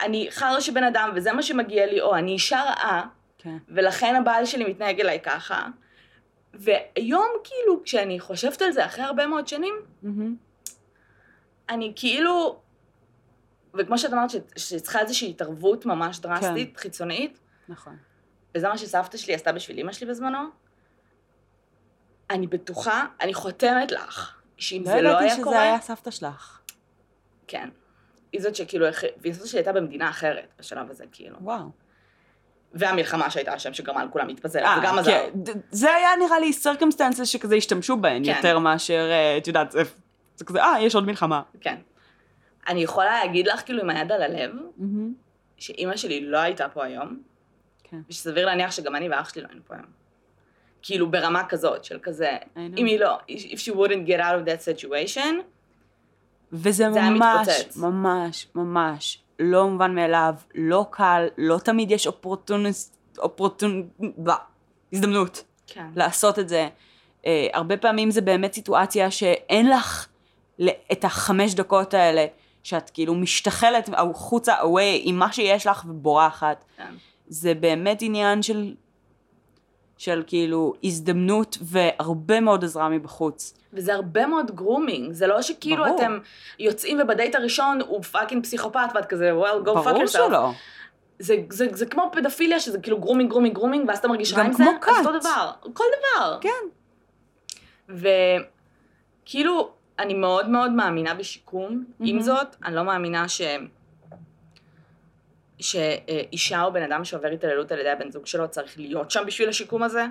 אני 0.00 0.28
חרא 0.30 0.60
שבן 0.60 0.84
אדם 0.84 1.10
וזה 1.14 1.32
מה 1.32 1.42
שמגיע 1.42 1.86
לי, 1.86 2.00
או 2.00 2.14
אני 2.14 2.32
אישה 2.32 2.62
רעה, 2.62 3.06
כן. 3.38 3.56
ולכן 3.68 4.14
הבעל 4.16 4.44
שלי 4.44 4.64
מתנהג 4.64 5.00
אליי 5.00 5.20
ככה. 5.20 5.66
והיום 6.54 7.28
כאילו, 7.44 7.82
כשאני 7.84 8.20
חושבת 8.20 8.62
על 8.62 8.72
זה 8.72 8.86
אחרי 8.86 9.04
הרבה 9.04 9.26
מאוד 9.26 9.48
שנים. 9.48 9.74
אני 11.68 11.92
כאילו, 11.96 12.60
וכמו 13.74 13.98
שאת 13.98 14.12
אמרת, 14.12 14.30
שצריכה 14.56 15.00
איזושהי 15.00 15.30
התערבות 15.30 15.86
ממש 15.86 16.18
דרסטית, 16.18 16.76
כן. 16.76 16.80
חיצונית, 16.80 17.38
נכון. 17.68 17.96
וזה 18.54 18.68
מה 18.68 18.78
שסבתא 18.78 19.16
שלי 19.16 19.34
עשתה 19.34 19.52
בשביל 19.52 19.78
אמא 19.78 19.92
שלי 19.92 20.06
בזמנו, 20.06 20.38
אני 22.30 22.46
בטוחה, 22.46 23.06
אני 23.20 23.34
חותמת 23.34 23.90
לך, 23.90 24.36
שאם 24.56 24.82
לא 24.86 24.90
זה 24.90 25.02
לא 25.02 25.08
ידעתי 25.08 25.24
היה 25.24 25.34
שזה 25.34 25.44
קורה, 25.44 25.62
היה 25.62 25.80
סבתא 25.80 26.10
שלך. 26.10 26.60
כן. 27.46 27.68
היא 28.32 28.42
זאת 28.42 28.56
שכאילו, 28.56 28.86
והיא 29.16 29.34
זאת 29.34 29.46
שהייתה 29.46 29.72
במדינה 29.72 30.10
אחרת 30.10 30.48
בשלב 30.58 30.90
הזה, 30.90 31.04
כאילו. 31.12 31.36
וואו. 31.40 31.70
והמלחמה 32.74 33.30
שהייתה 33.30 33.58
שם, 33.58 33.74
שגרמה 33.74 34.04
לכולם 34.04 34.26
להתפזר, 34.26 34.64
אה, 34.64 34.78
וגם 34.78 34.98
עזר. 34.98 35.10
כן. 35.10 35.60
זה 35.70 35.94
היה 35.94 36.08
נראה 36.18 36.38
לי 36.38 36.52
circumstances 36.52 37.28
שכזה 37.28 37.54
השתמשו 37.54 37.96
בהן 37.96 38.24
כן. 38.24 38.32
יותר 38.36 38.58
מאשר, 38.58 39.08
אה, 39.10 39.36
את 39.38 39.46
יודעת, 39.46 39.70
זה 39.70 39.82
זה 40.36 40.44
כזה, 40.44 40.62
אה, 40.62 40.80
יש 40.80 40.94
עוד 40.94 41.06
מלחמה. 41.06 41.42
כן. 41.60 41.76
אני 42.68 42.82
יכולה 42.82 43.24
להגיד 43.24 43.46
לך, 43.46 43.64
כאילו, 43.64 43.82
עם 43.82 43.90
היד 43.90 44.12
על 44.12 44.22
הלב. 44.22 44.50
שאימא 45.58 45.96
שלי 45.96 46.26
לא 46.26 46.38
הייתה 46.38 46.68
פה 46.68 46.84
היום, 46.84 47.20
כן. 47.84 48.00
ושסביר 48.08 48.46
להניח 48.46 48.70
שגם 48.70 48.96
אני 48.96 49.08
ואח 49.08 49.28
שלי 49.28 49.42
לא 49.42 49.48
היינו 49.48 49.62
פה 49.66 49.74
היום. 49.74 49.86
כאילו 50.86 51.10
ברמה 51.10 51.44
כזאת, 51.48 51.84
של 51.84 51.98
כזה. 52.02 52.36
אם 52.76 52.86
היא 52.86 53.00
לא, 53.00 53.18
if 53.28 53.58
she 53.58 53.72
wouldn't 53.72 54.08
get 54.08 54.20
out 54.20 54.36
of 54.38 54.46
that 54.46 54.64
situation, 54.64 55.34
וזה 56.52 56.92
זה 56.92 57.00
היה 57.00 57.10
ממש. 57.10 57.48
ממש, 57.76 58.46
ממש 58.54 59.22
לא 59.38 59.68
מובן 59.68 59.94
מאליו, 59.94 60.34
לא 60.54 60.86
קל, 60.90 61.26
לא 61.38 61.58
תמיד 61.58 61.90
יש 61.90 62.06
אופורטוניסט, 62.06 62.96
אופורטונ... 63.18 63.88
הזדמנות 64.92 65.44
כן. 65.66 65.86
לעשות 65.96 66.38
את 66.38 66.48
זה. 66.48 66.68
אה, 67.26 67.46
הרבה 67.52 67.76
פעמים 67.76 68.10
זה 68.10 68.20
באמת 68.20 68.52
סיטואציה 68.52 69.10
שאין 69.10 69.70
לך 69.70 70.06
את 70.92 71.04
החמש 71.04 71.54
דקות 71.54 71.94
האלה, 71.94 72.26
שאת 72.62 72.90
כאילו 72.90 73.14
משתחלת 73.14 73.90
החוצה, 73.92 74.54
away, 74.60 75.00
עם 75.00 75.18
מה 75.18 75.32
שיש 75.32 75.66
לך 75.66 75.84
ובורחת. 75.88 76.64
כן. 76.76 76.94
זה 77.28 77.54
באמת 77.54 77.98
עניין 78.02 78.42
של, 78.42 78.74
של 79.98 80.22
כאילו 80.26 80.74
הזדמנות 80.84 81.58
והרבה 81.62 82.40
מאוד 82.40 82.64
עזרה 82.64 82.88
מבחוץ. 82.88 83.54
וזה 83.72 83.94
הרבה 83.94 84.26
מאוד 84.26 84.50
grooming, 84.50 85.12
זה 85.12 85.26
לא 85.26 85.42
שכאילו 85.42 85.84
ברור. 85.84 85.96
אתם 85.96 86.18
יוצאים 86.58 86.98
ובדייט 87.02 87.34
הראשון 87.34 87.80
הוא 87.80 88.02
fucking 88.02 88.42
פסיכופת 88.42 88.88
ואת 88.94 89.06
כזה, 89.06 89.32
well, 89.32 89.66
go 89.66 89.68
fuck 89.68 89.72
ברור 89.72 90.02
yourself. 90.02 90.06
שלא. 90.06 90.50
זה, 91.18 91.36
זה, 91.50 91.66
זה 91.72 91.86
כמו 91.86 92.10
פדופיליה 92.12 92.60
שזה 92.60 92.78
כאילו 92.78 93.00
grooming, 93.00 93.30
grooming, 93.30 93.54
grooming, 93.54 93.88
ואז 93.88 93.98
אתה 93.98 94.08
מרגיש 94.08 94.32
רע 94.32 94.42
עם 94.42 94.52
זה, 94.52 94.64
כמו 94.80 94.92
אז. 94.92 95.06
אותו 95.06 95.18
דבר, 95.18 95.50
כל 95.72 95.84
דבר. 95.98 96.38
כן. 96.40 96.48
וכאילו, 99.24 99.70
אני 99.98 100.14
מאוד 100.14 100.48
מאוד 100.48 100.70
מאמינה 100.72 101.14
בשיקום, 101.14 101.84
עם 102.00 102.06
mm-hmm. 102.06 102.20
זאת, 102.20 102.56
אני 102.64 102.74
לא 102.74 102.84
מאמינה 102.84 103.28
ש... 103.28 103.40
שאישה 105.60 106.62
או 106.64 106.72
בן 106.72 106.82
אדם 106.82 107.04
שעובר 107.04 107.28
התעללות 107.28 107.72
על 107.72 107.78
ידי 107.78 107.88
הבן 107.90 108.10
זוג 108.10 108.26
שלו 108.26 108.48
צריך 108.48 108.78
להיות 108.78 109.10
שם 109.10 109.22
בשביל 109.26 109.48
השיקום 109.48 109.82
הזה. 109.82 110.04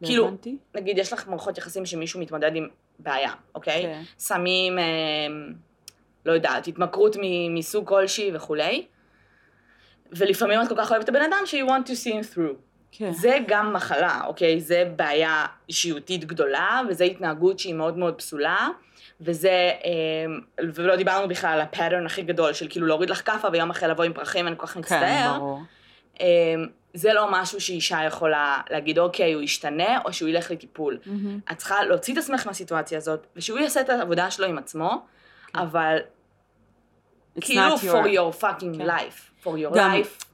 לא 0.00 0.06
כאילו. 0.06 0.30
נגיד 0.74 0.98
יש 0.98 1.12
לך 1.12 1.28
מערכות 1.28 1.58
יחסים 1.58 1.86
שמישהו 1.86 2.20
מתמודד 2.20 2.56
עם 2.56 2.68
בעיה, 2.98 3.32
אוקיי? 3.54 3.82
כן. 3.82 4.02
סמים, 4.18 4.78
אה, 4.78 4.84
לא 6.26 6.32
יודעת, 6.32 6.68
התמכרות 6.68 7.16
מסוג 7.50 7.88
כלשהי 7.88 8.30
וכולי. 8.34 8.86
ולפעמים 10.12 10.62
את 10.62 10.68
כל 10.68 10.74
כך 10.78 10.90
אוהבת 10.90 11.04
את 11.04 11.08
הבן 11.08 11.22
אדם 11.22 11.38
ש- 11.44 11.54
you 11.54 11.66
want 11.68 11.86
to 11.86 11.92
see 11.92 12.12
him 12.12 12.34
through. 12.34 12.54
כן. 12.92 13.12
זה 13.12 13.38
גם 13.48 13.72
מחלה, 13.72 14.20
אוקיי? 14.26 14.60
זה 14.60 14.92
בעיה 14.96 15.46
אישיותית 15.68 16.24
גדולה, 16.24 16.82
וזה 16.88 17.04
התנהגות 17.04 17.58
שהיא 17.58 17.74
מאוד 17.74 17.98
מאוד 17.98 18.14
פסולה, 18.14 18.68
וזה, 19.20 19.50
אה, 19.84 19.90
ולא 20.74 20.96
דיברנו 20.96 21.28
בכלל 21.28 21.50
על 21.50 21.60
הפאטרן 21.60 22.06
הכי 22.06 22.22
גדול 22.22 22.52
של 22.52 22.66
כאילו 22.70 22.86
להוריד 22.86 23.10
לך 23.10 23.26
כאפה 23.26 23.48
ויום 23.52 23.70
אחרי 23.70 23.88
לבוא 23.88 24.04
עם 24.04 24.12
פרחים, 24.12 24.46
אני 24.46 24.56
כל 24.56 24.66
כך 24.66 24.76
מצטער. 24.76 25.32
כן, 25.32 25.38
ברור. 25.38 25.60
אה, 26.20 26.26
זה 26.94 27.12
לא 27.12 27.28
משהו 27.30 27.60
שאישה 27.60 27.98
יכולה 28.06 28.60
להגיד, 28.70 28.98
אוקיי, 28.98 29.32
הוא 29.32 29.42
ישתנה, 29.42 29.98
או 30.04 30.12
שהוא 30.12 30.28
ילך 30.28 30.50
לטיפול. 30.50 30.98
מהמם. 31.06 31.38
את 31.52 31.56
צריכה 31.56 31.84
להוציא 31.84 32.14
את 32.14 32.18
עצמך 32.18 32.46
מהסיטואציה 32.46 32.98
הזאת, 32.98 33.26
ושהוא 33.36 33.58
יעשה 33.58 33.80
את 33.80 33.88
העבודה 33.90 34.30
שלו 34.30 34.46
עם 34.46 34.58
עצמו, 34.58 34.90
כן. 35.52 35.58
אבל 35.58 35.96
It's 37.38 37.46
כאילו 37.46 37.62
not 37.76 37.78
for 37.78 37.82
your- 38.06 38.06
your 38.38 38.42
fucking 38.42 38.78
כן. 38.78 38.90
life, 38.90 39.44
for 39.44 39.48
your 39.48 39.74
גם- 39.76 39.92
life. 40.02 40.24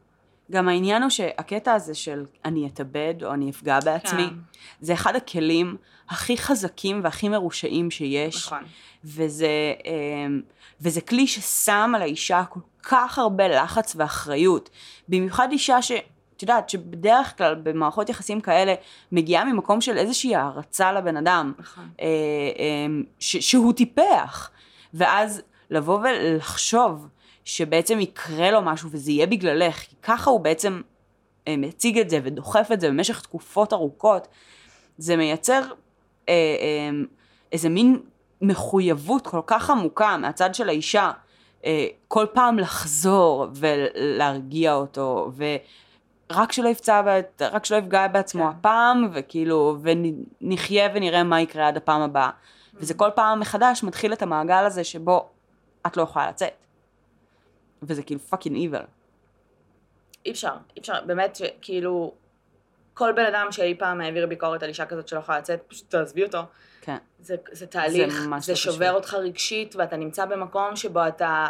גם 0.50 0.68
העניין 0.68 1.02
הוא 1.02 1.10
שהקטע 1.10 1.72
הזה 1.72 1.94
של 1.94 2.24
אני 2.44 2.66
אתאבד 2.66 3.14
או 3.24 3.32
אני 3.34 3.50
אפגע 3.50 3.78
בעצמי, 3.84 4.22
כן. 4.30 4.34
זה 4.80 4.92
אחד 4.92 5.16
הכלים 5.16 5.76
הכי 6.08 6.36
חזקים 6.36 7.00
והכי 7.04 7.28
מרושעים 7.28 7.90
שיש. 7.90 8.46
נכון. 8.46 8.62
וזה, 9.04 9.48
אמ, 9.84 10.40
וזה 10.80 11.00
כלי 11.00 11.26
ששם 11.26 11.92
על 11.96 12.02
האישה 12.02 12.44
כל 12.48 12.60
כך 12.82 13.18
הרבה 13.18 13.48
לחץ 13.48 13.96
ואחריות. 13.96 14.70
במיוחד 15.08 15.48
אישה 15.52 15.82
ש... 15.82 15.92
את 16.36 16.42
יודעת, 16.42 16.70
שבדרך 16.70 17.38
כלל 17.38 17.54
במערכות 17.54 18.08
יחסים 18.08 18.40
כאלה 18.40 18.74
מגיעה 19.12 19.44
ממקום 19.44 19.80
של 19.80 19.96
איזושהי 19.96 20.36
הערצה 20.36 20.92
לבן 20.92 21.16
אדם, 21.16 21.52
נכון. 21.58 21.88
אה, 22.00 22.06
אמ, 22.86 23.04
ש, 23.18 23.36
שהוא 23.36 23.72
טיפח. 23.72 24.50
ואז 24.94 25.42
לבוא 25.70 25.98
ולחשוב 25.98 27.08
שבעצם 27.44 28.00
יקרה 28.00 28.50
לו 28.50 28.62
משהו 28.62 28.88
וזה 28.92 29.10
יהיה 29.10 29.26
בגללך, 29.26 29.78
כי 29.78 29.96
ככה 30.02 30.30
הוא 30.30 30.40
בעצם 30.40 30.80
אה, 31.48 31.56
מציג 31.56 31.98
את 31.98 32.10
זה 32.10 32.20
ודוחף 32.22 32.68
את 32.72 32.80
זה 32.80 32.88
במשך 32.88 33.20
תקופות 33.20 33.72
ארוכות, 33.72 34.28
זה 34.98 35.16
מייצר 35.16 35.62
אה, 36.28 36.34
אה, 36.34 36.90
איזה 37.52 37.68
מין 37.68 38.00
מחויבות 38.42 39.26
כל 39.26 39.40
כך 39.46 39.70
עמוקה 39.70 40.16
מהצד 40.16 40.54
של 40.54 40.68
האישה, 40.68 41.10
אה, 41.64 41.86
כל 42.08 42.26
פעם 42.32 42.58
לחזור 42.58 43.46
ולהרגיע 43.54 44.74
אותו, 44.74 45.32
ורק 45.36 46.52
שלא 46.52 46.68
יפצע, 46.68 47.20
רק 47.40 47.64
שלא 47.64 47.76
יפגע 47.76 48.08
בעצמו 48.08 48.44
כן. 48.44 48.48
הפעם, 48.48 49.08
וכאילו, 49.12 49.76
ונחיה 49.82 50.88
ונראה 50.94 51.24
מה 51.24 51.40
יקרה 51.40 51.68
עד 51.68 51.76
הפעם 51.76 52.02
הבאה. 52.02 52.30
וזה 52.74 52.94
כל 52.94 53.10
פעם 53.14 53.40
מחדש 53.40 53.82
מתחיל 53.82 54.12
את 54.12 54.22
המעגל 54.22 54.64
הזה 54.64 54.84
שבו 54.84 55.28
את 55.86 55.96
לא 55.96 56.02
יכולה 56.02 56.28
לצאת. 56.28 56.52
וזה 57.82 58.02
כאילו 58.02 58.20
פאקינג 58.20 58.56
איבל. 58.56 58.82
אי 60.26 60.30
אפשר, 60.30 60.54
אי 60.76 60.80
אפשר, 60.80 60.94
באמת 61.06 61.36
שכאילו, 61.36 62.12
כל 62.94 63.12
בן 63.16 63.24
אדם 63.24 63.52
שאי 63.52 63.74
פעם 63.78 64.00
העביר 64.00 64.26
ביקורת 64.26 64.62
על 64.62 64.68
אישה 64.68 64.86
כזאת 64.86 65.08
שלא 65.08 65.18
יכולה 65.18 65.38
לצאת, 65.38 65.60
פשוט 65.68 65.90
תעזבי 65.90 66.24
אותו. 66.24 66.40
כן. 66.80 66.96
זה, 67.20 67.36
זה 67.52 67.66
תהליך, 67.66 68.14
זה 68.14 68.28
זה, 68.38 68.52
לא 68.52 68.56
שובר 68.56 68.76
פשוט. 68.86 68.94
אותך 68.94 69.14
רגשית, 69.14 69.76
ואתה 69.76 69.96
נמצא 69.96 70.24
במקום 70.24 70.76
שבו 70.76 71.06
אתה 71.08 71.46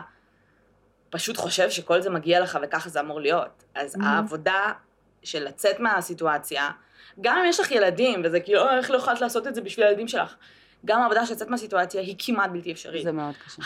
פשוט 1.10 1.36
חושב 1.36 1.70
שכל 1.70 2.00
זה 2.00 2.10
מגיע 2.10 2.40
לך 2.40 2.58
וככה 2.62 2.88
זה 2.88 3.00
אמור 3.00 3.20
להיות. 3.20 3.64
אז 3.74 3.94
Mhm. 3.96 4.04
העבודה 4.04 4.72
של 5.22 5.44
לצאת 5.44 5.80
מהסיטואציה, 5.80 6.70
גם 7.20 7.38
אם 7.38 7.44
יש 7.44 7.60
לך 7.60 7.70
ילדים, 7.70 8.22
וזה 8.24 8.40
כאילו, 8.40 8.60
"אה, 8.62 8.78
איך 8.78 8.90
לא 8.90 8.96
יכולת 8.96 9.20
לעשות 9.20 9.46
את 9.46 9.54
זה 9.54 9.60
בשביל 9.60 9.86
הילדים 9.86 10.08
שלך? 10.08 10.34
גם 10.84 11.00
העבודה 11.00 11.26
שיוצאת 11.26 11.48
מהסיטואציה 11.48 12.00
היא 12.00 12.16
כמעט 12.18 12.50
בלתי 12.50 12.72
אפשרית. 12.72 13.04
זה 13.04 13.12
מאוד 13.12 13.34
קשה. 13.46 13.62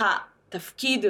התפקיד 0.48 1.04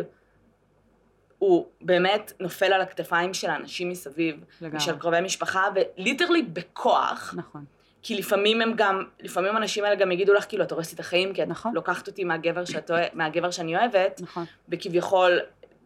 הוא 1.38 1.66
באמת 1.80 2.32
נופל 2.40 2.72
על 2.72 2.80
הכתפיים 2.80 3.34
של 3.34 3.50
האנשים 3.50 3.88
מסביב, 3.88 4.36
לגמרי. 4.60 4.76
ושל 4.76 4.96
קרובי 4.96 5.20
משפחה, 5.20 5.62
ו 5.74 5.81
literally 5.81 6.42
בכוח, 6.42 7.34
נכון. 7.36 7.64
כי 8.02 8.14
לפעמים 8.14 8.60
הם 8.60 8.72
גם, 8.76 9.04
לפעמים 9.20 9.54
האנשים 9.56 9.84
האלה 9.84 9.96
גם 9.96 10.12
יגידו 10.12 10.34
לך, 10.34 10.48
כאילו, 10.48 10.64
את 10.64 10.72
הורסת 10.72 10.94
את 10.94 11.00
החיים, 11.00 11.34
כי 11.34 11.42
את 11.42 11.48
נכון. 11.48 11.74
לוקחת 11.74 12.06
אותי 12.06 12.24
מהגבר, 12.24 12.64
שאת, 12.64 12.90
מהגבר 13.12 13.50
שאני 13.50 13.76
אוהבת, 13.76 14.20
נכון. 14.22 14.44
וכביכול 14.68 15.38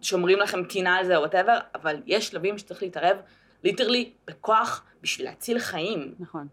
שומרים 0.03 0.38
לכם 0.38 0.64
טינה 0.64 0.96
על 0.96 1.07
זה 1.07 1.16
או 1.16 1.20
whatever, 1.20 1.58
אבל 1.74 1.96
יש 2.07 2.28
שלבים 2.28 2.59
שצריך 2.59 2.82
להתערב, 2.82 3.16
literally, 3.64 4.11
בכוח, 4.26 4.84
בשביל 5.03 5.26
להציל 5.26 5.59
חיים. 5.59 6.14
נכון. 6.18 6.46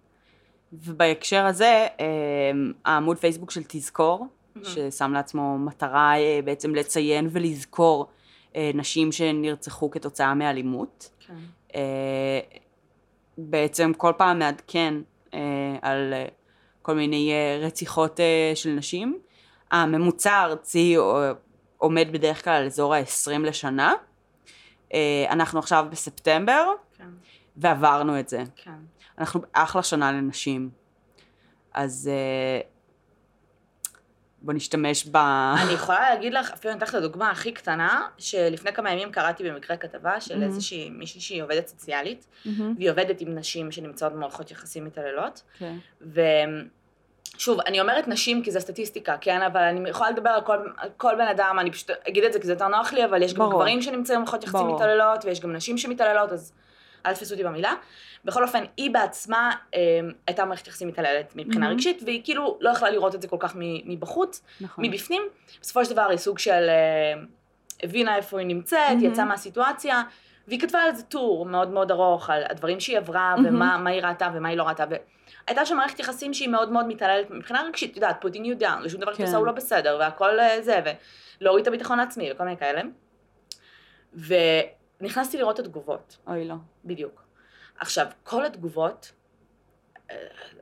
ובהקשר 0.74 1.46
הזה, 1.46 1.88
אמ, 2.00 2.74
העמוד 2.86 3.18
פייסבוק 3.18 3.52
של 3.52 3.62
תזכור, 3.68 4.28
ששם 4.64 5.14
לעצמו 5.14 5.58
מטרה 5.58 6.18
אה, 6.18 6.40
בעצם 6.44 6.76
לציין 6.76 7.30
ולזכור 7.32 8.08
נשים 8.74 9.12
שנרצחו 9.12 9.92
כתוצאה 9.92 10.34
מאלימות. 10.34 11.10
כן. 11.28 11.34
אה, 11.76 12.40
בעצם 13.38 13.92
כל 13.98 14.12
פעם 14.18 14.40
מעדכן 14.40 14.94
אה, 15.34 15.40
על 15.82 16.14
אה, 16.14 16.26
כל 16.82 16.96
מיני 16.96 17.32
אה, 17.32 17.66
רציחות 17.66 18.20
אה, 18.20 18.52
של 18.56 18.70
נשים. 18.70 19.20
הממוצע 19.72 20.34
הארצי 20.34 20.98
אה, 20.98 21.32
עומד 21.78 22.08
בדרך 22.12 22.44
כלל 22.44 22.54
על 22.54 22.66
אזור 22.66 22.96
ה-20 22.96 23.40
לשנה. 23.40 23.94
אה, 24.94 25.26
אנחנו 25.30 25.60
עכשיו 25.60 25.86
בספטמבר, 25.90 26.66
כן, 26.98 27.10
ועברנו 27.58 28.20
את 28.20 28.30
זה. 28.30 28.44
כן. 28.56 28.72
אנחנו 29.18 29.42
אחלה 29.54 29.84
שנה 29.84 30.12
לנשים. 30.12 30.70
אז 31.74 32.10
אה, 32.14 32.62
בוא 34.42 34.54
נשתמש 34.54 35.06
ב... 35.12 35.16
אני 35.64 35.74
יכולה 35.74 36.10
להגיד 36.10 36.34
לך, 36.34 36.52
אפילו 36.52 36.72
אני 36.72 36.78
אתן 36.78 36.86
לך 36.86 36.96
את 36.96 37.00
הדוגמה 37.00 37.32
הכי 37.32 37.52
קטנה, 37.52 38.08
שלפני 38.18 38.74
כמה 38.74 38.92
ימים 38.92 39.12
קראתי 39.12 39.44
במקרה 39.50 39.78
כתבה 39.78 40.22
של 40.22 40.40
Mhm. 40.42 40.44
איזושהי 40.44 40.90
מישהי 40.90 41.22
שהיא 41.22 41.44
עובדת 41.44 41.68
סוציאלית, 41.68 42.26
מהמם. 42.46 42.74
והיא 42.78 42.92
עובדת 42.92 43.22
עם 43.22 43.36
נשים 43.36 43.72
שנמצאות 43.72 44.14
במערכות 44.14 44.52
יחסים 44.52 44.86
מתעללות, 44.86 45.42
כן. 45.60 45.76
ושוב, 47.36 47.60
אני 47.62 47.82
אומרת 47.82 48.08
נשים 48.08 48.44
כי 48.44 48.52
זה 48.52 48.60
סטטיסטיקה, 48.60 49.18
כן, 49.22 49.42
אבל 49.42 49.62
אני 49.62 49.90
יכולה 49.90 50.12
לדבר 50.12 50.30
על 50.30 50.42
כל, 50.42 50.58
על 50.78 50.90
כל 50.98 51.16
בן 51.16 51.28
אדם, 51.28 51.58
אני 51.60 51.72
פשוט 51.72 51.90
אגיד 52.10 52.24
את 52.24 52.34
זה 52.34 52.40
כי 52.40 52.48
זה 52.48 52.54
יותר 52.54 52.68
נוח 52.68 52.94
לי, 52.94 53.06
אבל 53.06 53.24
יש 53.24 53.34
גם 53.34 53.40
ברור. 53.40 53.54
גברים 53.54 53.82
שנמצאים 53.82 54.20
במערכות 54.20 54.44
יחסים 54.44 54.60
ברור. 54.60 54.76
מתעללות, 54.76 55.26
ויש 55.26 55.40
גם 55.40 55.54
נשים 55.54 55.78
שמתעללות, 55.78 56.32
אז 56.32 56.54
אל 57.08 57.14
תתפסו 57.14 57.34
אותי 57.34 57.44
במילה. 57.44 57.74
בכל 58.26 58.44
אופן, 58.44 58.64
היא 58.78 58.92
בעצמה 58.92 59.52
אה, 59.76 59.80
הייתה 60.28 60.46
במערכת 60.46 60.68
יחסים 60.68 60.88
מתעללת 60.88 61.36
מבחינה 61.36 61.68
Mhm. 61.68 61.72
רגשית, 61.72 62.02
והיא 62.06 62.22
כאילו 62.24 62.58
לא 62.62 62.70
יכלה 62.70 62.90
לראות 62.90 63.16
את 63.16 63.22
זה 63.22 63.28
כל 63.28 63.38
כך 63.40 63.54
מבחוץ, 63.86 64.42
נכון. 64.62 64.86
מבפנים. 64.86 65.22
בסופו 65.62 65.86
של 65.86 65.92
דבר 65.92 66.08
היא 66.10 66.18
סוג 66.18 66.40
של 66.40 66.70
אה, 66.70 67.22
הבינה 67.84 68.16
איפה 68.16 68.40
היא 68.40 68.48
נמצאת, 68.48 68.98
Mhm. 69.02 69.06
יצאה 69.06 69.26
מהסיטואציה, 69.26 70.04
והיא 70.48 70.60
כתבה 70.60 70.80
על 70.80 70.96
זה 70.96 71.04
טור 71.04 71.46
מאוד 71.46 71.70
מאוד 71.70 71.92
ארוך, 71.92 72.30
על 72.30 72.44
הדברים 72.50 72.80
שהיא 72.80 72.98
עברה, 72.98 73.36
Mhm. 73.38 73.42
ומה 73.48 73.78
מה 73.78 73.90
היא 73.90 74.02
ראתה 74.02 74.30
ומה 74.34 74.50
היא 74.50 74.58
לא 74.58 74.64
ראתה. 74.64 74.84
והייתה 75.48 75.66
שם 75.66 75.78
מערכת 75.78 76.00
יחסים 76.00 76.34
שהיא 76.34 76.50
מאוד 76.50 76.72
מאוד 76.72 76.88
מתעללת 76.88 77.32
מבחינה 77.32 77.62
רגשית, 77.64 77.92
את 77.92 77.96
יודעת, 77.96 78.26
putting 78.26 78.38
you 78.40 78.62
down, 78.62 78.80
לשום 78.82 79.02
דבר 79.02 79.12
כן. 79.12 79.18
שאתה 79.18 79.24
עושה 79.28 79.38
הוא 79.38 79.46
לא 79.48 79.52
בסדר, 79.52 79.98
והכל 80.00 80.40
אה, 80.40 80.62
זה, 80.62 80.80
ולהוריד 81.42 81.62
את 81.62 81.68
הביטחון 81.68 82.00
העצמי 82.00 82.32
וכל 82.32 82.44
מיני 82.44 82.58
כאלה. 82.58 82.82
ונכנסתי 85.02 85.38
לראות 85.38 85.60
את 85.60 85.66
התגובות. 85.66 86.18
אוי 86.28 86.48
לא. 86.48 86.56
בדיוק. 86.86 87.24
עכשיו, 87.80 88.08
כל 88.24 88.46
התגובות, 88.46 89.12
אה, 90.12 90.16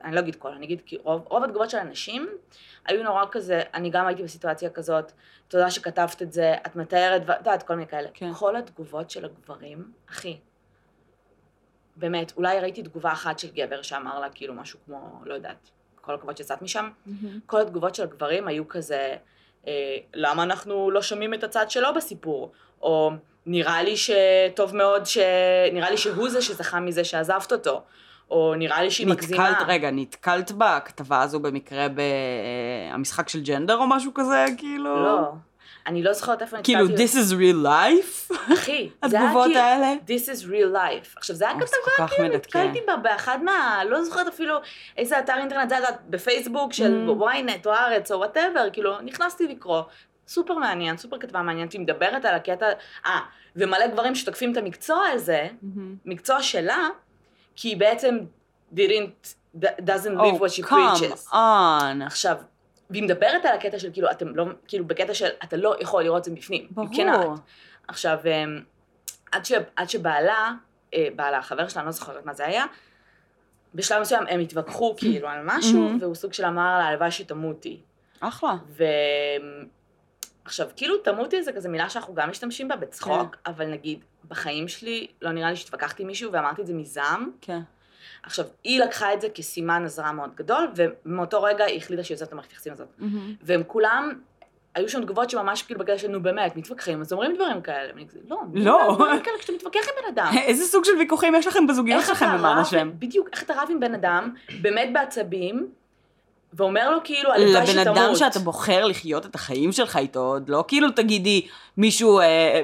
אני 0.04 0.14
לא 0.14 0.20
אגיד 0.20 0.36
כל, 0.36 0.52
אני 0.52 0.66
אגיד 0.66 0.82
כי 0.86 0.96
רוב, 0.96 1.26
רוב 1.26 1.44
התגובות 1.44 1.70
של 1.70 1.78
אנשים 1.78 2.28
היו 2.86 3.02
נורא 3.02 3.24
כזה, 3.30 3.62
אני 3.74 3.90
גם 3.90 4.06
הייתי 4.06 4.22
בסיטואציה 4.22 4.70
כזאת, 4.70 5.12
תודה 5.48 5.70
שכתבת 5.70 6.22
את 6.22 6.32
זה, 6.32 6.54
את 6.66 6.76
מתארת, 6.76 7.22
ואת 7.26 7.38
יודעת, 7.38 7.62
כל 7.62 7.74
מיני 7.74 7.88
כאלה. 7.88 8.08
כן. 8.14 8.32
כל 8.34 8.56
התגובות 8.56 9.10
של 9.10 9.24
הגברים, 9.24 9.92
אחי, 10.10 10.38
באמת, 11.96 12.32
אולי 12.36 12.60
ראיתי 12.60 12.82
תגובה 12.82 13.12
אחת 13.12 13.38
של 13.38 13.48
גבר 13.50 13.82
שאמר 13.82 14.20
לה 14.20 14.30
כאילו 14.30 14.54
משהו 14.54 14.78
כמו, 14.86 15.20
לא 15.24 15.34
יודעת, 15.34 15.70
כל 16.00 16.14
הכבוד 16.14 16.36
שיצאת 16.36 16.62
משם, 16.62 16.90
מהמם. 17.06 17.40
כל 17.46 17.60
התגובות 17.60 17.94
של 17.94 18.02
הגברים 18.02 18.48
היו 18.48 18.68
כזה, 18.68 19.16
אה, 19.66 19.96
למה 20.14 20.42
אנחנו 20.42 20.90
לא 20.90 21.02
שומעים 21.02 21.34
את 21.34 21.44
הצד 21.44 21.70
שלו 21.70 21.94
בסיפור? 21.96 22.52
או 22.82 23.10
נראה 23.46 23.82
לי 23.82 23.94
שטוב 23.96 24.76
מאוד, 24.76 25.06
ש... 25.06 25.18
נראה 25.72 25.90
לי 25.90 25.96
שהוא 25.96 26.28
זה 26.28 26.42
שזכה 26.42 26.80
מזה 26.80 27.04
שעזבת 27.04 27.52
אותו. 27.52 27.82
או 28.30 28.54
נראה 28.56 28.82
לי 28.82 28.90
שהיא 28.90 29.06
מגזימה. 29.06 29.50
נתקלת, 29.50 29.66
רגע, 29.68 29.90
נתקלת 29.92 30.52
בכתבה 30.52 31.22
הזו 31.22 31.40
במקרה 31.40 31.86
במשחק 32.94 33.28
של 33.28 33.42
ג'נדר 33.42 33.76
או 33.76 33.86
משהו 33.86 34.14
כזה, 34.14 34.44
כאילו? 34.58 35.04
לא. 35.04 35.32
אני 35.86 36.02
לא 36.02 36.12
זוכרת 36.12 36.42
איפה 36.42 36.56
נתקלתי. 36.56 36.78
כאילו, 36.78 36.96
this 36.96 37.10
is 37.12 37.32
real 37.32 37.66
life? 37.66 38.34
אחי, 38.54 38.88
זה 39.06 39.20
היה 39.20 39.32
כאילו, 39.44 39.60
האלה? 39.60 39.94
this 40.06 40.28
is 40.28 40.44
real 40.44 40.74
life. 40.76 41.16
עכשיו, 41.16 41.36
זה 41.36 41.48
היה 41.48 41.60
כתבה, 41.60 42.08
כאילו. 42.08 42.28
נתקלתי 42.34 42.80
בה 42.86 42.96
באחד 42.96 43.38
מה... 43.42 43.80
לא 43.88 44.02
זוכרת 44.02 44.26
אפילו 44.26 44.56
איזה 44.96 45.18
אתר 45.18 45.34
אינטרנט 45.38 45.68
זה, 45.68 45.74
יודעת, 45.76 46.00
בפייסבוק 46.10 46.72
של 46.72 47.06
Mm. 47.08 47.22
ynet 47.22 47.66
או 47.66 47.72
הארץ 47.72 48.12
או 48.12 48.18
whatever, 48.18 48.68
כאילו, 48.72 49.00
נכנסתי 49.00 49.46
לקרוא. 49.48 49.82
סופר 50.28 50.54
מעניין, 50.54 50.96
סופר 50.96 51.18
כתבה 51.18 51.42
מעניינת, 51.42 51.72
היא 51.72 51.80
מדברת 51.80 52.24
על 52.24 52.34
הקטע... 52.34 52.66
אה, 53.06 53.20
ומלא 53.56 53.86
גברים 53.86 54.14
שתוקפים 54.14 54.52
את 54.52 54.56
המקצוע 54.56 55.02
הזה, 55.12 55.48
mm-hmm. 55.62 55.96
מקצוע 56.04 56.42
שלה, 56.42 56.88
כי 57.56 57.68
היא 57.68 57.76
בעצם 57.76 58.18
didn't, 58.74 59.34
doesn't 59.62 60.16
live 60.18 60.40
what 60.40 60.60
she 60.60 60.64
Oh, 60.64 60.68
preaches. 60.70 61.28
come 61.28 61.32
on. 61.32 62.04
עכשיו, 62.06 62.36
והיא 62.90 63.02
מדברת 63.02 63.44
על 63.44 63.54
הקטע 63.56 63.78
של 63.78 63.92
כאילו, 63.92 64.10
אתם 64.10 64.36
לא, 64.36 64.44
כאילו 64.68 64.84
בקטע 64.84 65.14
של 65.14 65.28
אתה 65.44 65.56
לא 65.56 65.76
יכול 65.80 66.02
לראות 66.02 66.18
את 66.18 66.24
זה 66.24 66.30
מבפנים. 66.30 66.66
ברור. 66.70 66.88
Cannot. 66.94 67.38
עכשיו, 67.88 68.18
אמ, 68.26 68.60
עד, 69.32 69.44
ש, 69.44 69.52
עד 69.76 69.88
שבעלה, 69.90 70.52
אה, 70.94 71.08
בעלה, 71.16 71.38
החבר 71.38 71.68
שלה, 71.68 71.80
אני 71.82 71.86
לא 71.86 71.92
זוכרת 71.92 72.24
מה 72.26 72.34
זה 72.34 72.46
היה, 72.46 72.64
בשלב 73.74 74.00
מסוים 74.00 74.24
הם 74.28 74.40
התווכחו 74.40 74.94
כאילו 74.96 75.28
על 75.28 75.38
משהו, 75.44 75.88
Mhm. 75.90 76.02
והוא 76.02 76.14
סוג 76.14 76.32
של 76.32 76.44
אמר 76.44 76.78
לה, 76.78 76.84
הלוואי 76.86 77.10
שתמותי. 77.10 77.80
אחלה. 78.20 78.54
עכשיו, 80.46 80.66
כאילו 80.76 80.96
תמותי 80.96 81.42
זה 81.42 81.52
כזה 81.52 81.68
מילה 81.68 81.90
שאנחנו 81.90 82.14
גם 82.14 82.30
משתמשים 82.30 82.68
בה 82.68 82.76
בצחוק, 82.76 83.36
כן. 83.36 83.50
אבל 83.50 83.66
נגיד, 83.66 84.04
בחיים 84.28 84.68
שלי 84.68 85.06
לא 85.22 85.32
נראה 85.32 85.50
לי 85.50 85.56
שהתווכחתי 85.56 86.02
עם 86.02 86.06
מישהו 86.06 86.32
ואמרתי 86.32 86.62
את 86.62 86.66
זה 86.66 86.74
מזעם. 86.74 87.30
כן. 87.40 87.60
עכשיו, 88.22 88.44
היא 88.64 88.80
לקחה 88.80 89.14
את 89.14 89.20
זה 89.20 89.28
כסימן 89.28 89.84
אזהרה 89.84 90.12
מאוד 90.12 90.34
גדול, 90.34 90.68
ומאותו 90.76 91.42
רגע 91.42 91.64
היא 91.64 91.76
החליטה 91.76 92.04
שהיא 92.04 92.14
יוצאת 92.14 92.32
למערכת 92.32 92.50
היחסים 92.50 92.72
הזאת. 92.72 92.88
מהמם. 92.98 93.34
והם 93.42 93.62
כולם, 93.66 94.12
היו 94.74 94.88
שם 94.88 95.02
תגובות 95.02 95.30
שממש 95.30 95.62
כאילו 95.62 95.80
בקטע 95.80 95.98
של 95.98 96.08
נו 96.08 96.22
באמת, 96.22 96.56
מתווכחים, 96.56 97.00
אז 97.00 97.12
אומרים 97.12 97.34
דברים 97.34 97.60
כאלה. 97.60 97.92
ואני 97.94 98.08
כזה, 98.08 98.18
לא, 98.28 98.40
לא. 98.54 98.94
דברים 98.94 99.22
כאלה 99.22 99.38
כשאתה 99.38 99.52
מתווכח 99.52 99.80
עם 99.88 100.02
בן 100.02 100.08
אדם. 100.14 100.32
איזה 100.48 100.64
סוג 100.64 100.84
של 100.84 100.92
ויכוחים 100.98 101.34
יש 101.34 101.46
לכם 101.46 101.66
בזוגיות 101.66 102.04
שלכם 102.04 102.26
למען 102.26 102.58
השם? 102.58 102.90
בדיוק, 102.98 103.28
איך 103.32 103.42
אתה 103.42 103.54
רב 103.54 103.68
עם 103.70 103.80
בן 103.80 103.94
אדם, 103.94 104.34
באמת 104.60 104.88
בעצבים, 104.92 105.68
ואומר 106.56 106.90
לו 106.90 106.98
כאילו, 107.04 107.32
הלוואי 107.32 107.52
לבן 107.52 107.66
שתמות. 107.66 107.98
אדם 107.98 108.14
שאתה 108.14 108.38
בוחר 108.38 108.84
לחיות 108.84 109.26
את 109.26 109.34
החיים 109.34 109.72
שלך 109.72 109.96
איתו, 109.96 110.20
עוד 110.20 110.48
לא 110.48 110.64
כאילו 110.68 110.90
תגידי 110.90 111.46
מישהו, 111.76 112.20
אה, 112.20 112.62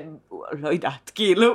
לא 0.53 0.69
יודעת, 0.69 1.11
כאילו. 1.15 1.55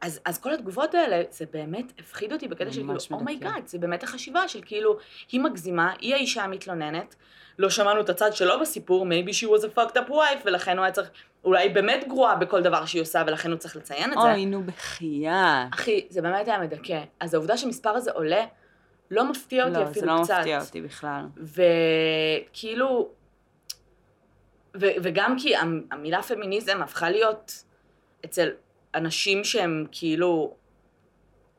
אז, 0.00 0.20
אז 0.24 0.38
כל 0.38 0.54
התגובות 0.54 0.94
האלה, 0.94 1.22
זה 1.30 1.44
באמת 1.52 1.92
הפחיד 1.98 2.32
אותי 2.32 2.48
בקטע 2.48 2.72
של 2.72 2.80
כאילו, 2.80 2.94
oh 3.10 3.20
my 3.20 3.31
God, 3.31 3.52
מדכא. 3.52 3.66
זה 3.66 3.78
באמת 3.78 4.02
החשיבה 4.02 4.48
של 4.48 4.60
כאילו, 4.64 4.96
היא 5.32 5.40
מגזימה, 5.40 5.92
היא 6.00 6.14
האישה 6.14 6.44
המתלוננת, 6.44 7.14
לא 7.58 7.70
שמענו 7.70 8.00
את 8.00 8.08
הצד 8.08 8.32
שלו 8.32 8.60
בסיפור, 8.60 9.06
maybe 9.06 9.30
she 9.30 9.46
was 9.46 9.62
a 9.62 9.78
fucked 9.78 9.96
up 9.96 10.10
wife, 10.10 10.42
ולכן 10.44 10.76
הוא 10.76 10.84
היה 10.84 10.92
צריך, 10.92 11.10
אולי 11.44 11.62
היא 11.62 11.74
באמת 11.74 12.04
גרועה 12.08 12.36
בכל 12.36 12.62
דבר 12.62 12.84
שהיא 12.84 13.02
עושה, 13.02 13.22
ולכן 13.26 13.50
הוא 13.50 13.58
צריך 13.58 13.76
לציין 13.76 14.12
את 14.12 14.18
זה. 14.22 14.32
אוי, 14.32 14.46
נו, 14.46 14.62
בחייאת. 14.62 15.74
אחי, 15.74 16.06
זה 16.10 16.22
באמת 16.22 16.48
היה 16.48 16.58
מדכא. 16.58 17.00
אז 17.20 17.34
העובדה 17.34 17.56
שהמספר 17.56 17.90
הזה 17.90 18.10
עולה, 18.10 18.44
לא 19.14 19.30
מפתיע 19.30 19.64
אותי 19.64 19.76
לא, 19.78 19.82
אפילו 19.82 20.00
זה 20.00 20.06
לא 20.06 20.20
קצת. 20.24 20.36
מפתיע 20.38 20.60
אותי 20.60 20.80
בכלל. 20.82 21.24
וכאילו, 21.36 23.08
ו, 24.74 24.86
וגם 25.02 25.36
כי 25.38 25.56
המ- 25.56 25.86
המילה 25.90 26.22
פמיניזם 26.22 26.82
הפכה 26.82 27.10
להיות 27.10 27.64
אצל 28.24 28.48
אנשים 28.94 29.44
שהם 29.44 29.86
כאילו 29.92 30.54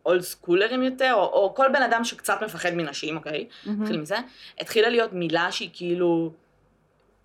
אולד 0.05 0.21
סקולרים 0.21 0.83
יותר, 0.83 1.13
או, 1.13 1.19
או 1.19 1.55
כל 1.55 1.67
בן 1.73 1.81
אדם 1.81 2.03
שקצת 2.03 2.43
מפחד 2.43 2.69
מנשים, 2.73 3.17
אוקיי? 3.17 3.47
נתחיל 3.65 3.97
מזה. 4.01 4.15
התחילה 4.59 4.89
להיות 4.89 5.13
מילה 5.13 5.51
שהיא 5.51 5.69
כאילו, 5.73 6.31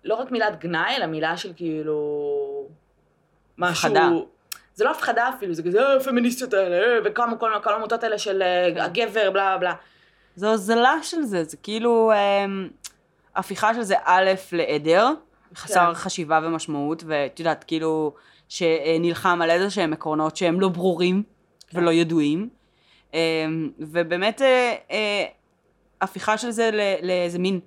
לא 0.03 0.15
רק 0.15 0.31
מילת 0.31 0.59
גנאי, 0.59 0.95
אלא 0.97 1.05
מילה 1.05 1.37
של 1.37 1.53
כאילו... 1.55 2.67
משהו... 3.57 3.87
הפחדה. 3.89 4.09
זה 4.73 4.83
לא 4.83 4.91
הפחדה 4.91 5.29
אפילו, 5.29 5.53
זה 5.53 5.63
כזה, 5.63 5.81
אה, 5.81 5.95
הפמיניסטיות 5.95 6.53
האלה, 6.53 6.75
אה, 6.75 6.99
וכמה 7.05 7.37
כל 7.37 7.51
כל 7.63 7.73
העמותות 7.73 8.03
האלה 8.03 8.17
של 8.17 8.41
אה, 8.41 8.69
כן. 8.75 8.81
הגבר, 8.81 9.31
בלה 9.31 9.57
בלה. 9.57 9.73
זו 10.35 10.51
הוזלה 10.51 10.95
של 11.03 11.23
זה, 11.23 11.43
זה 11.43 11.57
כאילו 11.57 12.11
אמ, 12.13 12.69
הפיכה 13.35 13.73
של 13.73 13.81
זה 13.81 13.95
א' 14.03 14.31
לעדר, 14.51 15.11
חסר 15.55 15.87
כן. 15.87 15.93
חשיבה 15.93 16.39
ומשמעות, 16.43 17.03
ואת 17.07 17.39
יודעת, 17.39 17.63
כאילו, 17.63 18.13
שנלחם 18.49 19.39
על 19.41 19.49
איזה 19.49 19.69
שהם 19.69 19.93
עקרונות 19.93 20.35
שהם 20.35 20.61
לא 20.61 20.69
ברורים 20.69 21.23
כן. 21.67 21.77
ולא 21.77 21.91
ידועים. 21.91 22.49
אמ, 23.13 23.69
ובאמת, 23.79 24.41
אה, 24.41 24.75
אה, 24.91 25.25
הפיכה 26.01 26.37
של 26.37 26.51
זה 26.51 26.69
לאיזה 27.01 27.39
מין 27.39 27.59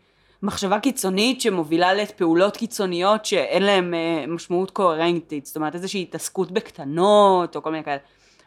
מחשבה 0.42 0.80
קיצונית 0.80 1.40
שמובילה 1.40 1.94
לפעולות 1.94 2.56
קיצוניות 2.56 3.24
שאין 3.24 3.62
להן 3.62 3.94
אה, 3.94 4.24
משמעות 4.28 4.70
קוהרנטית, 4.70 5.46
זאת 5.46 5.56
אומרת 5.56 5.74
איזושהי 5.74 6.02
התעסקות 6.02 6.52
בקטנות 6.52 7.56
או 7.56 7.62
כל 7.62 7.70
מיני 7.70 7.84
כאלה. 7.84 7.98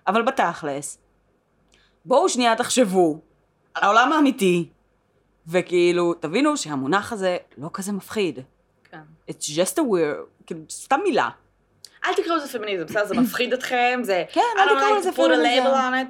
אבל 0.07 0.21
בתכלס, 0.21 0.97
בואו 2.05 2.29
שנייה 2.29 2.55
תחשבו 2.55 3.19
על 3.77 3.83
העולם 3.83 4.13
האמיתי, 4.13 4.69
וכאילו, 5.47 6.13
תבינו 6.13 6.57
שהמונח 6.57 7.13
הזה 7.13 7.37
לא 7.57 7.69
כזה 7.73 7.91
מפחיד. 7.91 8.39
כן. 8.91 8.99
It's 9.29 9.43
just 9.43 9.77
a 9.77 9.81
weird, 9.81 10.45
כאילו, 10.45 10.61
סתם 10.69 10.99
מילה. 11.03 11.29
אל 12.05 12.13
תקראו 12.13 12.35
לזה 12.35 12.47
פמיניזם, 12.59 12.85
בסדר? 12.85 13.05
זה 13.05 13.15
מפחיד 13.21 13.53
אתכם, 13.53 13.99
זה... 14.03 14.23
כן, 14.31 14.41
אל 14.57 14.75
תקראו 14.75 14.95
לזה 14.95 15.11
פמיניזם. 15.11 15.63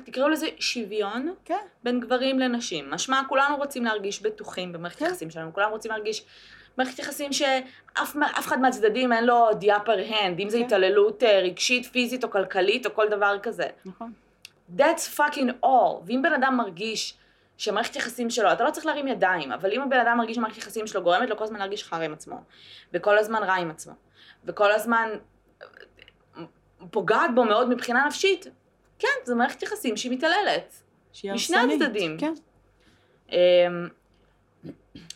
תקראו 0.06 0.30
לזה 0.30 0.48
שוויון 0.60 1.34
כן. 1.46 1.58
בין 1.84 2.00
גברים 2.00 2.40
לנשים. 2.40 2.92
משמע, 2.92 3.22
כולנו 3.30 3.58
רוצים 3.58 3.86
להרגיש 3.86 4.22
בטוחים 4.22 4.74
במערכת 4.74 5.00
כן. 5.00 5.06
היחסים 5.06 5.30
שלנו, 5.30 5.54
כולנו 5.54 5.72
רוצים 5.72 5.92
להרגיש 5.92 6.26
מערכת 6.78 7.00
יחסים 7.00 7.34
שאף 7.34 8.16
אף 8.40 8.48
אחד 8.48 8.60
מהצדדים 8.60 9.14
אין 9.14 9.26
לו 9.26 9.50
the 9.52 9.66
upper 9.66 10.12
hand, 10.12 10.40
אם 10.40 10.50
זה 10.50 10.58
כן. 10.58 10.66
התעללות 10.66 11.24
אה, 11.24 11.40
רגשית, 11.40 11.86
פיזית 11.86 12.24
או 12.24 12.32
כלכלית 12.32 12.86
או 12.86 12.94
כל 12.94 13.10
דבר 13.10 13.38
כזה. 13.44 13.68
נכון. 13.86 14.14
That's 14.78 15.18
fucking 15.18 15.66
all. 15.66 16.06
ואם 16.06 16.22
בן 16.22 16.34
אדם 16.34 16.58
מרגיש 16.58 17.14
שמערכת 17.58 17.96
יחסים 17.96 18.30
שלו, 18.30 18.52
אתה 18.52 18.64
לא 18.64 18.72
צריך 18.72 18.86
להרים 18.86 19.08
ידיים, 19.08 19.52
אבל 19.52 19.72
אם 19.72 19.82
הבן 19.82 20.00
אדם 20.00 20.18
מרגיש 20.18 20.36
שמערכת 20.36 20.58
יחסים 20.58 20.88
שלו 20.88 21.04
גורמת 21.04 21.30
לו 21.30 21.38
כל 21.38 21.44
הזמן 21.44 21.60
להרגיש 21.60 21.84
חרא 21.84 22.04
עם 22.04 22.14
עצמו, 22.14 22.42
וכל 22.94 23.18
הזמן 23.18 23.44
רע 23.44 23.54
עם 23.54 23.70
עצמו, 23.72 23.94
וכל 24.46 24.72
הזמן 24.72 25.10
אה, 25.62 25.68
פוגעת 26.92 27.36
בו 27.36 27.44
מאוד 27.44 27.70
מבחינה 27.70 28.06
נפשית, 28.08 28.48
כן, 29.00 29.08
זו 29.26 29.36
מערכת 29.36 29.64
יחסים 29.64 29.98
שהיא 29.98 30.12
מתעללת. 30.12 30.74
שהיא 31.14 31.32
משני. 31.32 31.76
הצדדים. 31.76 32.18
כן. 32.20 32.34
אמ, 33.32 33.88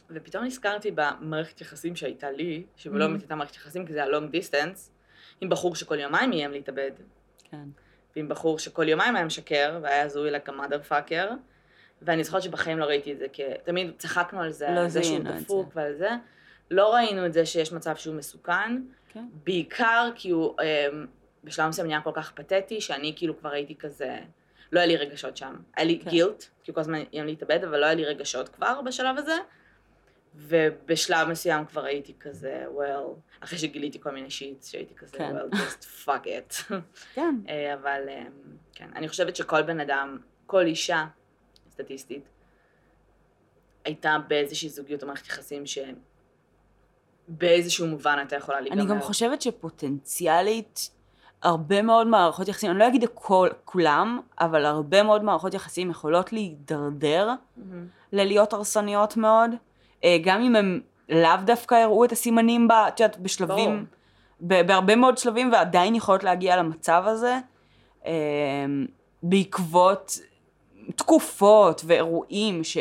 ופתאום 0.10 0.44
נזכרתי 0.44 0.92
במערכת 0.96 1.62
יחסים 1.62 1.96
שהייתה 1.96 2.32
לי, 2.32 2.64
שלא 2.76 2.94
Mhm. 2.96 2.98
באמת 3.08 3.22
הייתה 3.22 3.36
מערכת 3.36 3.56
יחסים, 3.56 3.86
כי 3.86 3.94
זה 3.94 4.04
היה 4.04 4.12
long 4.20 4.24
distance, 4.36 4.80
עם 5.42 5.50
בחור 5.50 5.76
שכל 5.76 6.00
יומיים 6.00 6.34
איים 6.34 6.52
להתאבד, 6.52 6.92
כן. 7.44 7.64
ועם 8.16 8.30
בחור 8.30 8.60
שכל 8.60 8.90
יומיים 8.90 9.16
היה 9.16 9.26
משקר, 9.26 9.80
והיה 9.82 10.04
הזוי 10.04 10.36
like 10.36 10.50
a 10.50 10.52
motherfucker, 10.52 11.32
ואני 12.02 12.24
זוכרת 12.24 12.42
שבחיים 12.42 12.80
לא 12.80 12.86
ראיתי 12.86 13.14
את 13.14 13.20
זה, 13.20 13.26
כי 13.34 13.44
תמיד 13.64 13.92
צחקנו 13.98 14.42
על 14.42 14.52
זה, 14.52 14.68
לא 14.70 14.80
על 14.80 14.90
זה 14.90 15.04
שהוא 15.04 15.20
דפוק. 15.20 15.72
ועל 15.76 15.96
זה. 15.96 16.10
לא 16.72 16.94
ראינו 16.94 17.26
את 17.26 17.34
זה 17.34 17.46
שיש 17.46 17.72
מצב 17.72 17.96
שהוא 17.96 18.16
מסוכן, 18.16 18.82
כן. 19.10 19.26
בעיקר 19.44 20.10
כי 20.16 20.30
הוא 20.30 20.56
אמ, 20.62 21.06
בשלב 21.44 21.70
מסוים 21.70 21.88
נהיה 21.88 22.02
כל 22.02 22.12
כך 22.14 22.32
פתטי, 22.32 22.82
שאני 22.82 23.14
כאילו 23.16 23.40
כבר 23.40 23.50
הייתי 23.50 23.76
כזה, 23.76 24.18
לא 24.72 24.80
היה 24.80 24.88
לי 24.88 24.98
רגשות 24.98 25.38
שם. 25.38 25.56
היה 25.76 25.86
לי 25.86 26.00
כן. 26.00 26.10
גילט, 26.10 26.46
כי 26.64 26.74
כל 26.74 26.80
הזמן 26.80 27.04
איים 27.14 27.26
להתאבד, 27.26 27.64
אבל 27.64 27.80
לא 27.80 27.86
היה 27.86 27.96
לי 27.96 28.06
רגשות 28.06 28.50
כבר 28.50 28.82
בשלב 28.82 29.18
הזה. 29.18 29.36
ובשלב 30.36 31.28
מסוים 31.28 31.66
כבר 31.66 31.86
הייתי 31.86 32.14
כזה, 32.20 32.66
well, 32.78 33.20
אחרי 33.40 33.60
שגיליתי 33.60 34.00
כל 34.02 34.12
מיני 34.12 34.30
שיטס, 34.30 34.72
שהייתי 34.72 34.96
כזה, 34.96 35.18
כן. 35.18 35.36
well, 35.38 35.56
just 35.56 36.06
fuck 36.06 36.26
it. 36.26 36.74
כן. 37.14 37.36
אה, 37.50 37.74
אבל 37.74 38.02
אמ, 38.10 38.32
כן, 38.76 38.90
אני 38.96 39.08
חושבת 39.08 39.36
שכל 39.36 39.62
בן 39.62 39.80
אדם, 39.80 40.18
כל 40.46 40.66
אישה, 40.66 41.06
סטטיסטית, 41.72 42.30
הייתה 43.86 44.18
באיזושהי 44.28 44.70
זוגיות 44.70 45.02
או 45.04 45.08
מערכת 45.08 45.28
יחסים 45.28 45.64
שבאיזשהו 47.28 47.88
מובן 47.88 48.18
הייתה 48.18 48.36
יכולה 48.36 48.62
להיגמר. 48.62 48.82
אני 48.82 48.90
גם 48.90 49.02
חושבת 49.02 49.42
שפוטנציאלית, 49.42 50.90
הרבה 51.44 51.82
מאוד 51.82 52.08
מערכות 52.08 52.48
יחסים, 52.48 52.72
אני 52.72 52.80
לא 52.80 52.88
אגיד 52.88 53.04
הכל, 53.04 53.50
כולם, 53.66 54.20
אבל 54.40 54.66
הרבה 54.66 55.04
מאוד 55.04 55.24
מערכות 55.24 55.54
יחסים 55.54 55.90
יכולות 55.90 56.34
להידרדר 56.34 57.30
מהמם. 57.58 57.88
ללהיות 58.12 58.54
הרסניות 58.54 59.18
מאוד, 59.18 59.52
אה, 60.04 60.18
גם 60.24 60.42
אם 60.42 60.56
הם 60.56 60.82
לאו 61.10 61.38
דווקא 61.46 61.76
הראו 61.76 62.06
את 62.06 62.12
הסימנים, 62.12 62.68
ב- 62.68 62.72
את 62.72 63.00
יודעת, 63.00 63.18
בשלבים, 63.20 63.86
ב- 64.42 64.62
בהרבה 64.68 64.96
מאוד 64.96 65.18
שלבים, 65.18 65.52
ועדיין 65.52 65.96
יכולות 65.96 66.24
להגיע 66.24 66.58
למצב 66.58 67.04
הזה, 67.06 67.40
אה, 68.06 68.12
בעקבות 69.24 70.20
תקופות 70.96 71.82
ואירועים 71.86 72.64
ש, 72.64 72.78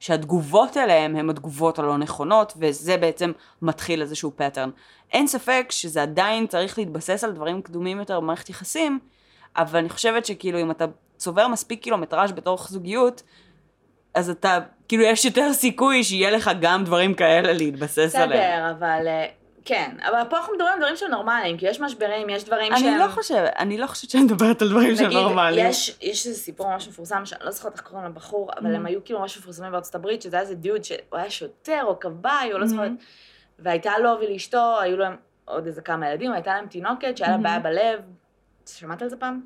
שהתגובות 0.00 0.76
אליהם 0.76 1.16
הם 1.16 1.30
התגובות 1.30 1.78
הלא 1.78 1.98
נכונות, 1.98 2.52
וזה 2.56 2.96
בעצם 2.96 3.32
מתחיל 3.62 4.02
איזשהו 4.02 4.32
פטרן. 4.36 4.70
אין 5.12 5.26
ספק 5.26 5.66
שזה 5.70 6.02
עדיין 6.02 6.46
צריך 6.46 6.78
להתבסס 6.78 7.24
על 7.24 7.32
דברים 7.32 7.62
קדומים 7.62 7.98
יותר 7.98 8.20
במערכת 8.20 8.50
יחסים, 8.50 8.98
אבל 9.56 9.78
אני 9.78 9.88
חושבת 9.88 10.26
שכאילו 10.26 10.60
אם 10.60 10.70
אתה 10.70 10.84
צובר 11.16 11.48
מספיק 11.48 11.82
קילומטראז' 11.82 12.32
בתוך 12.32 12.68
זוגיות, 12.68 13.22
אז 14.14 14.30
אתה, 14.30 14.58
כאילו 14.88 15.02
יש 15.02 15.24
יותר 15.24 15.52
סיכוי 15.52 16.04
שיהיה 16.04 16.30
לך 16.30 16.50
גם 16.60 16.84
דברים 16.84 17.14
כאלה 17.14 17.52
להתבסס 17.52 18.14
עליהם. 18.14 18.70
בסדר, 18.70 18.70
אבל 18.78 19.08
אה, 19.08 19.26
כן, 19.64 19.96
אבל 20.02 20.22
פה 20.30 20.36
אנחנו 20.36 20.54
מדברים 20.54 20.72
על 20.72 20.78
דברים 20.78 20.96
שהם 20.96 21.10
נורמליים, 21.10 21.58
כי 21.58 21.66
יש 21.68 21.80
משברים, 21.80 22.28
יש 22.30 22.44
דברים 22.44 22.72
שהם... 22.76 22.88
אני 22.88 22.98
לא 22.98 23.08
חושבת, 23.08 23.50
אני 23.58 23.78
לא 23.78 23.86
חושבת 23.86 24.10
שאני 24.10 24.22
מדברת 24.24 24.62
על 24.62 24.68
דברים 24.68 24.96
שהם 24.96 25.10
נורמליים. 25.12 25.66
יש, 25.70 25.98
יש 26.02 26.26
איזה 26.26 26.38
סיפור 26.38 26.70
ממש 26.70 26.88
מפורסם, 26.88 27.26
שאני 27.26 27.44
לא 27.44 27.50
זוכרת 27.50 27.72
איך 27.72 27.80
קוראים 27.82 28.06
לבחור, 28.06 28.50
אבל 28.58 28.72
Mhm. 28.72 28.76
הם 28.76 28.86
היו 28.86 29.04
כאילו 29.04 29.20
ממש 29.20 29.38
מפורסמים 29.38 29.72
בארצות 29.72 29.94
הברית, 29.94 30.22
שזה 30.22 30.36
היה 30.36 30.42
איזה 30.42 30.54
דיוד 30.54 30.84
שהוא 30.84 30.98
היה 31.12 31.30
שוטר 31.30 31.80
או 31.84 32.00
כבאי, 32.00 32.52
או 32.52 32.58
לא 32.58 32.64
Mhm. 32.64 32.68
זוכרת, 32.68 32.90
והייתה 33.58 33.92
לו 33.98 34.10
ולאשתו, 34.20 34.80
היו 34.80 34.96
להם 34.96 35.16
עוד 35.44 35.66
איזה 35.66 35.82
כמה 35.82 36.08
ילדים, 36.10 36.30
והייתה 36.30 36.54
להם 36.54 36.66
תינוקת 36.66 37.16
שהיה 37.16 37.30
לה 37.30 37.36
Mhm. 37.36 37.42
בעיה 37.42 37.58
בלב. 37.58 38.00
שמעת 38.66 39.02
על 39.02 39.08
זה 39.08 39.16
פעם? 39.16 39.40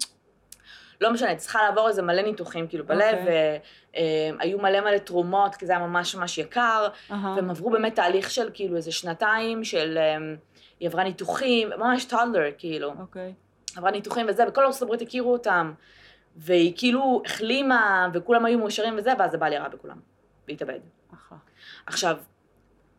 לא 1.01 1.13
משנה, 1.13 1.37
צריכה 1.37 1.63
לעבור 1.63 1.89
איזה 1.89 2.03
מלא 2.03 2.23
ניתוחים 2.23 2.67
כאילו 2.67 2.87
בלב, 2.87 3.19
אוקיי. 3.19 3.61
והיו 4.39 4.59
מלא 4.59 4.81
מלא 4.81 4.99
תרומות, 4.99 5.55
כי 5.55 5.67
זה 5.67 5.73
היה 5.73 5.87
ממש 5.87 6.15
ממש 6.15 6.39
יקר, 6.39 6.89
אהה. 7.11 7.35
והם 7.37 7.51
עברו 7.51 7.71
באמת 7.71 7.95
תהליך 7.95 8.31
של 8.31 8.51
כאילו 8.55 8.77
איזה 8.77 8.93
שנתיים 8.93 9.65
של... 9.65 9.99
אמ, 9.99 10.37
היא 10.81 10.89
עברה 10.89 11.05
ניתוחים, 11.05 11.71
ממש 11.79 12.05
toddler 12.05 12.51
כאילו. 12.59 12.95
אוקיי. 13.01 13.33
עברה 13.77 13.91
ניתוחים 13.91 14.27
וזה, 14.29 14.49
וכל 14.49 14.65
ארצות 14.65 14.83
הברית 14.83 15.03
הכירו 15.03 15.33
אותם. 15.33 15.73
והיא 16.37 16.73
כאילו 16.77 17.23
החלימה, 17.27 18.09
וכולם 18.15 18.45
היו 18.45 18.59
מאושרים 18.59 18.95
וזה, 18.99 19.13
ואז 19.19 19.35
הבעל 19.35 19.53
ירה 19.53 19.69
בכולם. 19.69 19.97
והתאבד. 20.49 20.79
אחלה. 21.15 21.39
עכשיו, 21.87 22.17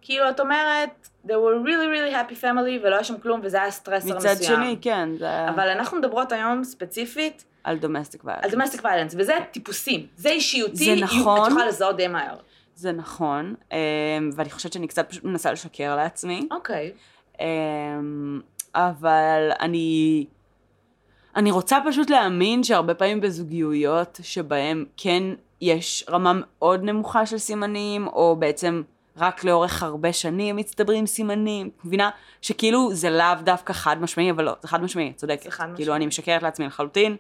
כאילו 0.02 0.30
את 0.30 0.40
אומרת, 0.40 1.10
they 1.28 1.32
were 1.32 1.66
really 1.66 1.88
really 1.96 2.14
happy 2.14 2.44
family, 2.44 2.84
ולא 2.84 2.96
היה 2.96 3.04
שם 3.04 3.20
כלום, 3.20 3.40
וזה 3.44 3.62
היה 3.62 3.72
stressor 3.72 4.18
מסוים. 4.18 4.34
מצד 4.34 4.44
שני, 4.44 4.78
כן, 4.82 5.10
זה 5.18 5.50
אבל 5.50 5.70
אנחנו 5.70 5.98
מדברות 5.98 6.32
היום 6.32 6.64
ספציפית 6.64 7.46
על 7.64 7.78
domestic 7.78 8.22
violence. 8.26 8.46
על 8.46 8.52
domestic 8.52 8.82
violence, 8.84 9.16
וזה 9.18 9.34
טיפוסים. 9.52 10.08
זה 10.16 10.30
אישיותי, 10.30 10.76
זה 10.76 10.96
נכון. 10.96 11.42
את 11.42 11.48
יכולה 11.52 11.68
לזהות 11.68 11.98
די 11.98 12.08
מהר. 12.08 12.36
זה 12.76 12.92
נכון, 12.92 13.56
אמ, 13.72 13.78
ואני 14.36 14.50
חושבת 14.50 14.74
שאני 14.74 14.88
קצת 14.88 15.10
פשוט 15.10 15.24
מנסה 15.24 15.52
לשקר 15.52 15.96
לעצמי. 15.96 16.48
אוקיי. 16.52 16.92
אמ, 17.42 18.42
אבל 18.76 19.52
אני... 19.60 20.26
אני 21.36 21.52
רוצה 21.52 21.78
פשוט 21.88 22.10
להאמין 22.10 22.64
שהרבה 22.64 22.94
פעמים 22.94 23.22
בזוגיות 23.22 24.20
שבהם 24.24 24.86
כן 24.98 25.24
יש 25.62 26.06
רמה 26.10 26.34
מאוד 26.36 26.84
נמוכה 26.84 27.26
של 27.26 27.38
סימנים, 27.38 28.08
או 28.08 28.36
בעצם 28.40 28.82
רק 29.18 29.44
לאורך 29.44 29.84
הרבה 29.84 30.14
שנים 30.14 30.56
מצטברים 30.56 31.06
סימנים, 31.06 31.70
מבינה? 31.84 32.10
שכאילו 32.42 32.94
זה 32.94 33.10
לאו 33.10 33.36
דווקא 33.44 33.74
חד 33.74 34.02
משמעי, 34.02 34.32
אבל 34.32 34.44
לא, 34.44 34.54
זה 34.62 34.68
חד 34.68 34.84
משמעי, 34.84 35.10
את 35.10 35.16
צודקת. 35.16 35.44
זה 35.44 35.52
חד 35.52 35.64
משמעי. 35.64 35.78
כאילו 35.78 35.96
אני 35.96 36.06
משקרת 36.06 36.44
לעצמי 36.44 36.66
לחלוטין, 36.66 37.16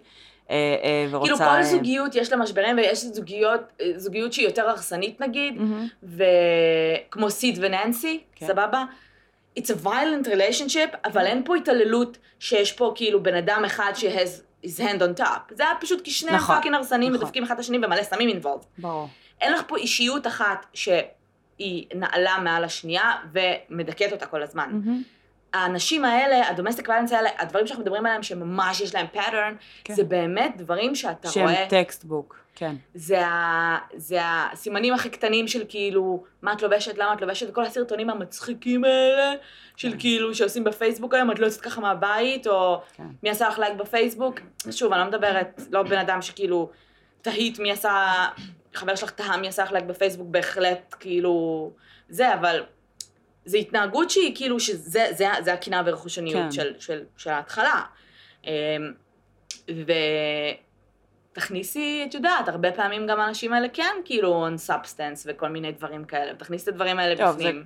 ורוצה... 1.11 1.25
כאילו 1.25 1.37
כל 1.37 1.43
אה, 1.43 1.63
זוגיות 1.63 2.15
יש 2.15 2.31
לה 2.31 2.37
משברים, 2.37 2.77
ויש 2.77 3.05
זוגיות, 3.05 3.61
זוגיות 3.95 4.33
שהיא 4.33 4.45
יותר 4.45 4.69
הרסנית 4.69 5.21
נגיד, 5.21 5.57
mm-hmm. 5.57 5.87
וכמו 6.03 7.29
סיד 7.29 7.57
וננסי, 7.61 8.23
כן. 8.35 8.47
סבבה? 8.47 8.83
It's 9.59 9.61
a 9.61 9.85
violent 9.85 10.27
relationship, 10.27 10.97
אבל 11.05 11.25
אין 11.25 11.41
פה 11.45 11.55
התעללות 11.55 12.17
שיש 12.39 12.71
פה 12.71 12.91
כאילו 12.95 13.23
בן 13.23 13.35
אדם 13.35 13.63
אחד 13.65 13.91
ש-has 13.95 14.65
his 14.65 14.79
hand 14.79 14.99
on 15.01 15.21
top. 15.21 15.55
זה 15.55 15.63
היה 15.63 15.73
פשוט 15.81 16.01
כי 16.01 16.11
שניהם 16.11 16.35
נכון, 16.35 16.55
fucking 16.55 16.75
הרסנים 16.75 17.09
נכון. 17.09 17.15
ודופקים 17.15 17.43
אחד 17.43 17.53
את 17.53 17.59
השני 17.59 17.77
ומלא 17.77 18.03
סמים 18.03 18.29
involved. 18.29 18.65
ברור. 18.77 19.07
אין 19.41 19.53
לך 19.53 19.61
פה 19.67 19.77
אישיות 19.77 20.27
אחת 20.27 20.65
שהיא 20.73 21.85
נעלה 21.95 22.39
מעל 22.43 22.63
השנייה 22.63 23.13
ומדכאת 23.31 24.11
אותה 24.11 24.25
כל 24.25 24.43
הזמן. 24.43 24.69
mm-hmm. 24.71 25.03
האנשים 25.53 26.05
האלה, 26.05 26.49
ה 26.49 26.54
domestic 26.54 26.89
violence 26.89 27.11
האלה, 27.11 27.29
הדברים 27.37 27.67
שאנחנו 27.67 27.83
מדברים 27.83 28.05
עליהם 28.05 28.23
שממש 28.23 28.81
יש 28.81 28.95
להם 28.95 29.05
pattern, 29.13 29.53
כן. 29.83 29.93
זה 29.93 30.03
באמת 30.03 30.57
דברים 30.57 30.95
שאתה 30.95 31.29
שהם 31.29 31.43
רואה. 31.43 31.65
textbook, 31.69 32.39
כן. 32.55 32.75
זה, 32.93 33.25
ה, 33.25 33.77
זה 33.95 34.17
הסימנים 34.23 34.93
הכי 34.93 35.09
קטנים 35.09 35.47
של 35.47 35.63
כאילו, 35.69 36.23
מה 36.41 36.53
את 36.53 36.61
לובשת, 36.61 36.97
למה 36.97 37.13
את 37.13 37.21
לובשת, 37.21 37.53
כל 37.53 37.63
הסרטונים 37.63 38.09
המצחיקים 38.09 38.83
האלה, 38.83 39.33
של 39.75 39.91
כן. 39.91 39.99
כאילו, 39.99 40.35
שעושים 40.35 40.63
בפייסבוק 40.63 41.13
היום, 41.13 41.31
את 41.31 41.39
לא 41.39 41.45
יוצאת 41.45 41.61
ככה 41.61 41.81
מהבית, 41.81 42.47
או 42.47 42.81
כן. 42.97 43.03
מי 43.23 43.29
עשה 43.29 43.49
לך 43.49 43.59
לייק 43.59 43.73
בפייסבוק. 43.73 44.39
שוב, 44.71 44.93
אני 44.93 45.01
לא 45.01 45.07
מדברת, 45.07 45.61
לא 45.71 45.83
בן 45.83 45.97
אדם 45.97 46.21
שכאילו, 46.21 46.69
תהית 47.21 47.59
מי 47.59 47.71
עשה, 47.71 48.25
חבר 48.73 48.95
שלך 48.95 49.11
תהה 49.11 49.37
מי 49.37 49.47
עשה 49.47 49.63
לך 49.63 49.71
לייק 49.71 49.85
בפייסבוק, 49.85 50.27
בהחלט 50.27 50.95
כאילו, 50.99 51.71
זה, 52.09 52.33
אבל 52.33 52.63
זה 53.49 53.57
התנהגות 53.57 54.09
שהיא 54.09 54.35
כאילו, 54.35 54.59
שזה 54.59 55.05
זה, 55.11 55.27
זה 55.41 55.53
הקנאה 55.53 55.81
והרכושניות 55.85 56.43
כן. 56.43 56.51
של, 56.51 56.73
של, 56.79 57.03
של 57.17 57.29
ההתחלה. 57.29 57.81
אמ, 58.43 58.51
ו... 59.69 59.91
תכניסי, 61.33 62.05
את 62.09 62.13
יודעת, 62.13 62.47
הרבה 62.47 62.71
פעמים 62.71 63.07
גם 63.07 63.19
האנשים 63.19 63.53
האלה 63.53 63.67
כן 63.73 63.95
כאילו 64.05 64.47
on 64.47 64.69
substance 64.69 65.25
וכל 65.25 65.49
מיני 65.49 65.71
דברים 65.71 66.05
כאלה, 66.05 66.33
תכניסי 66.33 66.63
את 66.63 66.67
הדברים 66.67 66.99
האלה 66.99 67.17
טוב, 67.17 67.35
בפנים. 67.35 67.63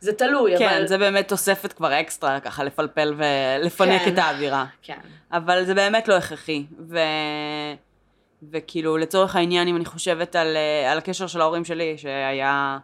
זה 0.00 0.12
תלוי, 0.12 0.58
כן, 0.58 0.68
אבל... 0.68 0.86
זה 0.86 0.98
באמת 0.98 1.28
תוספת 1.28 1.72
כבר 1.72 2.00
אקסטרה, 2.00 2.40
ככה 2.40 2.64
לפלפל 2.64 3.14
ולפנק 3.16 4.02
כן. 4.02 4.12
את 4.12 4.18
האווירה. 4.18 4.66
כן. 4.82 4.98
אבל 5.32 5.64
זה 5.64 5.74
באמת 5.74 6.08
לא 6.08 6.14
הכרחי. 6.14 6.64
ו... 6.88 6.98
וכאילו, 8.52 8.96
לצורך 8.96 9.36
העניין, 9.36 9.68
אם 9.68 9.76
אני 9.76 9.84
חושבת 9.84 10.36
על, 10.36 10.56
אה, 10.56 10.92
על 10.92 10.98
הקשר 10.98 11.26
של 11.26 11.40
ההורים 11.40 11.64
שלי, 11.64 11.98
שהיה 11.98 12.78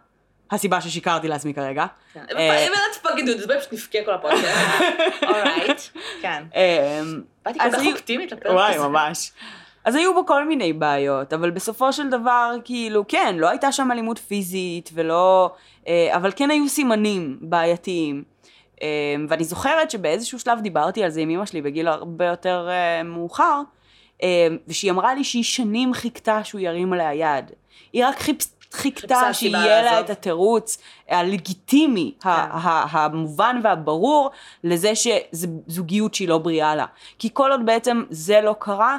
הסיבה 0.51 0.81
ששיקרתי 0.81 1.27
לעצמי 1.27 1.53
כרגע. 1.53 1.85
כן. 2.13 2.23
אה, 2.37 2.67
אם 2.67 2.71
let's 2.73 3.05
fucking 3.05 3.25
do 3.25 3.41
this, 3.41 3.47
בואי 3.47 3.59
פשוט 3.59 3.73
נבכה 3.73 3.97
כל 4.05 4.13
הפודקאסט. 4.13 5.23
אורייט. 5.23 5.81
כן. 6.21 6.43
אמ, 6.55 7.21
באתי 7.45 7.59
כל 7.59 7.65
אז 7.65 7.75
כך 7.75 7.81
אופטימית 7.91 8.31
לפרק 8.31 8.53
וואי, 8.53 8.75
הזה. 8.75 8.87
ממש. 8.87 9.31
אז 9.85 9.95
היו 9.95 10.13
בו 10.13 10.25
כל 10.25 10.47
מיני 10.47 10.73
בעיות, 10.73 11.33
אבל 11.33 11.51
בסופו 11.51 11.93
של 11.93 12.09
דבר, 12.09 12.55
כאילו, 12.63 13.07
כן, 13.07 13.35
לא 13.37 13.49
הייתה 13.49 13.71
שם 13.71 13.91
אלימות 13.91 14.17
פיזית 14.17 14.89
ולא... 14.93 15.51
אה, 15.87 16.09
אבל 16.15 16.31
כן 16.35 16.51
היו 16.51 16.69
סימנים 16.69 17.37
בעייתיים. 17.41 18.23
אה, 18.81 18.87
ואני 19.29 19.43
זוכרת 19.43 19.91
שבאיזשהו 19.91 20.39
שלב 20.39 20.59
דיברתי 20.61 21.03
על 21.03 21.09
זה 21.09 21.21
עם 21.21 21.29
אמא 21.29 21.45
שלי 21.45 21.61
בגיל 21.61 21.87
הרבה 21.87 22.25
יותר 22.25 22.67
אה, 22.69 23.03
מאוחר, 23.03 23.61
אה, 24.23 24.47
ושהיא 24.67 24.91
אמרה 24.91 25.13
לי 25.13 25.23
שהיא 25.23 25.43
שנים 25.43 25.93
חיכתה 25.93 26.43
שהוא 26.43 26.61
ירים 26.61 26.93
עליה 26.93 27.13
יד. 27.13 27.51
היא 27.93 28.05
רק 28.05 28.19
חיפ... 28.19 28.37
חיכתה 28.73 29.33
שיהיה 29.33 29.81
לה. 29.81 29.99
את 29.99 30.09
התירוץ 30.09 30.77
הלגיטימי, 31.09 32.13
ה- 32.23 32.99
המובן 33.03 33.59
והברור, 33.63 34.29
לזה 34.63 34.95
שזו 34.95 35.47
זוגיות 35.67 36.13
שהיא 36.13 36.27
לא 36.27 36.37
בריאה 36.37 36.75
לה. 36.75 36.85
כי 37.19 37.29
כל 37.33 37.51
עוד 37.51 37.65
בעצם 37.65 38.03
זה 38.09 38.41
לא 38.41 38.55
קרה, 38.59 38.97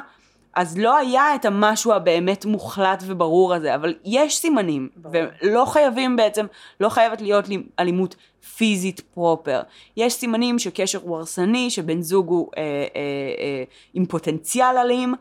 אז 0.55 0.77
לא 0.77 0.97
היה 0.97 1.35
את 1.35 1.45
המשהו 1.45 1.93
הבאמת 1.93 2.45
מוחלט 2.45 3.03
וברור 3.07 3.53
הזה, 3.53 3.75
אבל 3.75 3.93
יש 4.05 4.37
סימנים, 4.37 4.89
ברור. 4.95 5.15
ולא 5.41 5.65
חייבים 5.65 6.15
בעצם, 6.15 6.45
לא 6.79 6.89
חייבת 6.89 7.21
להיות 7.21 7.49
לי 7.49 7.63
אלימות 7.79 8.15
פיזית 8.57 8.99
פרופר. 9.13 9.61
יש 9.97 10.13
סימנים 10.13 10.59
שקשר 10.59 10.99
הוא 11.03 11.17
הרסני, 11.17 11.69
שבן 11.69 12.01
זוג 12.01 12.29
הוא 12.29 12.49
אה, 12.57 12.61
אה, 12.61 12.65
אה, 13.39 13.63
עם 13.93 14.05
פוטנציאל 14.05 14.77
אלים, 14.77 15.13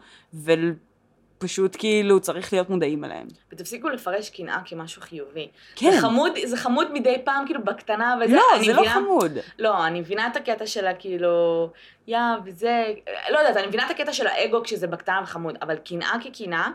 ופשוט 1.43 1.77
כאילו 1.79 2.21
צריך 2.21 2.53
להיות 2.53 2.71
מודעים 2.71 3.05
אליהם. 3.05 3.27
ותפסיקו 3.53 3.89
לפרש 3.89 4.31
קנאה 4.31 4.59
כמשהו 4.65 5.03
חיובי. 5.03 5.49
כן. 5.77 5.91
זה 5.91 6.01
חמוד, 6.01 6.33
זה 6.45 6.57
חמוד 6.57 6.93
מדי 6.93 7.17
פעם, 7.25 7.47
כאילו, 7.47 7.65
בקטנה 7.65 8.17
וזה. 8.25 8.35
לא, 8.37 8.43
זה 8.65 8.73
לא 8.73 8.81
מבינה- 8.81 8.95
חמוד. 8.95 9.39
לא, 9.59 9.87
אני 9.87 10.01
מבינה 10.01 10.27
את 10.27 10.37
הקטע 10.37 10.67
של 10.67 10.87
הכאילו, 10.87 11.71
יא, 12.07 12.19
וזה, 12.45 12.85
לא 13.31 13.39
יודעת, 13.39 13.57
אני 13.57 13.67
מבינה 13.67 13.87
את 13.87 13.91
הקטע 13.91 14.13
של 14.13 14.27
האגו 14.27 14.63
כשזה 14.63 14.87
בקטנה 14.87 15.21
וחמוד, 15.25 15.55
אבל 15.63 15.77
קנאה 15.77 16.13
כקנאה, 16.25 16.69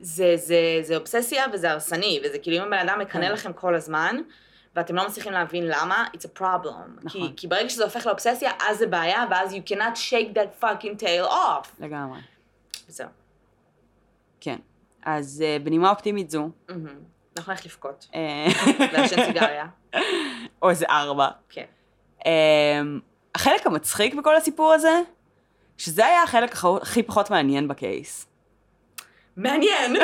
זה, 0.00 0.32
זה, 0.36 0.56
זה 0.82 0.96
אובססיה 0.96 1.44
וזה 1.52 1.70
הרסני, 1.70 2.20
וזה 2.24 2.38
כאילו 2.38 2.56
אם 2.56 2.72
הבן 2.72 2.88
אדם 2.88 2.98
מקנא 3.00 3.26
כן. 3.26 3.32
לכם 3.32 3.52
כל 3.52 3.74
הזמן, 3.74 4.16
ואתם 4.76 4.96
לא 4.96 5.06
מצליחים 5.06 5.32
להבין 5.32 5.64
למה, 5.66 6.04
it's 6.16 6.38
a 6.38 6.40
problem. 6.40 6.90
נכון. 7.02 7.20
כי, 7.28 7.32
כי 7.36 7.46
ברגע 7.46 7.68
שזה 7.68 7.84
הופך 7.84 8.06
לאובססיה, 8.06 8.50
אז 8.68 8.78
זה 8.78 8.86
בעיה, 8.86 9.24
ואז 9.30 9.52
you 9.52 9.72
cannot 9.72 9.96
shake 10.10 10.36
that 10.36 10.64
fucking 10.64 11.00
tail 11.02 11.30
off. 11.30 11.68
לגמרי. 11.80 12.18
וזהו. 12.88 13.08
כן. 14.44 14.56
אז 15.04 15.44
אה, 15.46 15.56
בנימה 15.64 15.90
אופטימית 15.90 16.30
זו. 16.30 16.48
אנחנו 16.68 16.92
נלך 17.52 17.64
לבכות, 17.66 18.08
אה, 18.14 18.46
לעשן 18.92 19.24
סיגריה. 19.26 19.66
או 20.62 20.70
איזה 20.70 20.86
ארבע. 20.90 21.28
כן. 21.48 21.64
אמ, 22.26 23.00
החלק 23.34 23.66
המצחיק 23.66 24.14
בכל 24.14 24.36
הסיפור 24.36 24.72
הזה, 24.72 25.00
שזה 25.78 26.06
היה 26.06 26.22
החלק 26.22 26.52
הכ- 26.54 26.82
הכי 26.82 27.02
פחות 27.02 27.30
מעניין 27.30 27.68
בקייס. 27.68 28.26
מעניין. 29.36 29.96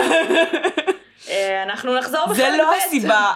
אה, 1.28 1.62
אנחנו 1.62 1.98
נחזור 1.98 2.24
בחלק 2.24 2.36
ב'. 2.36 2.40
זה 2.40 2.56
לא 2.56 2.74
הסיבה 2.76 3.34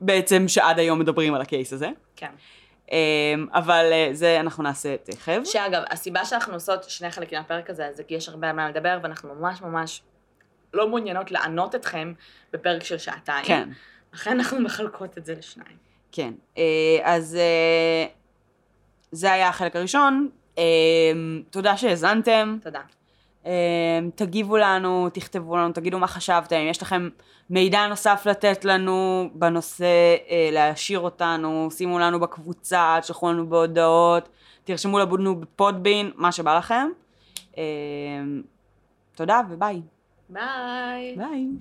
בעצם 0.00 0.48
שעד 0.48 0.78
היום 0.78 0.98
מדברים 0.98 1.34
על 1.34 1.40
הקייס 1.40 1.72
הזה, 1.72 1.88
כן. 2.16 2.30
אמ, 2.92 2.96
אבל 3.52 3.84
זה 4.12 4.40
אנחנו 4.40 4.62
נעשה 4.62 4.96
תכף. 4.96 5.40
שאגב, 5.44 5.82
הסיבה 5.90 6.24
שאנחנו 6.24 6.54
עושות 6.54 6.84
שני 6.84 7.10
חלקים 7.10 7.38
לפרק 7.40 7.70
הזה, 7.70 7.88
זה 7.92 8.02
כי 8.04 8.14
יש 8.14 8.28
הרבה 8.28 8.50
על 8.50 8.56
מה 8.56 8.68
לדבר, 8.68 8.98
ואנחנו 9.02 9.34
ממש 9.34 9.62
ממש 9.62 10.02
לא 10.74 10.88
מעוניינות 10.88 11.30
לענות 11.30 11.74
אתכם 11.74 12.12
בפרק 12.52 12.84
של 12.84 12.98
שעתיים. 12.98 13.44
כן, 13.44 13.68
לכן 14.14 14.30
אנחנו 14.30 14.60
מחלקות 14.60 15.18
את 15.18 15.24
זה 15.24 15.34
לשניים. 15.34 15.76
כן. 16.12 16.32
אה, 16.58 16.98
אז 17.02 17.36
אה, 17.36 18.06
זה 19.12 19.32
היה 19.32 19.48
החלק 19.48 19.76
הראשון. 19.76 20.28
אמ, 20.58 21.42
תודה 21.50 21.76
שהאזנתם. 21.76 22.58
תודה. 22.62 22.80
תגיבו 24.14 24.56
לנו, 24.56 25.08
תכתבו 25.12 25.56
לנו, 25.56 25.72
תגידו 25.72 25.98
מה 25.98 26.06
חשבתם, 26.06 26.56
אם 26.56 26.68
יש 26.68 26.82
לכם 26.82 27.08
מידע 27.50 27.86
נוסף 27.86 28.26
לתת 28.26 28.64
לנו 28.64 29.30
בנושא, 29.34 29.84
אה, 30.30 30.48
להעשיר 30.52 30.98
אותנו, 30.98 31.68
שימו 31.70 31.98
לנו 31.98 32.20
בקבוצה, 32.20 32.98
תשלחו 33.00 33.32
לנו 33.32 33.48
בהודעות, 33.48 34.28
תרשמו 34.64 34.98
לנו 34.98 35.40
בפודבין, 35.40 36.10
מה 36.14 36.32
שבא 36.32 36.58
לכם. 36.58 36.88
תודה 39.14 39.40
וביי. 39.50 39.80
Bye. 40.34 41.14
Bye. 41.16 41.58